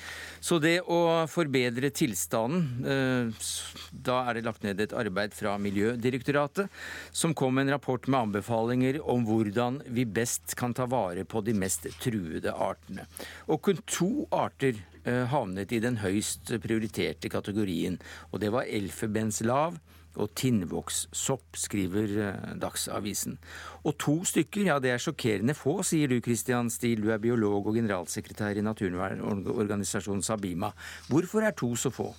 Så 0.43 0.59
det 0.59 0.81
å 0.91 0.99
forbedre 1.31 1.93
tilstanden 1.95 2.91
eh, 2.91 3.47
Da 3.95 4.19
er 4.25 4.41
det 4.41 4.45
lagt 4.49 4.67
ned 4.67 4.83
et 4.83 4.97
arbeid 4.99 5.39
fra 5.39 5.55
Miljødirektoratet, 5.63 6.83
som 7.15 7.39
kom 7.39 7.55
med 7.55 7.69
en 7.69 7.77
rapport 7.77 8.11
med 8.11 8.25
anbefalinger 8.33 8.99
om 8.99 9.23
hvordan 9.31 9.79
vi 9.87 10.09
best 10.11 10.59
kan 10.59 10.75
ta 10.75 10.91
vare 10.91 11.23
på 11.23 11.45
de 11.47 11.55
mest 11.55 11.87
truede 12.03 12.51
artene. 12.51 13.07
Og 13.47 13.63
kun 13.63 13.79
to 13.87 14.27
arter 14.35 14.83
havnet 15.05 15.71
i 15.77 15.85
den 15.85 16.01
høyst 16.01 16.51
prioriterte 16.65 17.31
kategorien, 17.31 18.01
og 18.33 18.41
det 18.43 18.51
var 18.51 18.67
elfebenslav 18.67 19.77
og 20.21 20.35
tinnvokssopp, 20.39 21.59
skriver 21.59 22.15
eh, 22.29 22.53
Dagsavisen. 22.61 23.39
Og 23.85 23.97
to 24.01 24.17
stykker, 24.29 24.69
ja 24.71 24.79
det 24.83 24.95
er 24.95 25.03
sjokkerende 25.03 25.57
få, 25.59 25.81
sier 25.87 26.11
du 26.11 26.21
Christian 26.25 26.71
Steele, 26.73 27.03
du 27.05 27.11
er 27.15 27.23
biolog 27.23 27.71
og 27.71 27.79
generalsekretær 27.79 28.59
i 28.59 28.65
naturvernorganisasjonen 28.65 30.23
Sabima. 30.23 30.73
Hvorfor 31.11 31.47
er 31.47 31.57
to 31.59 31.75
så 31.77 31.93
få? 31.95 32.13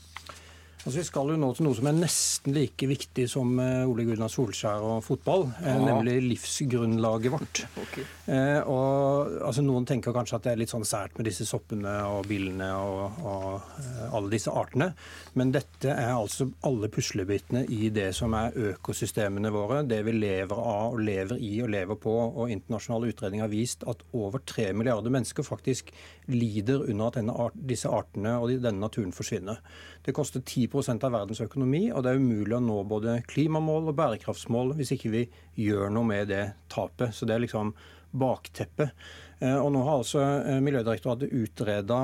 Altså, 0.86 1.00
vi 1.00 1.08
skal 1.08 1.32
jo 1.34 1.36
nå 1.42 1.48
til 1.58 1.66
noe 1.66 1.74
som 1.74 1.88
er 1.90 1.96
nesten 1.98 2.54
like 2.54 2.86
viktig 2.86 3.24
som 3.32 3.56
uh, 3.58 3.88
Ole 3.90 4.04
Gunnar 4.06 4.30
Solskjær 4.30 4.84
og 4.86 5.00
fotball, 5.02 5.48
ja. 5.66 5.80
nemlig 5.82 6.20
livsgrunnlaget 6.28 7.34
vårt. 7.34 7.62
Okay. 7.82 8.06
Uh, 8.28 8.62
og, 8.70 9.32
altså, 9.48 9.64
noen 9.66 9.88
tenker 9.90 10.14
kanskje 10.14 10.38
at 10.38 10.46
det 10.46 10.52
er 10.54 10.62
litt 10.62 10.74
sånn 10.74 10.86
sært 10.86 11.18
med 11.18 11.26
disse 11.26 11.48
soppene 11.50 11.96
og 12.06 12.30
billene 12.30 12.68
og, 12.78 13.18
og 13.26 14.14
alle 14.14 14.30
disse 14.36 14.54
artene, 14.54 14.92
men 15.34 15.56
dette 15.56 15.90
er 15.90 16.12
altså 16.14 16.52
alle 16.70 16.92
puslebitene 16.94 17.66
i 17.74 17.90
det 17.90 18.12
som 18.14 18.38
er 18.38 18.54
økosystemene 18.70 19.50
våre, 19.56 19.82
det 19.90 20.04
vi 20.06 20.14
lever 20.14 20.54
av 20.54 20.94
og 20.94 21.02
lever 21.02 21.42
i 21.42 21.52
og 21.66 21.74
lever 21.74 21.98
på. 22.06 22.14
Og 22.14 22.54
internasjonale 22.54 23.10
utredninger 23.10 23.48
har 23.48 23.54
vist 23.56 23.88
at 23.90 24.06
over 24.14 24.46
tre 24.46 24.70
milliarder 24.78 25.10
mennesker 25.10 25.50
faktisk 25.50 25.90
lider 26.30 26.86
under 26.86 27.10
at 27.10 27.34
art, 27.34 27.58
disse 27.74 27.90
artene 27.90 28.38
og 28.38 28.54
denne 28.54 28.86
naturen 28.86 29.14
forsvinner. 29.16 29.66
Det 30.06 30.14
koster 30.14 30.44
10% 30.46 31.04
av 31.08 31.14
verdens 31.16 31.42
økonomi, 31.42 31.88
og 31.90 32.04
det 32.06 32.14
er 32.14 32.22
umulig 32.22 32.54
å 32.58 32.62
nå 32.62 32.78
både 32.86 33.18
klimamål 33.32 33.90
og 33.90 33.98
bærekraftsmål 33.98 34.76
hvis 34.78 34.94
ikke 34.94 35.14
vi 35.14 35.24
gjør 35.66 35.90
noe 35.94 36.06
med 36.06 36.30
det 36.30 36.44
tapet. 36.70 37.16
Så 37.16 37.26
det 37.26 37.38
er 37.38 37.46
liksom 37.48 37.74
bakteppet. 38.16 38.94
Eh, 39.42 39.58
og 39.58 39.72
nå 39.74 39.82
har 39.88 40.00
altså 40.00 40.22
eh, 40.24 40.62
Miljødirektoratet 40.64 41.34
utreda 41.34 42.04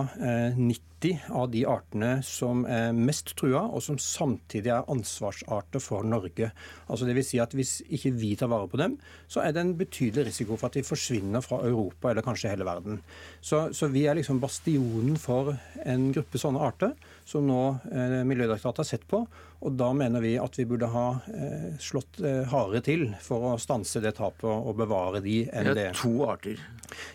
90 0.57 0.90
eh, 1.09 1.27
av 1.31 1.49
de 1.53 1.63
artene 1.69 2.11
som 2.25 2.65
er 2.69 2.91
mest 2.95 3.33
trua, 3.39 3.63
og 3.69 3.83
som 3.85 3.99
samtidig 4.01 4.71
er 4.73 4.89
ansvarsarter 4.91 5.83
for 5.83 6.07
Norge. 6.07 6.51
Altså 6.87 7.07
det 7.07 7.15
vil 7.17 7.27
si 7.27 7.39
at 7.41 7.55
Hvis 7.57 7.81
ikke 7.89 8.13
vi 8.15 8.35
tar 8.39 8.51
vare 8.51 8.69
på 8.71 8.79
dem, 8.79 8.97
så 9.27 9.41
er 9.43 9.51
det 9.51 9.61
en 9.61 9.75
betydelig 9.77 10.29
risiko 10.29 10.55
for 10.55 10.69
at 10.69 10.77
de 10.77 10.85
forsvinner 10.87 11.43
fra 11.43 11.61
Europa 11.67 12.11
eller 12.11 12.25
kanskje 12.25 12.53
hele 12.53 12.65
verden. 12.67 13.01
Så, 13.41 13.73
så 13.73 13.89
vi 13.91 14.05
er 14.07 14.15
liksom 14.15 14.39
bastionen 14.39 15.17
for 15.19 15.55
en 15.85 16.11
gruppe 16.15 16.39
sånne 16.41 16.61
arter 16.63 16.95
som 17.25 17.47
nå 17.47 17.61
eh, 17.91 18.21
Miljødirektoratet 18.27 18.83
har 18.83 18.89
sett 18.89 19.07
på. 19.07 19.25
Og 19.61 19.75
da 19.77 19.91
mener 19.93 20.23
vi 20.23 20.33
at 20.41 20.57
vi 20.57 20.65
burde 20.65 20.89
ha 20.89 21.07
eh, 21.29 21.73
slått 21.81 22.19
eh, 22.25 22.43
hardere 22.49 22.81
til 22.85 23.03
for 23.21 23.51
å 23.51 23.57
stanse 23.61 24.01
det 24.01 24.15
tapet 24.17 24.47
og 24.49 24.73
bevare 24.79 25.21
de 25.21 25.43
enn 25.51 25.69
det. 25.69 25.75
Det 25.77 25.87
er 25.91 25.99
to 25.99 26.13
arter. 26.25 26.61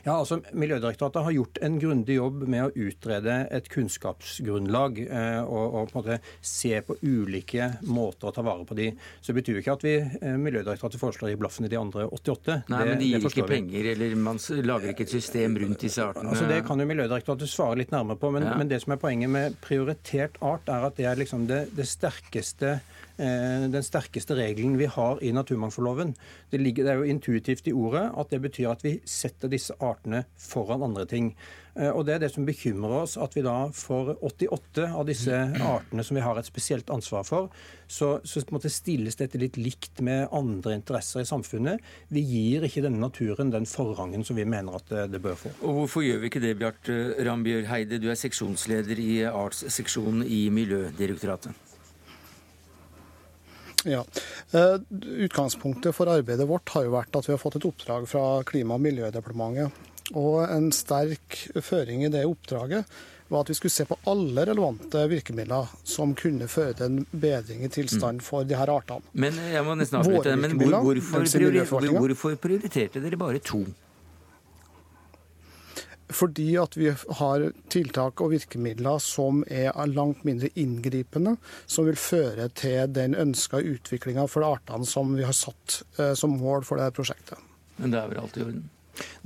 Ja, 0.06 0.14
altså 0.14 0.38
Miljødirektoratet 0.52 1.26
har 1.26 1.34
gjort 1.34 1.58
en 1.66 1.80
grundig 1.82 2.16
jobb 2.20 2.46
med 2.46 2.68
å 2.68 2.86
utrede 2.86 3.42
et 3.52 3.68
kunnskapsgrunnlag 3.76 4.98
eh, 5.04 5.40
og, 5.44 5.64
og, 5.66 5.92
på 5.92 6.00
en 6.00 6.02
måte 6.02 6.18
se 6.40 6.72
på 6.86 6.96
ulike 7.02 7.70
måter 7.86 8.30
å 8.30 8.34
ta 8.34 8.44
vare 8.46 8.66
på 8.68 8.76
de. 8.78 8.90
Så 9.20 9.32
det 9.32 9.38
betyr 9.40 9.60
ikke 9.62 9.76
at 9.76 9.86
vi 9.86 9.94
eh, 10.00 10.36
Miljødirektoratet 10.40 11.02
foreslår 11.02 11.34
i 11.34 11.38
blaffen 11.40 11.68
i 11.68 11.72
de 11.72 11.80
andre 11.80 12.08
88. 12.08 12.58
Nei, 12.72 12.82
det, 12.82 12.90
men 12.90 13.02
de 13.02 13.12
gir 13.12 13.30
ikke 13.30 13.48
penger, 13.50 13.90
eller 13.94 14.18
man 14.26 14.42
lager 14.66 14.92
ikke 14.92 15.06
et 15.06 15.16
system 15.16 15.58
rundt 15.62 15.86
disse 15.86 16.04
artene? 16.04 16.32
Altså 16.34 16.50
Det 16.50 16.62
kan 16.66 16.82
jo 16.82 16.88
Miljødirektoratet 16.90 17.52
svare 17.52 17.80
litt 17.82 17.94
nærmere 17.94 18.20
på, 18.20 18.32
men, 18.34 18.48
ja. 18.48 18.58
men 18.58 18.72
det 18.72 18.82
som 18.84 18.96
er 18.96 19.02
poenget 19.02 19.32
med 19.32 19.58
prioritert 19.64 20.40
art, 20.44 20.68
er 20.72 20.90
at 20.90 20.98
det 20.98 21.08
er 21.10 21.24
liksom 21.24 21.48
det, 21.50 21.66
det 21.76 21.88
sterkeste 21.88 22.78
Eh, 23.16 23.62
den 23.72 23.84
sterkeste 23.84 24.36
regelen 24.36 24.76
vi 24.76 24.88
har 24.92 25.22
i 25.24 25.32
naturmangfoldloven. 25.32 26.12
Det, 26.50 26.60
ligger, 26.60 26.84
det 26.84 26.92
er 26.92 27.00
jo 27.00 27.12
intuitivt 27.14 27.68
i 27.70 27.72
ordet 27.72 28.10
at 28.12 28.32
det 28.32 28.42
betyr 28.44 28.74
at 28.74 28.84
vi 28.84 28.98
setter 29.08 29.48
disse 29.52 29.76
artene 29.80 30.26
foran 30.36 30.84
andre 30.84 31.06
ting. 31.08 31.30
Eh, 31.76 31.90
og 31.90 32.06
Det 32.06 32.14
er 32.14 32.22
det 32.24 32.30
som 32.32 32.46
bekymrer 32.48 33.02
oss, 33.02 33.16
at 33.20 33.34
vi 33.36 33.44
da 33.44 33.68
for 33.76 34.14
88 34.24 34.86
av 34.88 35.04
disse 35.08 35.40
artene 35.60 36.04
som 36.06 36.16
vi 36.16 36.24
har 36.24 36.38
et 36.40 36.48
spesielt 36.48 36.88
ansvar 36.92 37.26
for, 37.28 37.50
så, 37.86 38.16
så 38.24 38.42
stilles 38.72 39.18
dette 39.20 39.38
litt 39.38 39.58
likt 39.60 40.00
med 40.00 40.28
andre 40.34 40.76
interesser 40.78 41.20
i 41.22 41.28
samfunnet. 41.28 41.82
Vi 42.08 42.22
gir 42.24 42.64
ikke 42.66 42.84
denne 42.86 43.02
naturen 43.02 43.52
den 43.52 43.68
forrangen 43.68 44.24
som 44.24 44.38
vi 44.40 44.48
mener 44.48 44.78
at 44.78 44.88
det, 44.88 45.06
det 45.12 45.22
bør 45.22 45.36
få. 45.36 45.52
Og 45.62 45.82
Hvorfor 45.82 46.06
gjør 46.06 46.22
vi 46.22 46.32
ikke 46.32 46.42
det, 46.42 46.56
Bjarte 46.58 46.96
Rambjørg 47.26 47.68
Heide? 47.70 48.00
Du 48.00 48.08
er 48.10 48.18
seksjonsleder 48.18 48.98
i 49.02 49.12
artsseksjonen 49.28 50.24
i 50.24 50.46
Miljødirektoratet. 50.54 51.62
Ja. 53.86 54.00
Uh, 54.50 54.80
utgangspunktet 55.22 55.94
for 55.94 56.10
arbeidet 56.10 56.48
vårt 56.48 56.72
har 56.74 56.88
jo 56.88 56.94
vært 56.96 57.14
at 57.14 57.28
vi 57.28 57.34
har 57.36 57.38
fått 57.38 57.60
et 57.60 57.68
oppdrag 57.68 58.08
fra 58.10 58.24
Klima- 58.48 58.74
og 58.74 58.82
miljødepartementet. 58.82 59.92
Og 60.14 60.44
en 60.46 60.70
sterk 60.74 61.38
føring 61.64 62.04
i 62.06 62.12
det 62.12 62.26
oppdraget 62.28 62.86
var 63.28 63.42
at 63.42 63.50
vi 63.50 63.56
skulle 63.58 63.74
se 63.74 63.86
på 63.88 63.96
alle 64.06 64.44
relevante 64.46 65.00
virkemidler 65.10 65.72
som 65.82 66.12
kunne 66.18 66.46
føre 66.50 66.76
til 66.78 66.86
en 66.86 67.06
bedring 67.10 67.64
i 67.66 67.70
tilstand 67.72 68.22
for 68.22 68.46
de 68.46 68.54
her 68.58 68.70
artene. 68.70 69.02
Men 69.18 69.34
jeg 69.50 69.64
må 69.66 69.74
nesten 69.78 69.98
avslutte, 69.98 70.36
men 70.38 70.54
hvor, 70.60 70.78
hvorfor, 70.84 71.26
priori, 71.26 71.90
hvorfor 71.98 72.38
prioriterte 72.38 73.02
dere 73.02 73.18
bare 73.18 73.42
to? 73.42 73.64
Fordi 76.06 76.52
at 76.62 76.76
vi 76.78 76.92
har 77.18 77.48
tiltak 77.72 78.22
og 78.22 78.30
virkemidler 78.30 79.00
som 79.02 79.42
er 79.50 79.74
langt 79.90 80.22
mindre 80.28 80.52
inngripende, 80.54 81.34
som 81.66 81.88
vil 81.88 81.98
føre 81.98 82.46
til 82.54 82.92
den 82.94 83.18
ønska 83.18 83.58
utviklinga 83.58 84.28
for 84.30 84.46
artene 84.46 84.86
som 84.86 85.16
vi 85.18 85.26
har 85.26 85.34
satt 85.34 85.80
eh, 85.98 86.14
som 86.14 86.38
mål 86.38 86.62
for 86.68 86.78
dette 86.78 86.94
prosjektet. 86.94 87.42
Men 87.82 87.90
det 87.90 87.98
er 88.00 88.12
vel 88.12 88.22
alt 88.22 88.38
i 88.38 88.46
orden? 88.46 88.64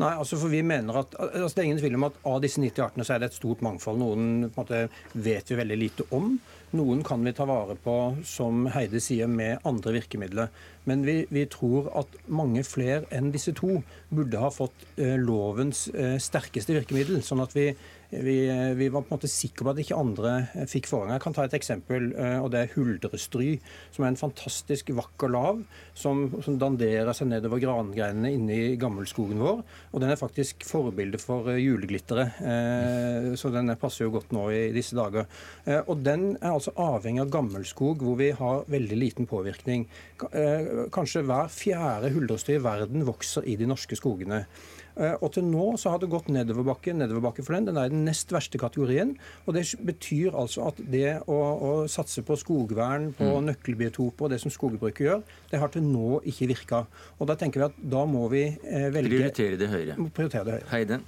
Nei, 0.01 0.12
altså 0.14 0.39
for 0.41 0.53
vi 0.53 0.62
mener 0.66 1.03
at, 1.03 1.14
altså 1.18 1.55
Det 1.55 1.62
er 1.62 1.68
ingen 1.68 1.83
tvil 1.83 1.99
om 1.99 2.09
at 2.09 2.18
av 2.27 2.41
disse 2.45 2.62
90 2.62 2.85
artene 2.85 3.07
så 3.07 3.14
er 3.14 3.23
det 3.23 3.31
et 3.31 3.39
stort 3.39 3.62
mangfold. 3.64 4.01
Noen 4.01 4.49
måte, 4.57 4.87
vet 5.12 5.51
vi 5.51 5.61
veldig 5.61 5.79
lite 5.79 6.09
om. 6.16 6.35
Noen 6.79 7.03
kan 7.07 7.23
vi 7.27 7.35
ta 7.35 7.47
vare 7.51 7.75
på, 7.83 7.97
som 8.27 8.68
Heide 8.71 9.03
sier, 9.03 9.31
med 9.31 9.64
andre 9.66 9.97
virkemidler. 9.99 10.53
Men 10.89 11.05
vi, 11.05 11.16
vi 11.31 11.45
tror 11.51 11.91
at 12.01 12.14
mange 12.26 12.64
flere 12.64 13.05
enn 13.14 13.33
disse 13.35 13.53
to 13.57 13.81
burde 14.11 14.41
ha 14.41 14.51
fått 14.55 14.87
eh, 14.97 15.16
lovens 15.20 15.89
eh, 15.93 16.16
sterkeste 16.22 16.76
virkemiddel. 16.78 17.20
sånn 17.26 17.45
at 17.45 17.57
vi 17.57 17.70
vi, 18.11 18.74
vi, 18.74 18.89
var 18.89 19.05
på 19.05 19.12
en 19.12 19.18
måte 19.18 19.31
sikre 19.31 19.64
på 19.64 19.72
at 19.72 19.81
ikke 19.85 19.99
andre 19.99 20.33
fikk 20.70 20.89
forrang. 20.91 21.12
Jeg 21.14 21.22
kan 21.22 21.37
ta 21.37 21.45
et 21.47 21.55
eksempel, 21.55 22.11
eh, 22.18 22.39
og 22.43 22.51
det 22.51 22.64
er 22.64 22.72
huldrestry, 22.74 23.53
som 23.95 24.05
er 24.05 24.11
en 24.11 24.18
fantastisk 24.18 24.91
vakker 24.99 25.31
lav 25.31 25.61
som, 25.95 26.24
som 26.43 26.59
danderer 26.59 27.12
seg 27.14 27.31
nedover 27.31 27.62
grangreinene 27.62 28.33
inne 28.35 28.57
i 28.57 28.78
gammelskogen 28.81 29.39
vår. 29.43 29.62
Og 29.95 30.03
den 30.03 30.11
er 30.11 30.18
faktisk 30.18 30.66
forbilde 30.66 31.20
for 31.22 31.53
eh, 31.53 31.61
juleglitteret, 31.62 32.43
eh, 32.43 33.31
så 33.39 33.53
den 33.55 33.70
passer 33.81 34.09
jo 34.09 34.14
godt 34.16 34.35
nå 34.35 34.49
i 34.55 34.62
disse 34.74 34.99
dager. 34.99 35.31
Og 35.87 36.03
den 36.03 36.33
er 36.41 36.51
altså 36.51 36.74
avhengig 36.81 37.22
av 37.22 37.31
gammelskog, 37.33 38.03
hvor 38.03 38.18
vi 38.18 38.33
har 38.35 38.66
veldig 38.70 38.99
liten 38.99 39.28
påvirkning. 39.31 39.87
Kanskje 40.95 41.25
hver 41.27 41.51
fjerde 41.53 42.12
huldrestry 42.14 42.59
i 42.59 42.62
verden 42.64 43.07
vokser 43.09 43.47
i 43.49 43.57
de 43.61 43.68
norske 43.68 43.99
skogene. 43.99 44.45
Eh, 45.01 45.14
og 45.23 45.31
til 45.35 45.47
nå 45.47 45.66
så 45.81 45.95
har 45.95 46.01
det 46.03 46.11
gått 46.12 46.29
nedoverbakke, 46.33 46.95
nedoverbakke 46.97 47.45
for 47.47 47.57
den. 47.57 47.68
Den 47.71 47.79
er 47.81 47.89
i 47.89 47.93
den 47.93 48.05
nest 48.09 48.33
verste 48.35 48.61
kategorien. 48.61 49.14
Og 49.47 49.57
det 49.57 49.64
betyr 49.87 50.37
altså 50.37 50.66
at 50.71 50.83
det 50.93 51.21
å, 51.31 51.39
å 51.39 51.73
satse 51.91 52.25
på 52.27 52.37
skogvern, 52.41 53.11
på 53.16 53.29
mm. 53.31 53.49
nøkkelbiotoper 53.53 54.29
og 54.29 54.35
det 54.35 54.41
som 54.43 54.53
skogbruket 54.53 55.07
gjør, 55.07 55.25
det 55.53 55.62
har 55.62 55.73
til 55.73 55.87
nå 55.87 56.21
ikke 56.31 56.51
virka. 56.51 56.85
Og 57.18 57.31
da 57.31 57.39
tenker 57.41 57.64
vi 57.64 57.68
at 57.71 57.81
da 57.97 58.05
må 58.09 58.27
vi 58.33 58.47
eh, 58.51 58.91
velge 58.93 59.14
Prioritere 59.14 59.61
det 59.61 59.71
høyere. 59.73 59.99
Prioritere 60.11 60.47
det 60.49 60.59
høyere. 60.59 60.71
Heide. 60.75 61.03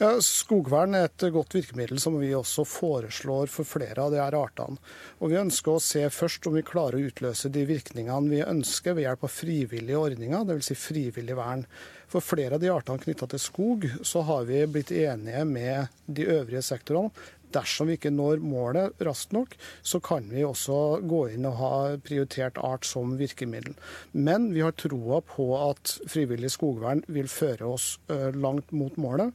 Ja, 0.00 0.14
Skogvern 0.24 0.96
er 0.98 1.08
et 1.08 1.24
godt 1.34 1.56
virkemiddel 1.56 2.00
som 2.02 2.18
vi 2.20 2.32
også 2.36 2.64
foreslår 2.68 3.50
for 3.52 3.68
flere 3.68 4.04
av 4.04 4.12
de 4.14 4.20
her 4.20 4.36
artene. 4.38 4.78
Og 5.20 5.32
Vi 5.32 5.40
ønsker 5.40 5.76
å 5.76 5.82
se 5.82 6.04
først 6.12 6.48
om 6.48 6.56
vi 6.58 6.64
klarer 6.66 6.98
å 6.98 7.10
utløse 7.10 7.50
de 7.52 7.64
virkningene 7.68 8.32
vi 8.32 8.42
ønsker 8.44 8.96
ved 8.96 9.06
hjelp 9.06 9.26
av 9.28 9.34
frivillige 9.34 10.00
ordninger, 10.00 10.46
dvs. 10.48 10.72
Si 10.72 10.78
frivillig 10.78 11.36
vern. 11.38 11.66
For 12.12 12.24
flere 12.24 12.58
av 12.58 12.60
de 12.60 12.68
artene 12.72 13.00
knytta 13.00 13.28
til 13.32 13.40
skog, 13.40 13.86
så 14.04 14.24
har 14.28 14.44
vi 14.48 14.64
blitt 14.68 14.92
enige 14.92 15.44
med 15.48 16.02
de 16.06 16.28
øvrige 16.28 16.64
sektorene 16.66 17.10
dersom 17.54 17.90
vi 17.90 17.98
ikke 17.98 18.12
når 18.14 18.42
målet 18.44 19.02
raskt 19.06 19.34
nok, 19.36 19.56
så 19.82 20.00
kan 20.04 20.28
vi 20.32 20.44
også 20.46 21.00
gå 21.08 21.24
inn 21.34 21.48
og 21.48 21.58
ha 21.60 21.72
prioritert 22.04 22.60
art 22.62 22.86
som 22.88 23.16
virkemiddel. 23.20 23.76
Men 24.12 24.50
vi 24.54 24.64
har 24.64 24.76
troa 24.78 25.22
på 25.26 25.48
at 25.58 25.96
frivillig 26.10 26.52
skogvern 26.54 27.04
vil 27.12 27.30
føre 27.30 27.74
oss 27.74 27.94
langt 28.34 28.72
mot 28.76 28.96
målet 29.00 29.32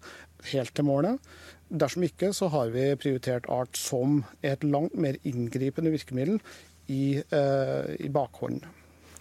helt 0.52 0.74
til 0.76 0.88
målet. 0.88 1.22
Dersom 1.68 2.06
ikke, 2.08 2.32
så 2.34 2.48
har 2.54 2.72
vi 2.72 2.88
prioritert 3.00 3.48
art 3.52 3.78
som 3.78 4.22
et 4.46 4.64
langt 4.64 4.96
mer 4.96 5.20
inngripende 5.28 5.92
virkemiddel 5.92 6.40
i, 6.88 7.20
eh, 7.20 7.96
i 8.00 8.10
bakhånd. 8.10 8.64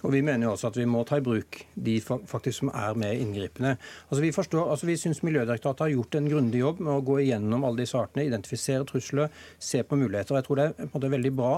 Og 0.05 0.13
Vi 0.13 0.21
mener 0.21 0.47
jo 0.47 0.53
også 0.53 0.69
at 0.69 0.77
vi 0.77 0.85
må 0.89 1.03
ta 1.09 1.19
i 1.19 1.25
bruk 1.25 1.59
de 1.75 1.97
faktisk 2.01 2.59
som 2.59 2.71
er 2.75 2.99
mer 2.99 3.17
inngripende. 3.17 3.77
Altså 4.11 4.21
Vi 4.23 4.33
forstår, 4.33 4.71
altså 4.71 4.87
vi 4.87 4.97
syns 5.01 5.23
Miljødirektoratet 5.23 5.87
har 5.87 5.95
gjort 5.95 6.19
en 6.19 6.29
grundig 6.29 6.61
jobb 6.61 6.81
med 6.81 6.93
å 6.93 7.05
gå 7.07 7.19
igjennom 7.25 7.65
alle 7.65 7.83
disse 7.83 7.99
artene, 7.99 8.27
identifisere 8.29 8.85
trusler, 8.89 9.33
se 9.59 9.83
på 9.83 9.97
muligheter. 9.97 10.37
Jeg 10.37 10.49
tror 10.49 10.61
det 10.61 10.67
er 10.69 10.91
på 10.93 11.01
en 11.01 11.17
veldig 11.17 11.33
bra 11.37 11.55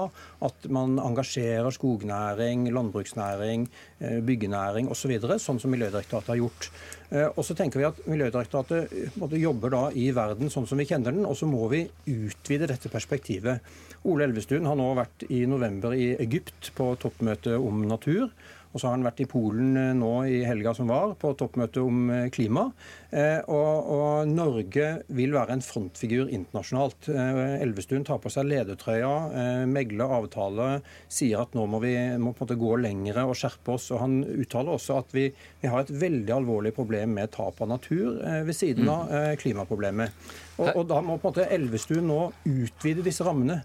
at 0.47 0.69
man 0.71 0.97
engasjerer 1.03 1.71
skognæring, 1.75 2.69
landbruksnæring, 2.73 3.67
eh, 3.99 4.19
byggenæring 4.23 4.89
osv., 4.89 5.17
så 5.19 5.39
sånn 5.39 5.59
som 5.59 5.71
Miljødirektoratet 5.71 6.33
har 6.33 6.41
gjort. 6.41 6.71
Eh, 7.09 7.25
og 7.25 7.41
så 7.45 7.55
tenker 7.57 7.81
vi 7.81 7.87
at 7.87 8.01
Miljødirektoratet 8.05 8.93
eh, 8.93 9.37
jobber 9.41 9.73
da 9.73 9.83
i 9.97 10.09
verden 10.13 10.51
sånn 10.53 10.67
som 10.69 10.77
vi 10.77 10.85
kjenner 10.89 11.15
den, 11.15 11.25
og 11.25 11.37
så 11.39 11.49
må 11.49 11.65
vi 11.71 11.83
utvide 12.11 12.69
dette 12.69 12.91
perspektivet. 12.93 13.65
Ole 14.09 14.27
Elvestuen 14.27 14.67
har 14.69 14.77
nå 14.79 14.91
vært 14.97 15.25
i 15.33 15.41
november 15.49 15.95
i 15.97 16.13
Egypt 16.21 16.71
på 16.77 16.91
toppmøte 17.01 17.57
om 17.57 17.81
natur. 17.89 18.29
Og 18.69 18.77
så 18.77 18.87
har 18.87 18.97
han 18.97 19.05
vært 19.05 19.21
i 19.23 19.27
Polen 19.29 19.77
eh, 19.79 19.91
nå 19.97 20.11
i 20.29 20.41
helga 20.45 20.75
som 20.77 20.89
var, 20.91 21.15
på 21.19 21.31
toppmøte 21.37 21.81
om 21.81 22.09
eh, 22.13 22.27
klima. 22.33 22.67
Eh, 23.09 23.39
og, 23.49 23.89
og 23.95 24.29
Norge 24.29 24.89
vil 25.17 25.33
være 25.33 25.55
en 25.55 25.65
frontfigur 25.65 26.29
internasjonalt. 26.29 27.09
Elvestuen 27.09 28.05
tar 28.05 28.19
på 28.21 28.29
seg 28.33 28.47
ledertrøya, 28.49 29.65
megler 29.69 30.13
avtale, 30.19 30.67
sier 31.11 31.41
at 31.41 31.55
nå 31.57 31.65
må 31.69 31.81
vi 31.81 31.95
må 32.21 32.33
på 32.33 32.45
en 32.45 32.49
måte 32.49 32.59
gå 32.59 32.75
lengre 32.83 33.25
og 33.25 33.37
skjerpe 33.39 33.73
oss. 33.75 33.89
og 33.93 34.03
Han 34.03 34.19
uttaler 34.27 34.75
også 34.75 34.99
at 35.01 35.15
vi, 35.15 35.29
vi 35.61 35.71
har 35.71 35.83
et 35.83 35.93
veldig 36.03 36.35
alvorlig 36.37 36.73
problem 36.77 37.17
med 37.17 37.33
tap 37.33 37.61
av 37.63 37.71
natur 37.73 38.19
ved 38.45 38.55
siden 38.55 38.85
mm. 38.85 38.93
av 38.93 39.41
klimaproblemet. 39.41 40.29
Og, 40.59 40.69
og, 40.75 40.83
Da 40.89 40.99
må 41.01 41.15
på 41.17 41.29
en 41.29 41.33
måte 41.33 41.47
Elvestuen 41.55 42.09
nå 42.09 42.19
utvide 42.49 43.05
disse 43.05 43.23
rammene, 43.25 43.61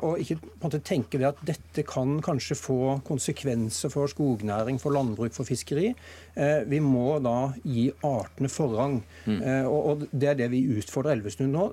og 0.00 0.20
ikke 0.20 0.38
på 0.40 0.48
en 0.48 0.64
måte 0.64 0.82
tenke 0.84 1.20
det 1.20 1.28
at 1.28 1.40
dette 1.46 1.84
kan 1.88 2.18
kanskje 2.24 2.56
få 2.58 2.78
konsekvenser 3.06 3.92
for 3.92 4.10
skognæring, 4.10 4.80
for 4.80 4.94
landbruk, 4.96 5.34
for 5.36 5.48
fiskeri. 5.48 5.90
Eh, 6.34 6.62
vi 6.66 6.78
må 6.80 7.18
da 7.22 7.52
gi 7.66 7.88
artene 8.06 8.50
forrang. 8.52 9.00
Mm. 9.26 9.40
Og, 9.68 9.80
og 9.90 10.04
Det 10.10 10.30
er 10.30 10.38
det 10.38 10.48
vi 10.52 10.62
utfordrer 10.78 11.16
Elvestuen 11.16 11.52
nå. 11.54 11.66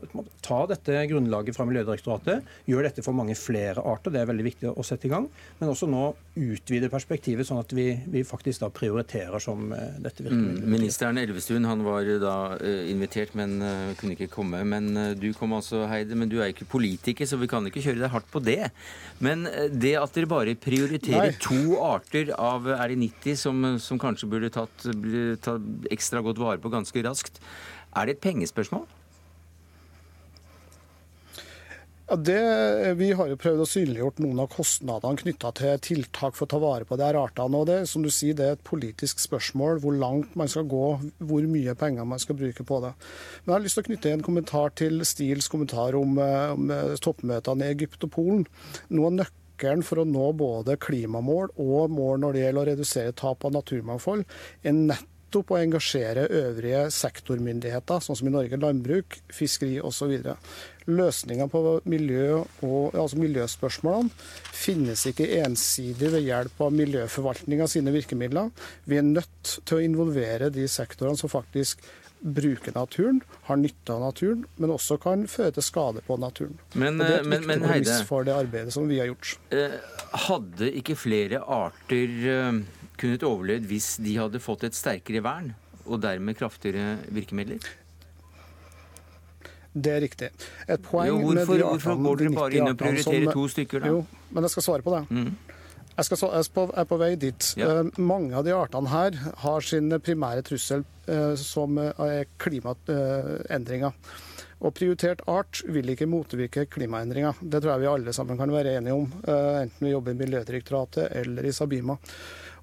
Ta 0.45 0.63
dette 0.69 1.03
grunnlaget 1.11 1.55
fra 1.57 1.67
Miljødirektoratet. 1.69 2.47
Gjør 2.69 2.87
dette 2.89 3.05
for 3.05 3.17
mange 3.17 3.37
flere 3.37 3.83
arter. 3.83 4.13
Det 4.13 4.23
er 4.23 4.31
veldig 4.31 4.47
viktig 4.47 4.71
å 4.73 4.85
sette 4.85 5.09
i 5.09 5.13
gang. 5.13 5.29
Men 5.61 5.73
også 5.73 5.89
nå 5.91 6.09
utvide 6.37 6.89
perspektivet, 6.93 7.47
sånn 7.47 7.61
at 7.61 7.73
vi, 7.73 7.89
vi 8.11 8.23
faktisk 8.27 8.65
da 8.65 8.71
prioriterer 8.73 9.41
som 9.43 9.71
eh, 9.75 9.99
dette 10.03 10.25
virkemidlet. 10.25 10.65
Mm. 10.65 10.75
Ministeren 10.77 11.21
Elvestuen 11.21 11.67
han 11.67 11.85
var 11.85 12.07
da 12.21 12.37
invitert, 12.87 13.33
men 13.37 13.59
kunne 13.99 14.15
ikke 14.17 14.29
komme. 14.31 14.56
Men 14.65 14.89
du 15.19 15.29
kom 15.37 15.53
altså, 15.57 15.85
Heide. 15.89 16.17
Men 16.17 16.31
du 16.31 16.39
er 16.41 16.51
ikke 16.51 16.67
politiker, 16.69 17.27
så 17.29 17.39
vi 17.39 17.49
kan 17.51 17.65
ikke 17.69 17.83
kjøre 17.85 18.01
deg 18.01 18.13
hardt 18.13 18.29
på 18.33 18.41
det. 18.43 18.71
Men 19.23 19.45
det 19.71 19.95
at 19.99 20.17
dere 20.17 20.29
bare 20.29 20.57
prioriterer 20.57 21.31
Nei. 21.31 21.41
to 21.43 21.77
arter 21.83 22.33
av 22.37 22.47
av 22.47 22.69
er 22.75 22.93
det 22.93 22.99
90 23.01 23.39
som, 23.39 23.65
som 23.81 23.99
kanskje 24.01 24.29
burde 24.31 24.51
tatt, 24.53 24.87
tatt 25.43 25.91
ekstra 25.93 26.23
godt 26.25 26.41
vare 26.41 26.61
på 26.61 26.71
ganske 26.73 27.03
raskt. 27.05 27.41
Er 27.97 28.07
det 28.07 28.17
et 28.17 28.25
pengespørsmål? 28.25 28.87
Ja, 32.09 32.15
det, 32.15 32.93
vi 32.95 33.09
har 33.19 33.27
jo 33.27 33.35
prøvd 33.35 33.61
å 33.61 33.65
synliggjort 33.67 34.21
noen 34.23 34.37
av 34.39 34.47
kostnadene 34.53 35.19
knytta 35.19 35.49
til 35.59 35.81
tiltak 35.83 36.37
for 36.37 36.45
å 36.45 36.51
ta 36.53 36.59
vare 36.63 36.85
på 36.87 36.95
de 36.95 37.03
her 37.03 37.17
artene. 37.19 37.59
og 37.59 37.65
det, 37.67 37.81
som 37.91 38.05
du 38.05 38.07
sier, 38.07 38.37
det 38.37 38.45
er 38.45 38.55
et 38.55 38.63
politisk 38.63 39.19
spørsmål 39.19 39.81
hvor 39.83 39.97
langt 39.99 40.37
man 40.39 40.47
skal 40.47 40.63
gå, 40.71 40.85
hvor 41.19 41.49
mye 41.51 41.75
penger 41.75 42.07
man 42.07 42.23
skal 42.23 42.39
bruke 42.39 42.63
på 42.63 42.77
det. 42.85 42.93
Men 43.43 43.51
jeg 43.51 43.57
har 43.57 43.65
lyst 43.65 43.79
til 43.79 43.83
å 43.83 43.87
knytte 43.89 44.13
en 44.13 44.23
kommentar 44.23 44.71
til 44.79 45.03
Stils 45.03 45.51
kommentar 45.51 45.99
om, 45.99 46.15
eh, 46.15 46.53
om 46.55 46.71
eh, 46.71 46.95
toppmøtene 47.03 47.67
i 47.67 47.75
Egypt 47.75 48.07
og 48.07 48.13
Polen. 48.15 48.47
Noe 48.87 49.11
av 49.11 49.17
nøkkelen 49.17 49.83
for 49.83 49.99
å 49.99 50.07
nå 50.07 50.31
både 50.39 50.79
klimamål 50.79 51.51
og 51.59 51.91
mål 51.91 52.23
når 52.23 52.33
det 52.39 52.45
gjelder 52.45 52.63
å 52.63 52.71
redusere 52.71 53.19
tap 53.19 53.43
av 53.43 53.57
naturmangfold, 53.59 54.23
er 54.63 54.79
nettopp 54.79 55.11
å 55.35 55.59
engasjere 55.59 56.27
øvrige 56.31 56.87
sektormyndigheter, 56.93 57.99
sånn 58.03 58.17
som 58.19 58.29
i 58.29 58.33
Norge 58.33 58.59
landbruk, 58.61 59.19
fiskeri 59.33 59.77
osv. 59.83 60.15
Løsninga 60.87 61.49
på 61.51 61.61
miljø 61.89 62.39
og, 62.39 62.95
altså 62.95 63.19
miljøspørsmålene 63.19 64.13
finnes 64.55 65.03
ikke 65.09 65.27
ensidig 65.41 66.13
ved 66.15 66.23
hjelp 66.23 66.61
av 66.63 66.75
miljøforvaltninga 66.75 67.67
sine 67.67 67.91
virkemidler. 67.95 68.53
Vi 68.87 68.99
er 69.01 69.07
nødt 69.07 69.57
til 69.67 69.77
å 69.79 69.83
involvere 69.83 70.51
de 70.53 70.67
sektorene 70.71 71.19
som 71.19 71.31
faktisk 71.31 71.83
bruker 72.19 72.73
naturen, 72.75 73.19
har 73.43 73.59
nytte 73.61 73.93
av 73.93 74.01
naturen, 74.01 74.45
men 74.57 74.73
også 74.73 74.97
kan 75.01 75.27
føre 75.29 75.53
til 75.57 75.65
skade 75.65 76.01
på 76.07 76.17
naturen. 76.21 76.57
Men, 76.73 76.97
og 76.97 77.05
det 77.05 77.13
er 77.13 77.21
et 77.21 77.29
men, 77.29 77.43
viktig 77.43 77.59
men, 77.61 77.67
Heide, 77.69 77.97
for 78.07 78.27
det 78.27 78.33
arbeidet 78.33 78.73
som 78.73 78.87
vi 78.89 78.99
har 79.01 79.11
gjort. 79.11 79.35
Eh, 79.53 79.77
hadde 80.27 80.71
ikke 80.81 80.97
flere 80.97 81.43
arter 81.43 82.15
eh, 82.33 82.61
kunnet 82.99 83.25
overlevd 83.27 83.67
hvis 83.69 83.95
de 84.03 84.15
hadde 84.19 84.41
fått 84.43 84.67
et 84.67 84.77
sterkere 84.77 85.23
vern, 85.25 85.51
og 85.87 86.01
dermed 86.03 86.37
kraftigere 86.39 86.97
virkemidler? 87.13 87.63
Det 89.77 89.93
er 89.93 90.01
riktig. 90.01 90.29
Et 90.65 90.81
poeng 90.81 91.09
jo, 91.11 91.19
hvorfor, 91.21 91.53
med 91.53 91.59
de 91.61 91.65
artene, 91.65 91.67
hvorfor 91.69 91.99
går 92.03 92.21
dere 92.21 92.33
bare 92.37 92.57
inn 92.57 92.71
og 92.71 92.79
prioriterer 92.79 93.35
to 93.35 93.45
stykker, 93.53 93.83
da? 93.83 93.91
Jo, 93.93 93.99
men 94.33 94.47
jeg 94.47 94.55
skal 94.55 94.65
svare 94.65 94.85
på 94.85 94.93
det. 94.95 95.03
Mm. 95.13 95.57
Jeg, 95.97 96.05
skal, 96.05 96.23
jeg 96.29 96.69
er 96.81 96.87
på 96.89 96.99
vei 97.01 97.11
dit. 97.17 97.49
Ja. 97.57 97.69
Eh, 97.71 97.99
mange 98.01 98.37
av 98.37 98.45
de 98.45 98.55
artene 98.57 98.91
her 98.93 99.19
har 99.43 99.65
sin 99.65 99.93
primære 100.01 100.45
trussel 100.45 100.85
eh, 101.09 101.35
som 101.41 101.77
er 101.81 102.25
klimaendringer. 102.41 103.93
Og 104.57 104.73
prioritert 104.73 105.21
art 105.29 105.61
vil 105.69 105.93
ikke 105.93 106.09
motvirke 106.09 106.65
klimaendringer. 106.73 107.37
Det 107.41 107.61
tror 107.61 107.75
jeg 107.75 107.83
vi 107.83 107.91
alle 107.91 108.13
sammen 108.15 108.39
kan 108.39 108.53
være 108.53 108.79
enige 108.79 108.97
om, 108.97 109.05
eh, 109.25 109.61
enten 109.63 109.85
vi 109.85 109.93
jobber 109.93 110.15
i 110.15 110.21
Miljødirektoratet 110.23 111.11
eller 111.21 111.45
i 111.45 111.53
Sabima. 111.53 111.97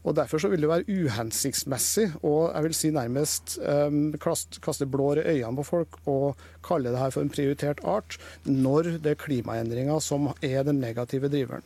Og 0.05 0.17
Derfor 0.17 0.39
så 0.39 0.51
vil 0.53 0.61
det 0.61 0.69
være 0.69 0.85
uhensiktsmessig 0.89 2.11
og 2.23 2.51
jeg 2.53 2.67
vil 2.67 2.75
si 2.77 2.91
nærmest 2.93 3.57
um, 3.65 4.13
kaste 4.21 4.87
blår 4.87 5.23
i 5.23 5.29
øynene 5.37 5.57
på 5.57 5.69
folk 5.71 5.97
og 6.05 6.43
kalle 6.65 6.93
det 6.93 7.01
her 7.01 7.15
for 7.15 7.25
en 7.25 7.33
prioritert 7.33 7.81
art, 7.85 8.19
når 8.45 8.99
det 9.01 9.15
er 9.15 9.23
klimaendringer 9.25 10.05
som 10.05 10.29
er 10.43 10.63
den 10.63 10.83
negative 10.85 11.33
driveren. 11.33 11.65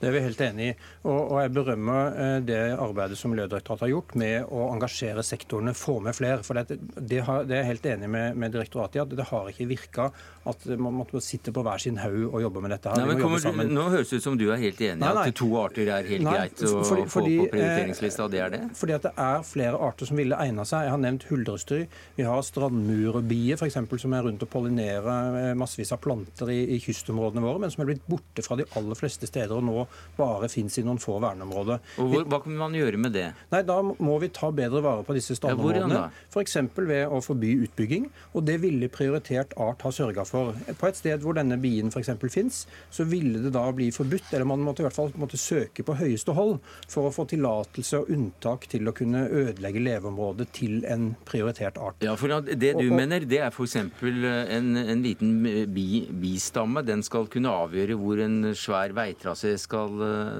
Det 0.00 0.08
er 0.08 0.14
vi 0.14 0.22
helt 0.26 0.40
enig 0.44 0.68
i. 0.70 0.72
Og, 1.06 1.18
og 1.18 1.36
jeg 1.40 1.52
berømmer 1.56 2.18
eh, 2.22 2.38
det 2.44 2.60
arbeidet 2.74 3.18
som 3.18 3.32
Miljødirektoratet 3.32 3.86
har 3.86 3.92
gjort 3.94 4.16
med 4.20 4.52
å 4.52 4.68
engasjere 4.74 5.24
sektorene, 5.24 5.72
få 5.76 5.98
med 6.04 6.16
flere. 6.16 6.42
For 6.46 6.58
det, 6.58 6.78
det, 6.96 7.22
har, 7.26 7.46
det 7.48 7.56
er 7.56 7.64
jeg 7.64 7.70
helt 7.74 7.90
enig 7.94 8.10
med, 8.12 8.36
med 8.36 8.56
direktoratet 8.56 9.00
i 9.00 9.04
at 9.06 9.14
det 9.16 9.28
har 9.30 9.52
ikke 9.52 9.68
virka 9.70 10.10
at 10.46 10.66
man 10.78 10.94
måtte 10.94 11.20
sitte 11.24 11.52
på 11.54 11.62
hver 11.66 11.80
sin 11.82 11.98
haug 11.98 12.28
og 12.28 12.42
jobbe 12.44 12.62
med 12.62 12.74
dette. 12.76 12.92
her. 12.92 13.06
Nei, 13.08 13.16
kommer, 13.18 13.42
du, 13.42 13.72
nå 13.74 13.86
høres 13.94 14.12
det 14.12 14.20
ut 14.20 14.26
som 14.26 14.36
du 14.38 14.46
er 14.50 14.60
helt 14.62 14.80
enig 14.84 15.02
i 15.02 15.22
at 15.24 15.38
to 15.38 15.48
arter 15.58 15.90
er 15.90 16.06
helt 16.06 16.26
nei, 16.26 16.34
greit 16.36 16.62
å 16.62 16.82
fordi, 16.86 17.06
få 17.10 17.24
på 17.24 17.48
prioriteringslista, 17.54 18.26
og 18.26 18.34
det 18.34 18.42
er 18.44 18.52
det? 18.54 18.60
Fordi 18.78 18.96
at 18.96 19.08
det 19.08 19.12
er 19.26 19.46
flere 19.48 19.80
arter 19.88 20.10
som 20.10 20.20
ville 20.20 20.38
egna 20.44 20.66
seg. 20.68 20.86
Jeg 20.86 20.94
har 20.94 21.02
nevnt 21.02 21.26
huldrestry. 21.30 21.80
Vi 22.18 22.26
har 22.28 22.44
strandmurebier 22.46 23.58
f.eks. 23.58 23.80
som 24.04 24.16
er 24.16 24.28
rundt 24.28 24.44
og 24.46 24.52
pollinerer 24.52 25.40
eh, 25.40 25.50
massevis 25.58 25.94
av 25.96 26.02
planter 26.04 26.52
i, 26.54 26.60
i, 26.76 26.80
kystområdene 26.84 27.42
våre, 27.42 27.64
men 27.64 27.74
som 27.74 27.82
er 27.82 27.90
blitt 27.90 28.06
borte 28.06 28.44
fra 28.46 28.58
de 28.60 28.68
aller 28.78 28.98
fleste 28.98 29.28
steder 29.28 29.56
og 29.56 29.66
nå 29.66 29.85
bare 30.16 30.48
fins 30.52 30.78
i 30.80 30.84
noen 30.86 31.00
få 31.02 31.18
verneområder. 31.22 31.82
Og 32.02 32.12
hvor, 32.12 32.26
Hva 32.30 32.40
kan 32.44 32.56
man 32.58 32.76
gjøre 32.76 33.00
med 33.00 33.14
det? 33.16 33.28
Nei, 33.52 33.62
Da 33.66 33.78
må 33.82 34.18
vi 34.22 34.30
ta 34.34 34.50
bedre 34.54 34.82
vare 34.84 35.04
på 35.06 35.16
disse 35.16 35.36
strandområdene. 35.38 36.00
Ja, 36.06 36.26
F.eks. 36.32 36.56
ved 36.76 37.12
å 37.12 37.20
forby 37.24 37.52
utbygging. 37.66 38.08
Og 38.34 38.46
det 38.48 38.58
ville 38.62 38.88
prioritert 38.92 39.54
art 39.60 39.84
ha 39.86 39.92
sørga 39.92 40.24
for. 40.28 40.56
På 40.80 40.88
et 40.90 40.98
sted 40.98 41.24
hvor 41.24 41.36
denne 41.36 41.58
bien 41.60 41.92
f.eks. 41.92 42.12
fins, 42.32 42.62
så 42.90 43.06
ville 43.08 43.42
det 43.44 43.52
da 43.56 43.64
bli 43.76 43.90
forbudt, 43.94 44.32
eller 44.32 44.48
man 44.48 44.64
måtte 44.64 44.82
i 44.82 44.86
hvert 44.86 44.96
fall 44.96 45.12
måtte 45.20 45.40
søke 45.40 45.84
på 45.86 45.96
høyeste 45.98 46.34
hold 46.36 46.58
for 46.90 47.08
å 47.08 47.14
få 47.14 47.26
tillatelse 47.30 48.02
og 48.02 48.12
unntak 48.12 48.66
til 48.72 48.88
å 48.88 48.94
kunne 48.96 49.26
ødelegge 49.28 49.82
leveområdet 49.84 50.48
til 50.56 50.84
en 50.88 51.12
prioritert 51.28 51.78
art. 51.80 52.02
Ja, 52.04 52.16
for 52.18 52.32
Det 52.46 52.72
du 52.76 52.86
og, 52.86 52.90
og, 52.90 52.96
mener, 52.98 53.26
det 53.28 53.40
er 53.44 53.52
f.eks. 53.52 53.76
En, 53.76 54.72
en 54.76 55.02
liten 55.04 55.32
bi, 55.74 56.06
bistamme. 56.10 56.82
Den 56.86 57.04
skal 57.06 57.28
kunne 57.32 57.52
avgjøre 57.64 57.96
hvor 58.00 58.20
en 58.24 58.52
svær 58.56 58.94
veitrasé 58.96 59.54
skal, 59.60 59.75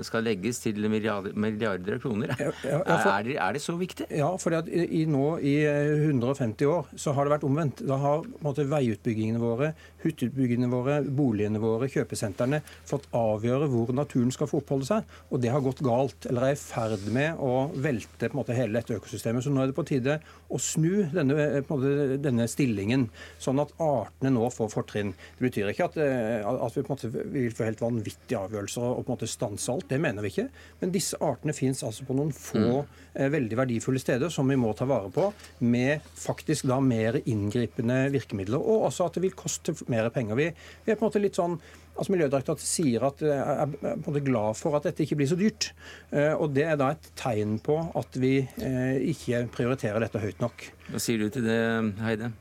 skal 0.06 0.24
legges 0.26 0.60
til 0.62 0.80
milliarder, 0.90 1.36
milliarder 1.36 1.96
av 1.96 2.02
kroner. 2.04 2.32
Ja, 2.38 2.52
ja, 2.64 2.80
for, 2.82 3.10
er, 3.12 3.26
det, 3.26 3.36
er, 3.36 3.56
det, 3.56 3.62
så 3.64 3.76
viktig? 3.78 4.08
Ja, 4.10 4.30
for 4.40 4.56
i, 4.66 4.86
i, 5.00 5.04
nå 5.10 5.36
i 5.38 5.56
150 5.66 6.70
år 6.70 6.90
så 6.98 7.14
har 7.16 7.26
det 7.26 7.36
vært 7.36 7.46
omvendt. 7.48 7.84
Da 7.86 7.98
har 8.02 8.26
måte, 8.44 8.66
veiutbyggingene 8.70 9.42
våre 9.42 9.72
hytteutbyggingene 10.06 10.70
våre, 10.72 10.98
boligene 11.04 11.60
våre, 11.62 11.88
kjøpesentrene 11.92 12.62
fått 12.88 13.08
avgjøre 13.16 13.68
hvor 13.72 13.92
naturen 13.96 14.32
skal 14.34 14.50
få 14.50 14.62
oppholde 14.62 14.88
seg. 14.88 15.14
Og 15.30 15.42
det 15.42 15.52
har 15.52 15.64
gått 15.64 15.82
galt, 15.84 16.28
eller 16.30 16.48
er 16.48 16.56
i 16.56 16.60
ferd 16.60 17.06
med 17.14 17.40
å 17.42 17.68
velte 17.74 18.30
måte, 18.36 18.56
hele 18.56 18.78
dette 18.78 18.96
økosystemet. 18.98 19.44
Så 19.44 19.52
nå 19.52 19.62
er 19.62 19.70
det 19.70 19.76
på 19.76 19.86
tide 19.86 20.18
å 20.52 20.60
snu 20.62 21.06
denne, 21.12 21.62
måte, 21.68 22.18
denne 22.22 22.48
stillingen, 22.50 23.08
sånn 23.42 23.62
at 23.62 23.74
artene 23.82 24.32
nå 24.34 24.50
får 24.54 24.72
fortrinn. 24.72 25.14
Det 25.38 25.48
betyr 25.48 25.72
ikke 25.72 25.90
at, 25.90 25.98
eh, 26.02 26.46
at 26.46 26.76
vi 26.76 26.86
måte 26.86 27.10
vil 27.10 27.54
få 27.54 27.68
helt 27.68 27.82
vanvittige 27.82 28.42
avgjørelser 28.46 28.86
og 28.86 29.02
på 29.02 29.10
en 29.10 29.16
måte 29.16 29.30
stanse 29.30 29.72
alt, 29.72 29.88
det 29.90 30.00
mener 30.02 30.24
vi 30.24 30.32
ikke. 30.34 30.48
Men 30.82 30.94
disse 30.94 31.18
artene 31.24 31.56
fins 31.56 31.82
altså 31.86 32.06
på 32.06 32.16
noen 32.16 32.34
få 32.36 32.62
mm. 32.62 33.02
Eh, 33.16 33.30
veldig 33.32 33.56
verdifulle 33.56 33.96
steder 33.96 34.28
som 34.28 34.44
vi 34.52 34.58
må 34.60 34.74
ta 34.76 34.84
vare 34.84 35.08
på, 35.08 35.30
med 35.64 36.04
faktisk 36.20 36.66
da 36.68 36.76
mer 36.84 37.16
inngripende 37.22 38.10
virkemidler. 38.12 38.60
Og 38.60 38.90
også 38.90 39.06
at 39.06 39.16
det 39.16 39.22
vil 39.24 39.32
koste 39.32 39.72
mer 39.88 39.95
penger. 40.14 40.38
Vi, 40.38 40.50
vi 40.84 40.92
er 40.92 40.98
på 40.98 41.06
en 41.06 41.10
måte 41.10 41.22
litt 41.22 41.38
sånn 41.38 41.58
altså 41.96 42.12
Miljødirektoratet 42.12 42.68
sier 42.68 43.04
at 43.08 43.22
eh, 43.24 43.32
er 43.32 43.68
på 43.72 43.90
en 43.90 44.02
måte 44.04 44.24
glad 44.24 44.58
for 44.58 44.76
at 44.76 44.88
dette 44.88 45.04
ikke 45.04 45.18
blir 45.20 45.30
så 45.30 45.38
dyrt. 45.40 45.70
Eh, 46.12 46.32
og 46.34 46.52
Det 46.56 46.66
er 46.68 46.80
da 46.80 46.92
et 46.94 47.12
tegn 47.18 47.58
på 47.64 47.78
at 47.96 48.18
vi 48.20 48.38
eh, 48.44 48.96
ikke 49.12 49.46
prioriterer 49.54 50.02
dette 50.04 50.22
høyt 50.22 50.42
nok. 50.44 50.66
Hva 50.90 51.02
sier 51.02 51.22
du 51.22 51.30
til 51.32 51.46
det, 51.48 51.60
Heide? 52.04 52.32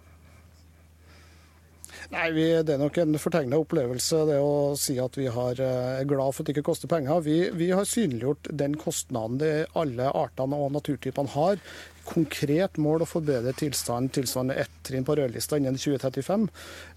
Nei, 2.12 2.28
vi, 2.36 2.44
Det 2.62 2.76
er 2.76 2.82
nok 2.84 3.00
en 3.02 3.18
fortegna 3.18 3.58
opplevelse 3.58 4.20
det 4.30 4.38
å 4.38 4.76
si 4.78 5.00
at 5.02 5.16
vi 5.18 5.26
har, 5.32 5.58
er 5.58 6.06
glad 6.06 6.36
for 6.36 6.44
at 6.44 6.52
det 6.52 6.58
ikke 6.58 6.70
koster 6.70 6.92
penger. 6.92 7.24
Vi, 7.26 7.40
vi 7.58 7.72
har 7.74 7.88
synliggjort 7.90 8.52
den 8.54 8.76
kostnaden 8.78 9.40
det 9.42 9.54
alle 9.74 10.12
artene 10.12 10.60
og 10.60 10.76
naturtypene 10.76 11.34
har 11.34 11.58
konkret 12.06 12.78
mål 12.82 13.04
å 13.04 13.10
forbedre 13.10 13.54
tilstanden 13.58 14.12
tilsvarende 14.16 14.58
ett 14.66 14.78
trinn 14.86 15.06
på 15.08 15.16
rødlista 15.18 15.58
innen 15.60 15.78
2035. 15.80 16.48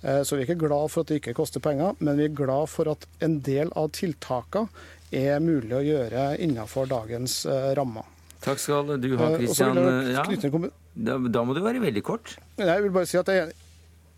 Eh, 0.02 0.20
så 0.22 0.36
vi 0.36 0.44
er 0.44 0.48
ikke 0.48 0.66
glad 0.66 0.92
for 0.92 1.04
at 1.04 1.12
det 1.12 1.22
ikke 1.22 1.36
koster 1.38 1.64
penger, 1.64 1.96
men 1.98 2.20
vi 2.20 2.28
er 2.28 2.36
glad 2.36 2.68
for 2.72 2.92
at 2.92 3.08
en 3.24 3.40
del 3.46 3.72
av 3.78 3.90
tiltakene 3.96 4.68
er 5.14 5.40
mulig 5.40 5.72
å 5.72 5.84
gjøre 5.84 6.28
innenfor 6.44 6.90
dagens 6.90 7.40
eh, 7.48 7.70
rammer. 7.78 8.06
Takk 8.44 8.60
skal 8.62 8.98
du 9.00 9.08
ha, 9.18 9.32
Kristian. 9.36 9.80
Eh, 9.80 10.12
ja. 10.14 10.26
Da, 10.98 11.42
må 11.46 11.54
du 11.54 11.62
være 11.62 11.82
veldig 11.82 12.02
kort. 12.06 12.36
Jeg 12.58 12.84
vil 12.84 12.94
bare 12.94 13.08
si 13.08 13.18
at 13.18 13.30
jeg, 13.32 13.54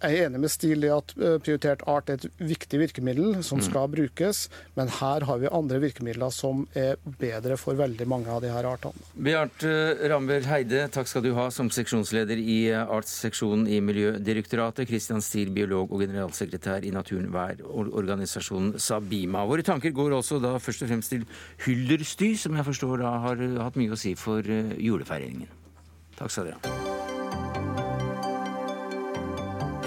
jeg 0.00 0.16
er 0.16 0.28
enig 0.28 0.40
med 0.40 0.52
Stil 0.52 0.84
i 0.86 0.90
at 0.92 1.12
eh, 1.18 1.36
prioritert 1.42 1.82
art 1.90 2.10
er 2.10 2.18
et 2.18 2.40
viktig 2.40 2.80
virkemiddel 2.80 3.42
som 3.46 3.60
mm. 3.60 3.64
skal 3.66 3.90
brukes, 3.92 4.42
men 4.78 4.90
her 5.00 5.26
har 5.28 5.40
vi 5.42 5.50
andre 5.52 5.80
virkemidler 5.82 6.32
som 6.34 6.64
er 6.78 6.96
bedre 7.20 7.58
for 7.60 7.78
veldig 7.78 8.06
mange 8.08 8.32
av 8.32 8.40
de 8.44 8.52
her 8.52 8.68
artene. 8.68 8.96
Bjarte 9.14 9.72
Ramber 10.10 10.46
Heide, 10.48 10.86
takk 10.94 11.10
skal 11.10 11.24
du 11.26 11.32
ha 11.36 11.48
som 11.54 11.70
seksjonsleder 11.74 12.40
i 12.40 12.58
eh, 12.72 12.80
artsseksjonen 12.80 13.68
i 13.68 13.82
Miljødirektoratet. 13.84 14.88
Kristian 14.90 15.24
Stil, 15.24 15.52
biolog 15.54 15.92
og 15.92 16.04
generalsekretær 16.06 16.86
i 16.88 16.94
naturvernorganisasjonen 16.96 18.78
Sabima. 18.80 19.44
Våre 19.48 19.66
tanker 19.66 19.92
går 19.96 20.16
også 20.16 20.40
da 20.42 20.56
først 20.62 20.86
og 20.86 20.92
fremst 20.94 21.12
til 21.12 21.26
hyldersty, 21.66 22.34
som 22.40 22.56
jeg 22.56 22.68
forstår 22.72 23.04
da 23.04 23.16
har 23.26 23.44
hatt 23.66 23.76
mye 23.80 23.92
å 23.92 24.00
si 24.00 24.16
for 24.18 24.44
eh, 24.44 24.76
julefeiringen. 24.80 25.50
Takk 26.16 26.32
skal 26.32 26.50
dere 26.50 26.64
ha. 26.64 26.89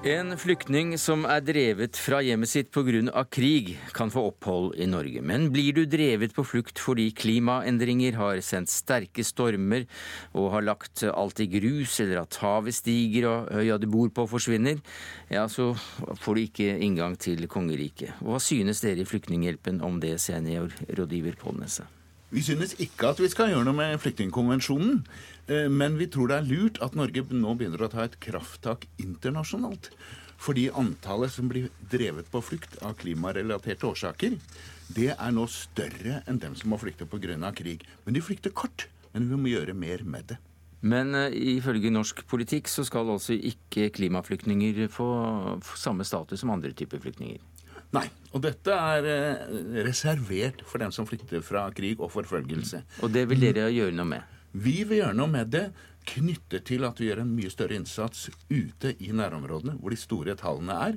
En 0.00 0.32
flyktning 0.32 0.94
som 0.96 1.26
er 1.28 1.42
drevet 1.44 1.98
fra 2.00 2.22
hjemmet 2.24 2.48
sitt 2.48 2.70
pga. 2.72 3.24
krig, 3.28 3.76
kan 3.92 4.08
få 4.08 4.30
opphold 4.30 4.78
i 4.80 4.86
Norge. 4.86 5.20
Men 5.20 5.52
blir 5.52 5.74
du 5.74 5.84
drevet 5.84 6.32
på 6.32 6.40
flukt 6.42 6.80
fordi 6.80 7.10
klimaendringer 7.12 8.16
har 8.16 8.40
sendt 8.40 8.72
sterke 8.72 9.20
stormer 9.20 9.84
og 10.32 10.52
har 10.52 10.62
lagt 10.62 11.04
alt 11.04 11.40
i 11.40 11.46
grus, 11.52 12.00
eller 12.00 12.22
at 12.22 12.40
havet 12.40 12.74
stiger 12.74 13.28
og 13.28 13.52
øya 13.52 13.76
du 13.76 13.86
bor 13.92 14.08
på 14.08 14.24
forsvinner, 14.24 14.80
ja, 15.28 15.46
så 15.48 15.76
får 16.16 16.34
du 16.34 16.40
ikke 16.46 16.78
inngang 16.80 17.18
til 17.20 17.46
kongeriket. 17.46 18.16
Hva 18.24 18.40
synes 18.40 18.80
dere 18.80 19.04
i 19.04 19.04
Flyktninghjelpen 19.04 19.84
om 19.84 20.00
det, 20.00 20.16
seniorrådgiver 20.16 21.36
Pål 21.36 21.60
Nesse? 21.60 21.84
Vi 22.30 22.42
synes 22.46 22.76
ikke 22.78 23.08
at 23.10 23.18
vi 23.18 23.28
skal 23.28 23.50
gjøre 23.50 23.66
noe 23.66 23.74
med 23.74 23.98
flyktningkonvensjonen. 23.98 25.00
Eh, 25.50 25.68
men 25.68 25.98
vi 25.98 26.06
tror 26.10 26.30
det 26.30 26.38
er 26.38 26.48
lurt 26.48 26.80
at 26.84 26.96
Norge 26.98 27.24
nå 27.34 27.54
begynner 27.58 27.82
å 27.82 27.90
ta 27.90 28.04
et 28.06 28.18
krafttak 28.22 28.86
internasjonalt. 29.02 29.90
Fordi 30.40 30.70
antallet 30.72 31.32
som 31.34 31.50
blir 31.50 31.68
drevet 31.92 32.30
på 32.32 32.40
flukt 32.44 32.78
av 32.86 32.94
klimarelaterte 33.00 33.88
årsaker, 33.88 34.38
det 34.94 35.10
er 35.12 35.34
nå 35.34 35.44
større 35.52 36.22
enn 36.30 36.40
dem 36.40 36.54
som 36.56 36.72
må 36.72 36.78
flykte 36.80 37.06
pga. 37.06 37.52
krig. 37.52 37.84
Men 38.04 38.14
de 38.14 38.22
flykter 38.24 38.50
kort. 38.50 38.88
Men 39.12 39.28
vi 39.28 39.36
må 39.36 39.50
gjøre 39.50 39.74
mer 39.74 40.04
med 40.04 40.30
det. 40.30 40.38
Men 40.80 41.14
uh, 41.14 41.28
ifølge 41.28 41.90
norsk 41.90 42.22
politikk 42.30 42.68
så 42.68 42.84
skal 42.86 43.10
altså 43.10 43.34
ikke 43.34 43.90
klimaflyktninger 43.90 44.88
få, 44.88 45.08
få 45.60 45.76
samme 45.76 46.04
status 46.04 46.40
som 46.40 46.50
andre 46.54 46.72
typer 46.72 47.02
flyktninger? 47.02 47.42
Nei. 47.92 48.06
Og 48.32 48.40
dette 48.40 48.70
er 48.72 49.04
uh, 49.04 49.82
reservert 49.84 50.62
for 50.64 50.80
dem 50.80 50.94
som 50.94 51.06
flykter 51.10 51.42
fra 51.44 51.66
krig 51.74 52.00
og 52.00 52.14
forfølgelse. 52.14 52.84
Og 53.02 53.12
det 53.12 53.26
vil 53.28 53.50
dere 53.50 53.68
gjøre 53.74 53.98
noe 53.98 54.14
med? 54.14 54.39
Vi 54.52 54.82
vil 54.82 55.02
gjøre 55.02 55.16
noe 55.16 55.30
med 55.30 55.52
det 55.54 55.68
knyttet 56.10 56.64
til 56.70 56.86
at 56.88 57.00
vi 57.00 57.10
gjør 57.10 57.22
en 57.22 57.34
mye 57.36 57.50
større 57.52 57.76
innsats 57.76 58.28
ute 58.50 58.94
i 58.98 59.10
nærområdene, 59.14 59.76
hvor 59.78 59.92
de 59.92 59.98
store 60.00 60.36
tallene 60.38 60.76
er. 60.88 60.96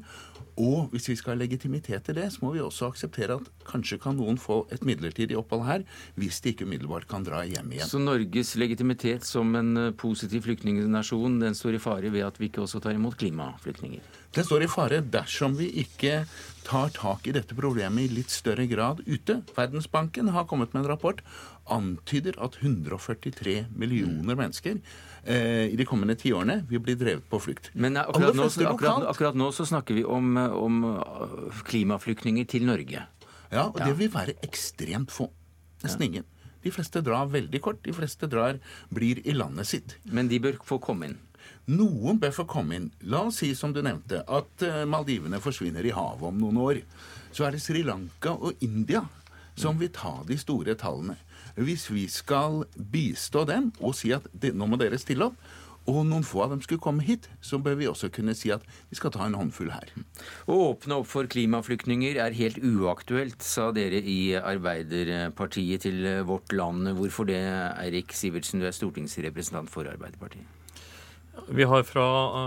Og 0.61 0.91
hvis 0.93 1.07
vi 1.09 1.15
skal 1.17 1.33
ha 1.33 1.39
legitimitet 1.41 2.05
til 2.05 2.17
det, 2.17 2.27
så 2.33 2.43
må 2.43 2.51
vi 2.53 2.61
også 2.61 2.91
akseptere 2.91 3.39
at 3.39 3.47
kanskje 3.65 3.97
kan 4.01 4.17
noen 4.19 4.37
få 4.37 4.63
et 4.73 4.83
midlertidig 4.85 5.37
opphold 5.39 5.65
her, 5.65 5.85
hvis 6.19 6.41
de 6.43 6.53
ikke 6.53 6.67
umiddelbart 6.67 7.07
kan 7.09 7.25
dra 7.25 7.41
hjem 7.47 7.73
igjen. 7.73 7.89
Så 7.89 8.01
Norges 8.01 8.53
legitimitet 8.61 9.25
som 9.25 9.49
en 9.57 9.73
eh, 9.87 9.93
positiv 9.97 10.45
flyktningnasjon, 10.45 11.39
den 11.41 11.57
står 11.57 11.79
i 11.79 11.81
fare 11.81 12.13
ved 12.13 12.27
at 12.27 12.37
vi 12.41 12.51
ikke 12.51 12.61
også 12.67 12.83
tar 12.83 12.93
imot 12.93 13.17
klimaflyktninger? 13.17 14.05
Den 14.33 14.45
står 14.45 14.65
i 14.65 14.69
fare 14.69 15.01
dersom 15.13 15.57
vi 15.57 15.71
ikke 15.83 16.23
tar 16.65 16.93
tak 16.95 17.27
i 17.27 17.33
dette 17.35 17.57
problemet 17.57 18.05
i 18.05 18.15
litt 18.21 18.33
større 18.33 18.65
grad 18.69 19.01
ute. 19.05 19.41
Verdensbanken 19.57 20.31
har 20.33 20.47
kommet 20.49 20.73
med 20.73 20.83
en 20.83 20.93
rapport 20.93 21.21
antyder 21.71 22.35
at 22.43 22.57
143 22.59 23.55
millioner 23.71 24.35
mennesker 24.35 24.79
eh, 25.23 25.69
i 25.71 25.77
de 25.79 25.85
kommende 25.87 26.15
tiårene 26.19 26.61
vil 26.69 26.81
bli 26.83 26.95
drevet 26.99 27.25
på 27.31 27.39
flukt. 27.39 27.71
Men 27.73 27.97
akkurat 28.01 28.35
nå, 28.35 28.49
akkurat, 28.49 29.07
akkurat 29.13 29.39
nå, 29.39 29.51
så 29.55 29.65
snakker 29.69 29.95
vi 29.95 30.03
om, 30.03 30.35
om 30.37 30.83
klimaflyktninger 31.69 32.49
til 32.51 32.67
Norge. 32.67 33.05
Ja, 33.53 33.69
og 33.69 33.79
det 33.79 33.95
vil 33.99 34.11
være 34.13 34.35
ekstremt 34.43 35.13
få. 35.13 35.29
Nesten 35.83 36.07
ingen. 36.07 36.27
De 36.63 36.71
fleste 36.71 37.03
drar 37.03 37.27
veldig 37.31 37.59
kort. 37.63 37.81
De 37.83 37.93
fleste 37.95 38.27
drar, 38.31 38.59
blir 38.93 39.19
i 39.27 39.35
landet 39.35 39.67
sitt. 39.69 39.97
Men 40.03 40.31
de 40.31 40.39
bør 40.43 40.59
få 40.65 40.79
komme 40.83 41.11
inn? 41.11 41.17
Noen 41.71 42.19
bør 42.19 42.31
få 42.35 42.45
komme 42.47 42.77
inn. 42.79 42.87
La 43.11 43.23
oss 43.27 43.41
si, 43.41 43.51
som 43.55 43.73
du 43.75 43.81
nevnte, 43.83 44.23
at 44.27 44.63
eh, 44.67 44.83
Maldivene 44.89 45.39
forsvinner 45.43 45.85
i 45.85 45.95
havet 45.95 46.27
om 46.27 46.39
noen 46.39 46.59
år. 46.63 46.79
Så 47.35 47.47
er 47.47 47.55
det 47.55 47.63
Sri 47.63 47.83
Lanka 47.87 48.35
og 48.35 48.63
India 48.63 49.03
som 49.55 49.77
vil 49.79 49.91
ta 49.93 50.21
de 50.27 50.37
store 50.39 50.75
tallene. 50.79 51.15
Hvis 51.53 51.89
vi 51.93 52.07
skal 52.09 52.63
bistå 52.73 53.43
dem 53.45 53.71
og 53.79 53.93
si 53.97 54.13
at 54.15 54.25
nå 54.53 54.69
må 54.69 54.79
dere 54.81 54.97
stille 55.01 55.29
opp, 55.29 55.37
og 55.83 56.05
noen 56.07 56.23
få 56.23 56.45
av 56.45 56.53
dem 56.53 56.61
skulle 56.63 56.79
komme 56.79 57.03
hit, 57.03 57.27
så 57.43 57.59
bør 57.59 57.75
vi 57.75 57.89
også 57.89 58.07
kunne 58.15 58.35
si 58.39 58.53
at 58.55 58.63
vi 58.89 58.95
skal 58.95 59.11
ta 59.11 59.25
en 59.27 59.35
håndfull 59.35 59.73
her. 59.73 59.91
Å 60.47 60.59
åpne 60.69 61.01
opp 61.01 61.09
for 61.11 61.27
klimaflyktninger 61.27 62.21
er 62.23 62.37
helt 62.37 62.61
uaktuelt, 62.63 63.43
sa 63.43 63.67
dere 63.75 63.99
i 63.99 64.31
Arbeiderpartiet 64.39 65.83
til 65.83 66.07
Vårt 66.29 66.55
Land. 66.55 66.87
Hvorfor 66.95 67.27
det, 67.27 67.43
Eirik 67.83 68.15
Sivertsen, 68.15 68.63
du 68.63 68.69
er 68.69 68.75
stortingsrepresentant 68.75 69.71
for 69.73 69.89
Arbeiderpartiet? 69.91 70.62
Vi 71.53 71.65
har 71.65 71.83
fra 71.85 72.05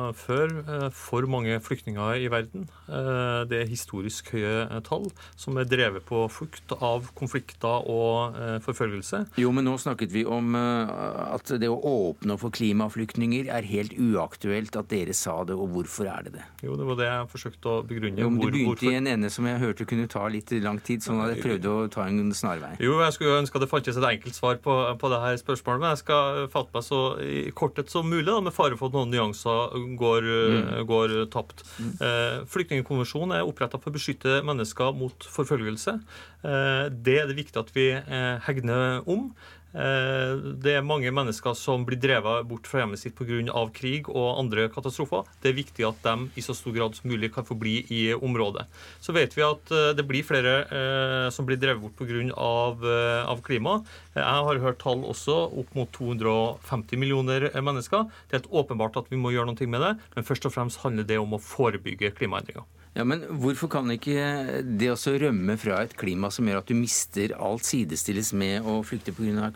uh, 0.09 0.13
før 0.17 0.53
uh, 0.67 0.87
for 0.95 1.27
mange 1.31 1.59
flyktninger 1.63 2.23
i 2.23 2.29
verden. 2.33 2.69
Uh, 2.87 3.43
det 3.49 3.61
er 3.61 3.71
historisk 3.71 4.31
høye 4.35 4.81
tall 4.87 5.09
som 5.39 5.59
er 5.59 5.67
drevet 5.69 6.05
på 6.07 6.23
flukt 6.33 6.73
av 6.77 7.11
konflikter 7.19 7.87
og 7.91 8.37
forfølgelse. 8.65 9.23
Jo, 9.41 9.51
men 9.55 9.67
nå 9.67 9.75
snakket 9.81 10.13
vi 10.13 10.23
om 10.29 10.55
at 10.57 11.51
det 11.61 11.69
å 11.71 11.77
åpne 11.77 12.37
for 12.41 12.55
klimaflyktninger 12.55 13.51
er 13.53 13.67
helt 13.69 13.95
uaktuelt 13.99 14.77
at 14.79 14.89
dere 14.91 15.15
sa 15.17 15.39
det, 15.47 15.57
og 15.57 15.73
hvorfor 15.75 16.09
er 16.11 16.27
det 16.27 16.35
det? 16.37 16.45
Jo, 16.67 16.77
det 16.79 16.87
var 16.89 16.99
det 17.01 17.09
jeg 17.09 17.29
forsøkte 17.33 17.73
å 17.73 17.83
begrunne. 17.87 18.23
Jo, 18.23 18.31
men 18.31 18.43
Du 18.43 18.49
begynte 18.49 18.71
hvorfor... 18.71 18.93
i 18.93 19.01
en 19.01 19.11
ende 19.15 19.31
som 19.33 19.49
jeg 19.49 19.63
hørte 19.63 19.89
kunne 19.89 20.09
ta 20.13 20.25
litt 20.33 20.53
lang 20.63 20.81
tid, 20.87 21.05
sånn 21.05 21.23
at 21.25 21.35
jeg 21.35 21.45
prøvde 21.45 21.73
å 21.73 21.87
ta 21.93 22.07
en 22.11 22.33
snarvei. 22.37 22.75
Jo, 22.83 22.99
jeg 23.05 23.17
skulle 23.17 23.41
ønske 23.43 23.61
at 23.61 23.67
det 23.67 23.71
fantes 23.73 24.01
et 24.01 24.09
enkelt 24.11 24.39
svar 24.39 24.61
på, 24.63 24.79
på 25.01 25.13
det 25.13 25.23
her 25.25 25.41
spørsmålet, 25.43 25.83
men 25.85 25.95
jeg 25.95 26.03
skal 26.05 26.43
fatte 26.53 26.77
meg 26.77 26.87
så 26.87 27.03
i 27.23 27.47
korthet 27.57 27.93
som 27.93 28.09
mulig, 28.11 28.29
da, 28.31 28.39
med 28.45 28.57
fare 28.57 28.76
for 28.79 28.91
at 28.91 28.97
noen 28.97 29.13
nyanser 29.13 29.75
går, 30.01 30.29
mm. 30.29 30.71
går 30.89 31.17
tapt. 31.33 31.65
Mm. 31.79 31.93
Eh, 32.07 32.39
Flyktningkonvensjonen 32.53 33.37
er 33.39 33.49
oppretta 33.49 33.81
for 33.81 33.93
å 33.93 33.97
beskytte 33.97 34.41
mennesker 34.47 34.97
mot 34.97 35.29
forfølgelse. 35.37 35.99
Eh, 36.47 36.87
det 36.91 37.19
er 37.21 37.31
det 37.31 37.39
viktig 37.39 37.63
at 37.63 37.73
vi 37.77 37.91
eh, 37.97 38.33
hegner 38.47 39.03
om. 39.09 39.31
Eh, 39.77 40.35
det 40.65 40.73
er 40.79 40.87
mange 40.87 41.11
mennesker 41.13 41.53
som 41.59 41.85
blir 41.85 42.01
drevet 42.01 42.47
bort 42.49 42.69
fra 42.69 42.83
hjemmet 42.83 43.01
sitt 43.01 43.17
pga. 43.19 43.67
krig 43.77 44.09
og 44.09 44.39
andre 44.41 44.69
katastrofer. 44.73 45.27
Det 45.43 45.51
er 45.51 45.59
viktig 45.59 45.85
at 45.85 46.01
de 46.03 46.31
i 46.37 46.45
så 46.45 46.55
stor 46.57 46.73
grad 46.73 46.97
som 46.97 47.11
mulig 47.11 47.33
kan 47.35 47.45
få 47.45 47.55
bli 47.55 47.85
i 47.93 48.15
området. 48.15 48.67
Så 49.01 49.13
vet 49.13 49.37
vi 49.37 49.45
at 49.45 49.71
eh, 49.71 49.93
det 49.97 50.07
blir 50.09 50.25
flere 50.25 50.55
eh, 50.65 51.29
som 51.31 51.47
blir 51.47 51.61
drevet 51.61 51.83
bort 51.83 51.97
pga. 51.97 52.17
Av, 52.37 52.81
av 53.29 53.41
klima. 53.45 53.83
Jeg 54.15 54.25
har 54.47 54.61
hørt 54.63 54.79
tall 54.81 55.03
også 55.05 55.35
opp 55.61 55.75
mot 55.77 55.91
250 55.93 56.97
millioner 57.01 57.49
mennesker. 57.61 58.07
Det 58.29 58.37
er 58.37 58.41
helt 58.41 58.55
åpenbart 58.63 58.97
at 58.97 59.11
vi 59.11 59.19
må 59.21 59.35
gjøre 59.35 59.51
noe 59.51 59.69
med 59.69 59.83
det, 59.83 59.93
men 60.15 60.27
først 60.27 60.47
og 60.49 60.55
fremst 60.55 60.81
handler 60.85 61.05
det 61.09 61.19
om 61.21 61.37
å 61.37 61.43
forebygge 61.43 62.15
klimaendringer. 62.17 62.65
Ja, 62.97 63.05
Men 63.05 63.27
hvorfor 63.43 63.69
kan 63.69 63.91
ikke 63.93 64.63
det 64.65 64.89
også 64.91 65.19
rømme 65.21 65.59
fra 65.61 65.83
et 65.85 65.93
klima 66.01 66.31
som 66.33 66.49
gjør 66.49 66.63
at 66.63 66.71
du 66.71 66.79
mister 66.79 67.35
alt, 67.37 67.67
sidestilles 67.69 68.33
med 68.33 68.65
å 68.65 68.79
flykte 68.87 69.13
pga 69.13 69.51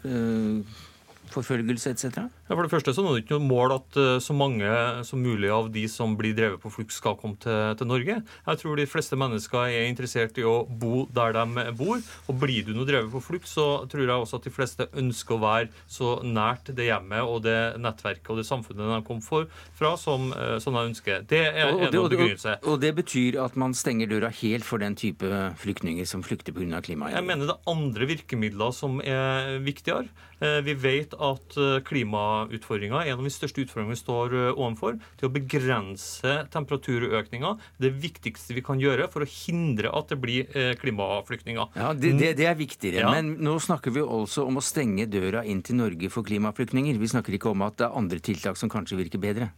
forfølgelse 1.33 1.95
etc.? 1.95 2.27
Ja, 2.51 2.57
for 2.59 2.67
det 2.67 2.73
første 2.73 2.91
så 2.91 3.05
er 3.07 3.13
det 3.15 3.21
ikke 3.23 3.37
noe 3.39 3.47
mål 3.47 3.73
at 3.77 3.97
eh, 4.01 4.17
så 4.19 4.35
mange 4.35 4.67
som 5.07 5.21
mulig 5.23 5.53
av 5.55 5.69
de 5.71 5.85
som 5.87 6.17
blir 6.19 6.35
drevet 6.35 6.59
på 6.59 6.73
flukt, 6.75 6.91
skal 6.91 7.15
komme 7.15 7.39
til, 7.39 7.77
til, 7.79 7.87
Norge. 7.87 8.17
Jeg 8.27 8.59
tror 8.59 8.81
de 8.81 8.87
fleste 8.91 9.15
mennesker 9.15 9.69
er 9.69 9.87
interessert 9.87 10.39
i 10.41 10.43
å 10.43 10.65
bo 10.67 11.05
der 11.15 11.37
de 11.37 11.67
bor. 11.79 12.01
Og 12.27 12.41
blir 12.43 12.67
du 12.67 12.73
nå 12.75 12.83
drevet 12.89 13.07
på 13.13 13.23
flukt, 13.23 13.47
så 13.47 13.85
tror 13.87 14.03
jeg 14.03 14.11
også 14.25 14.41
at 14.41 14.49
de 14.49 14.53
fleste 14.57 14.89
ønsker 14.99 15.37
å 15.37 15.43
være 15.45 15.69
så 15.87 16.17
nært 16.27 16.73
det 16.75 16.89
hjemmet 16.89 17.23
og 17.23 17.45
det 17.45 17.55
nettverket 17.79 18.33
og 18.35 18.41
det 18.41 18.47
samfunnet 18.49 18.97
de 18.97 18.99
kom 19.07 19.21
for, 19.23 19.47
fra, 19.79 19.93
som, 20.01 20.33
eh, 20.35 20.57
som 20.65 20.75
de 20.75 20.83
ønsker. 20.91 21.23
Det 21.31 21.45
er 21.53 21.71
og, 21.71 21.85
en 21.87 21.95
begrunnelse. 21.95 22.57
Og, 22.65 22.73
og 22.75 22.81
det 22.83 22.91
betyr 22.99 23.39
at 23.45 23.55
man 23.63 23.77
stenger 23.79 24.11
døra 24.11 24.33
helt 24.41 24.67
for 24.67 24.83
den 24.83 24.99
type 24.99 25.45
flyktninger 25.63 26.09
som 26.09 26.27
flykter 26.27 26.57
pga. 26.57 26.83
klimaet? 26.83 27.15
Jeg 27.15 27.29
mener 27.31 27.47
det 27.47 27.55
er 27.61 27.71
andre 27.77 28.11
virkemidler 28.11 28.75
som 28.75 28.99
er 29.07 29.61
viktigere. 29.63 30.11
Eh, 30.41 30.61
vi 30.65 30.73
vet 30.73 31.13
at 31.21 31.57
eh, 31.61 31.83
klimautfordringa 32.49 33.05
en 33.05 33.19
av 33.19 33.25
de 33.27 33.33
største 33.33 33.65
utfordringene 33.65 33.95
vi 33.95 34.01
står 34.01 34.37
eh, 34.39 34.51
overfor. 34.55 34.99
Til 35.21 35.29
å 35.29 35.33
begrense 35.35 36.35
temperaturøkninga. 36.55 37.55
Det 37.83 37.93
viktigste 38.03 38.57
vi 38.57 38.65
kan 38.65 38.81
gjøre 38.81 39.09
for 39.13 39.25
å 39.25 39.31
hindre 39.31 39.93
at 39.97 40.13
det 40.13 40.21
blir 40.21 40.49
klimaflyktninger. 40.81 41.77
Ja, 41.77 41.93
Det, 41.95 42.13
det, 42.19 42.35
det 42.39 42.47
er 42.49 42.59
viktigere. 42.59 43.05
Ja. 43.05 43.15
Men 43.15 43.37
nå 43.45 43.59
snakker 43.63 43.95
vi 43.95 44.05
også 44.05 44.47
om 44.49 44.61
å 44.61 44.65
stenge 44.65 45.07
døra 45.11 45.45
inn 45.45 45.63
til 45.67 45.81
Norge 45.81 46.11
for 46.13 46.27
klimaflyktninger. 46.27 46.99
Vi 47.01 47.11
snakker 47.11 47.37
ikke 47.37 47.53
om 47.53 47.67
at 47.67 47.79
det 47.81 47.89
er 47.89 47.99
andre 47.99 48.21
tiltak 48.23 48.59
som 48.61 48.73
kanskje 48.73 48.99
virker 49.01 49.23
bedre. 49.23 49.51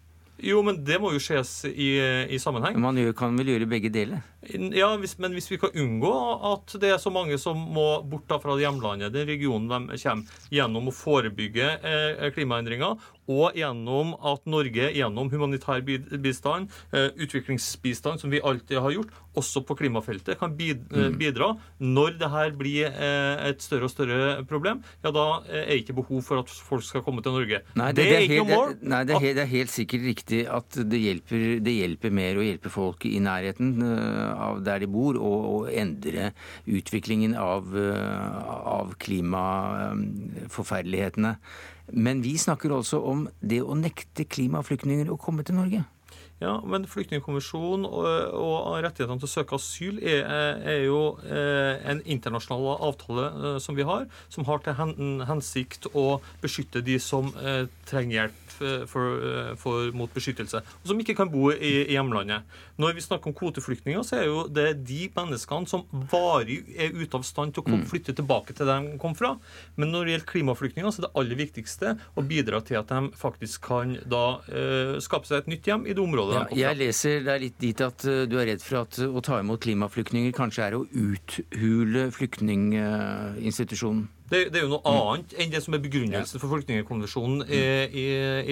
Jo, 0.43 0.63
men 0.67 0.81
det 0.83 0.99
må 0.99 1.13
jo 1.15 1.21
skjes 1.23 1.63
i, 1.71 1.95
i 2.35 2.39
sammenheng. 2.43 2.79
Man 2.83 2.99
kan 3.19 3.37
vel 3.39 3.55
gjøre 3.55 3.69
begge 3.71 3.93
deler? 3.95 4.25
Ja, 4.75 4.89
hvis, 4.99 5.15
men 5.23 5.37
hvis 5.37 5.47
vi 5.53 5.59
kan 5.63 5.75
unngå 5.79 6.13
at 6.53 6.75
det 6.83 6.91
er 6.91 7.01
så 7.03 7.13
mange 7.15 7.39
som 7.39 7.59
må 7.75 7.87
bort 8.11 8.33
fra 8.43 8.57
hjemlandet, 8.59 9.13
den 9.15 9.29
regionen 9.29 9.69
de 9.71 9.99
kommer, 10.03 10.39
gjennom 10.53 10.89
å 10.91 10.95
forebygge 10.95 11.69
eh, 11.79 12.31
klimaendringer 12.35 12.99
og 13.31 13.55
gjennom 13.57 14.17
at 14.19 14.47
Norge 14.51 14.89
gjennom 14.97 15.31
humanitær 15.31 15.83
bistand, 15.85 16.73
eh, 16.93 17.11
utviklingsbistand, 17.15 18.21
som 18.21 18.33
vi 18.33 18.43
alltid 18.43 18.81
har 18.83 18.91
gjort, 18.97 19.13
også 19.39 19.63
på 19.65 19.77
klimafeltet, 19.79 20.37
kan 20.41 20.53
mm. 20.53 21.17
bidra. 21.19 21.53
Når 21.79 22.19
det 22.21 22.31
her 22.33 22.51
blir 22.59 22.91
eh, 22.91 23.47
et 23.49 23.63
større 23.63 23.89
og 23.89 23.93
større 23.93 24.43
problem, 24.49 24.83
ja, 25.05 25.13
da 25.15 25.27
er 25.49 25.71
det 25.71 25.79
ikke 25.85 25.97
behov 26.03 26.25
for 26.27 26.43
at 26.43 26.51
folk 26.51 26.85
skal 26.85 27.05
komme 27.07 27.23
til 27.25 27.37
Norge. 27.37 27.63
Nei, 27.79 27.93
det, 27.95 28.05
det, 28.05 28.17
er, 28.17 28.27
ikke 28.27 28.43
noe 28.43 28.51
mål. 28.51 28.75
Nei, 28.83 29.03
det 29.09 29.17
er, 29.17 29.25
helt, 29.25 29.39
det 29.39 29.45
er, 29.47 29.53
helt, 29.55 29.73
sikkert 29.73 30.07
riktig 30.11 30.43
at 30.51 30.81
det 30.93 31.01
hjelper, 31.01 31.47
det 31.65 31.77
hjelper 31.79 32.15
mer 32.19 32.41
å 32.41 32.45
hjelpe 32.45 32.73
folk 32.73 33.07
i 33.09 33.17
nærheten 33.23 33.73
eh, 33.87 34.32
av 34.35 34.65
der 34.67 34.79
de 34.83 34.87
bor, 34.91 35.15
og, 35.21 35.45
og 35.53 35.69
endre 35.73 36.33
utviklingen 36.67 37.35
av, 37.39 37.77
av 37.77 38.95
klimaforferdelighetene. 39.03 41.37
Men 41.93 42.23
vi 42.25 42.39
snakker 42.41 42.73
også 42.73 42.97
om 43.05 43.29
det 43.41 43.63
å 43.63 43.75
nekte 43.79 44.25
klimaflyktninger 44.25 45.11
å 45.13 45.17
komme 45.21 45.43
til 45.47 45.55
Norge. 45.59 45.85
Ja, 46.43 46.57
men 46.67 46.87
Flyktningkonvensjonen 46.91 47.87
og, 47.87 48.07
og 48.35 48.81
rettighetene 48.83 49.21
til 49.23 49.29
å 49.29 49.31
søke 49.31 49.59
asyl 49.59 50.01
er, 50.03 50.25
er 50.67 50.81
jo 50.89 51.03
eh, 51.23 51.79
en 51.93 52.03
internasjonal 52.03 52.81
avtale 52.89 53.29
eh, 53.31 53.59
som 53.63 53.79
vi 53.79 53.87
har, 53.87 54.09
som 54.33 54.47
har 54.49 54.63
til 54.65 54.79
hensikt 55.29 55.87
å 55.95 56.19
beskytte 56.43 56.83
de 56.83 56.99
som 57.03 57.31
eh, 57.39 57.69
trenger 57.89 58.19
hjelp 58.19 58.39
for, 58.87 59.23
for, 59.59 59.89
mot 59.97 60.13
beskyttelse, 60.13 60.61
og 60.61 60.87
som 60.87 60.99
ikke 61.01 61.17
kan 61.19 61.31
bo 61.33 61.49
i, 61.51 61.57
i, 61.57 61.95
hjemlandet. 61.97 62.45
Når 62.79 62.93
vi 62.95 63.03
snakker 63.03 63.31
om 63.31 63.35
kvoteflyktninger, 63.35 64.05
så 64.07 64.19
er 64.21 64.29
jo 64.29 64.45
det 64.45 64.67
de 64.87 65.07
menneskene 65.17 65.67
som 65.67 65.87
varig 66.13 66.61
er 66.77 66.93
ute 66.93 67.17
av 67.17 67.25
stand 67.27 67.57
til 67.57 67.65
å 67.65 67.67
komme, 67.67 67.81
mm. 67.81 67.89
flytte 67.91 68.15
tilbake 68.19 68.55
til 68.55 68.69
der 68.69 68.85
de 68.85 69.01
kom 69.03 69.17
fra. 69.19 69.33
Men 69.81 69.91
når 69.91 70.05
det 70.05 70.15
gjelder 70.15 70.31
klimaflyktninger, 70.35 70.93
så 70.95 71.01
er 71.03 71.09
det 71.09 71.13
aller 71.23 71.41
viktigste 71.41 71.95
å 72.15 72.27
bidra 72.29 72.61
til 72.69 72.79
at 72.83 72.93
de 72.93 73.11
faktisk 73.19 73.67
kan 73.73 73.97
da 74.13 74.25
eh, 74.53 74.95
skape 75.03 75.31
seg 75.31 75.43
et 75.43 75.51
nytt 75.55 75.73
hjem 75.73 75.89
i 75.89 75.97
det 75.97 76.05
området 76.05 76.32
ja, 76.33 76.43
jeg 76.57 76.79
leser 76.81 77.23
deg 77.27 77.45
litt 77.45 77.59
dit 77.63 77.85
at 77.85 78.07
uh, 78.09 78.25
du 78.29 78.39
er 78.41 78.49
redd 78.53 78.65
for 78.65 78.83
at 78.85 78.99
uh, 79.03 79.11
å 79.13 79.21
ta 79.25 79.41
imot 79.43 79.63
klimaflyktninger 79.65 80.33
kanskje 80.37 80.67
er 80.67 80.79
å 80.79 80.87
uthule 80.89 82.09
flyktninginstitusjonen. 82.17 84.09
Det, 84.33 84.47
det, 84.49 84.63
er 84.63 84.65
jo 84.65 84.71
noe 84.73 84.81
mm. 84.81 84.95
annet 84.97 85.35
enn 85.43 85.51
det 85.53 85.61
som 85.61 85.75
er 85.77 85.83
begrunnelsen 85.85 86.41
for 86.41 86.49
Flyktningkonvensjonen 86.55 87.43
i, 87.53 87.61
i, 88.03 88.05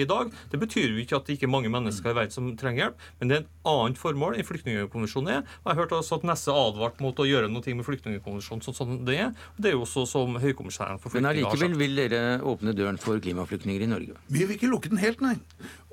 i, 0.03 0.05
dag. 0.09 0.29
Det 0.51 0.59
betyr 0.61 0.91
jo 0.91 1.01
ikke 1.01 1.17
at 1.17 1.25
det 1.25 1.37
ikke 1.37 1.47
er 1.47 1.53
mange 1.55 1.71
mennesker 1.73 2.13
i 2.13 2.17
verden 2.19 2.35
som 2.35 2.51
trenger 2.59 2.85
hjelp, 2.85 3.07
men 3.19 3.31
det 3.31 3.37
er 3.37 3.45
et 3.45 3.71
annet 3.71 4.01
formål 4.01 4.37
enn 4.37 4.45
Flyktningkonvensjonen 4.45 5.31
er. 5.39 5.41
Og 5.63 5.71
jeg 5.71 5.71
har 5.71 5.79
hørt 5.81 5.95
også 5.97 6.19
at 6.19 6.27
Nesse 6.29 6.53
advarte 6.53 7.01
mot 7.01 7.17
å 7.17 7.25
gjøre 7.25 7.49
noe 7.49 7.75
med 7.79 7.87
Flyktningkonvensjonen 7.87 8.65
sånn 8.67 8.77
som 8.77 8.93
det 9.07 9.17
er. 9.25 9.33
Og 9.55 9.65
det 9.65 9.71
er 9.71 9.75
jo 9.77 9.81
også 9.87 10.05
som 10.09 10.37
Høykommissæren 10.43 11.01
for 11.01 11.09
flyktninger 11.09 11.41
Men 11.41 11.49
allikevel 11.49 11.77
vil 11.81 11.97
dere 12.03 12.21
åpne 12.53 12.75
døren 12.77 13.01
for 13.01 13.17
klimaflyktninger 13.23 13.87
i 13.87 13.89
Norge? 13.89 14.21
Vi 14.29 14.45
vil 14.45 14.59
ikke 14.59 14.69
lukke 14.69 14.93
den 14.93 15.01
helt, 15.01 15.25
nei. 15.25 15.39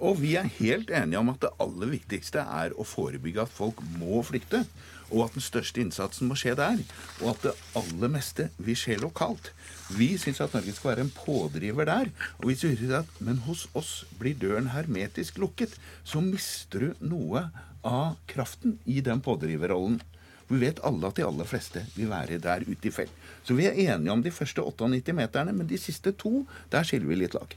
Og 0.04 0.20
vi 0.20 0.36
er 0.38 0.52
helt 0.60 0.92
enige 0.94 1.22
om 1.22 1.32
at 1.32 1.40
det 1.46 1.54
aller 1.64 1.96
viktigste 1.96 2.44
er 2.44 2.76
å 2.76 2.86
forebygge 2.86 3.48
at 3.48 3.56
folk 3.56 3.80
må 3.96 4.20
flykte 4.26 4.66
og 5.10 5.24
at 5.26 5.36
den 5.36 5.44
største 5.44 5.82
innsatsen 5.82 6.28
må 6.28 6.36
skje 6.38 6.54
der. 6.58 6.82
Og 7.22 7.32
at 7.32 7.46
det 7.46 7.54
aller 7.78 8.12
meste 8.12 8.48
vil 8.58 8.76
skje 8.78 8.98
lokalt. 9.02 9.52
Vi 9.96 10.10
syns 10.20 10.42
at 10.44 10.54
Norge 10.56 10.74
skal 10.76 10.92
være 10.92 11.06
en 11.06 11.14
pådriver 11.16 11.88
der. 11.88 12.12
Og 12.38 12.50
hvis 12.50 12.64
du 12.64 12.68
sier 12.70 13.00
at 13.00 13.22
men 13.24 13.40
hos 13.46 13.66
oss 13.78 13.92
blir 14.20 14.36
døren 14.38 14.70
hermetisk 14.74 15.40
lukket, 15.40 15.76
så 16.04 16.22
mister 16.24 16.88
du 16.88 17.08
noe 17.14 17.48
av 17.86 18.18
kraften 18.30 18.78
i 18.84 19.00
den 19.04 19.22
pådriverrollen. 19.24 20.00
Vi 20.48 20.60
vet 20.62 20.80
alle 20.86 21.08
at 21.10 21.18
de 21.18 21.26
aller 21.28 21.48
fleste 21.48 21.84
vil 21.94 22.08
være 22.08 22.40
der 22.40 22.64
ute 22.64 22.88
i 22.88 22.92
felt. 22.92 23.12
Så 23.44 23.56
vi 23.56 23.68
er 23.68 23.76
enige 23.76 24.12
om 24.12 24.22
de 24.24 24.32
første 24.32 24.64
98 24.64 25.16
meterne, 25.16 25.52
men 25.52 25.68
de 25.68 25.78
siste 25.80 26.14
to, 26.16 26.46
der 26.72 26.88
skiller 26.88 27.10
vi 27.10 27.20
litt 27.20 27.36
lag. 27.36 27.56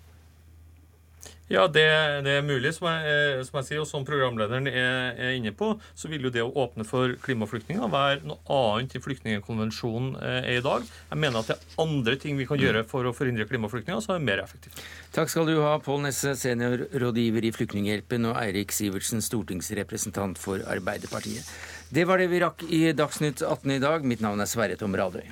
Ja, 1.51 1.65
det, 1.67 1.83
det 2.23 2.37
er 2.39 2.45
mulig. 2.45 2.71
Som 2.77 2.87
jeg, 2.87 3.11
eh, 3.11 3.41
som 3.43 3.57
jeg, 3.59 3.67
sier, 3.67 3.81
og 3.83 3.89
som 3.89 4.05
programlederen 4.07 4.69
er, 4.71 5.17
er, 5.17 5.33
inne 5.35 5.51
på, 5.55 5.73
så 5.97 6.11
vil 6.11 6.27
jo 6.27 6.31
det 6.33 6.43
å 6.45 6.51
åpne 6.63 6.85
for 6.87 7.17
klimaflyktninger 7.25 7.91
være 7.91 8.21
noe 8.29 8.39
annet 8.55 8.95
i 8.95 9.01
flyktningkonvensjonen 9.03 10.15
eh, 10.21 10.37
er 10.53 10.61
i 10.61 10.63
dag. 10.65 10.87
Jeg 11.11 11.21
mener 11.23 11.41
at 11.41 11.51
det 11.51 11.57
er 11.57 11.83
andre 11.83 12.15
ting 12.21 12.39
vi 12.39 12.47
kan 12.47 12.59
mm. 12.59 12.63
gjøre 12.65 12.85
for 12.87 13.07
å 13.09 13.13
forhindre 13.15 13.49
klimaflyktninger, 13.49 14.03
som 14.05 14.15
er 14.15 14.23
mer 14.23 14.43
effektivt. 14.45 14.79
Takk 15.15 15.33
skal 15.33 15.49
du 15.49 15.57
ha, 15.59 15.75
Pål 15.83 16.05
Nesse, 16.07 16.37
seniorrådgiver 16.39 17.49
i 17.49 17.53
Flyktninghjelpen, 17.55 18.31
og 18.31 18.39
Eirik 18.39 18.71
Sivertsen, 18.75 19.23
stortingsrepresentant 19.25 20.39
for 20.39 20.63
Arbeiderpartiet. 20.71 21.47
Det 21.91 22.07
var 22.07 22.21
det 22.21 22.31
vi 22.31 22.39
rakk 22.39 22.63
i 22.71 22.85
Dagsnytt 22.95 23.43
18 23.43 23.75
i 23.75 23.81
dag. 23.83 24.07
Mitt 24.07 24.23
navn 24.23 24.39
er 24.39 24.47
Sverre 24.47 24.79
Tom 24.79 24.95
Radøy. 24.95 25.27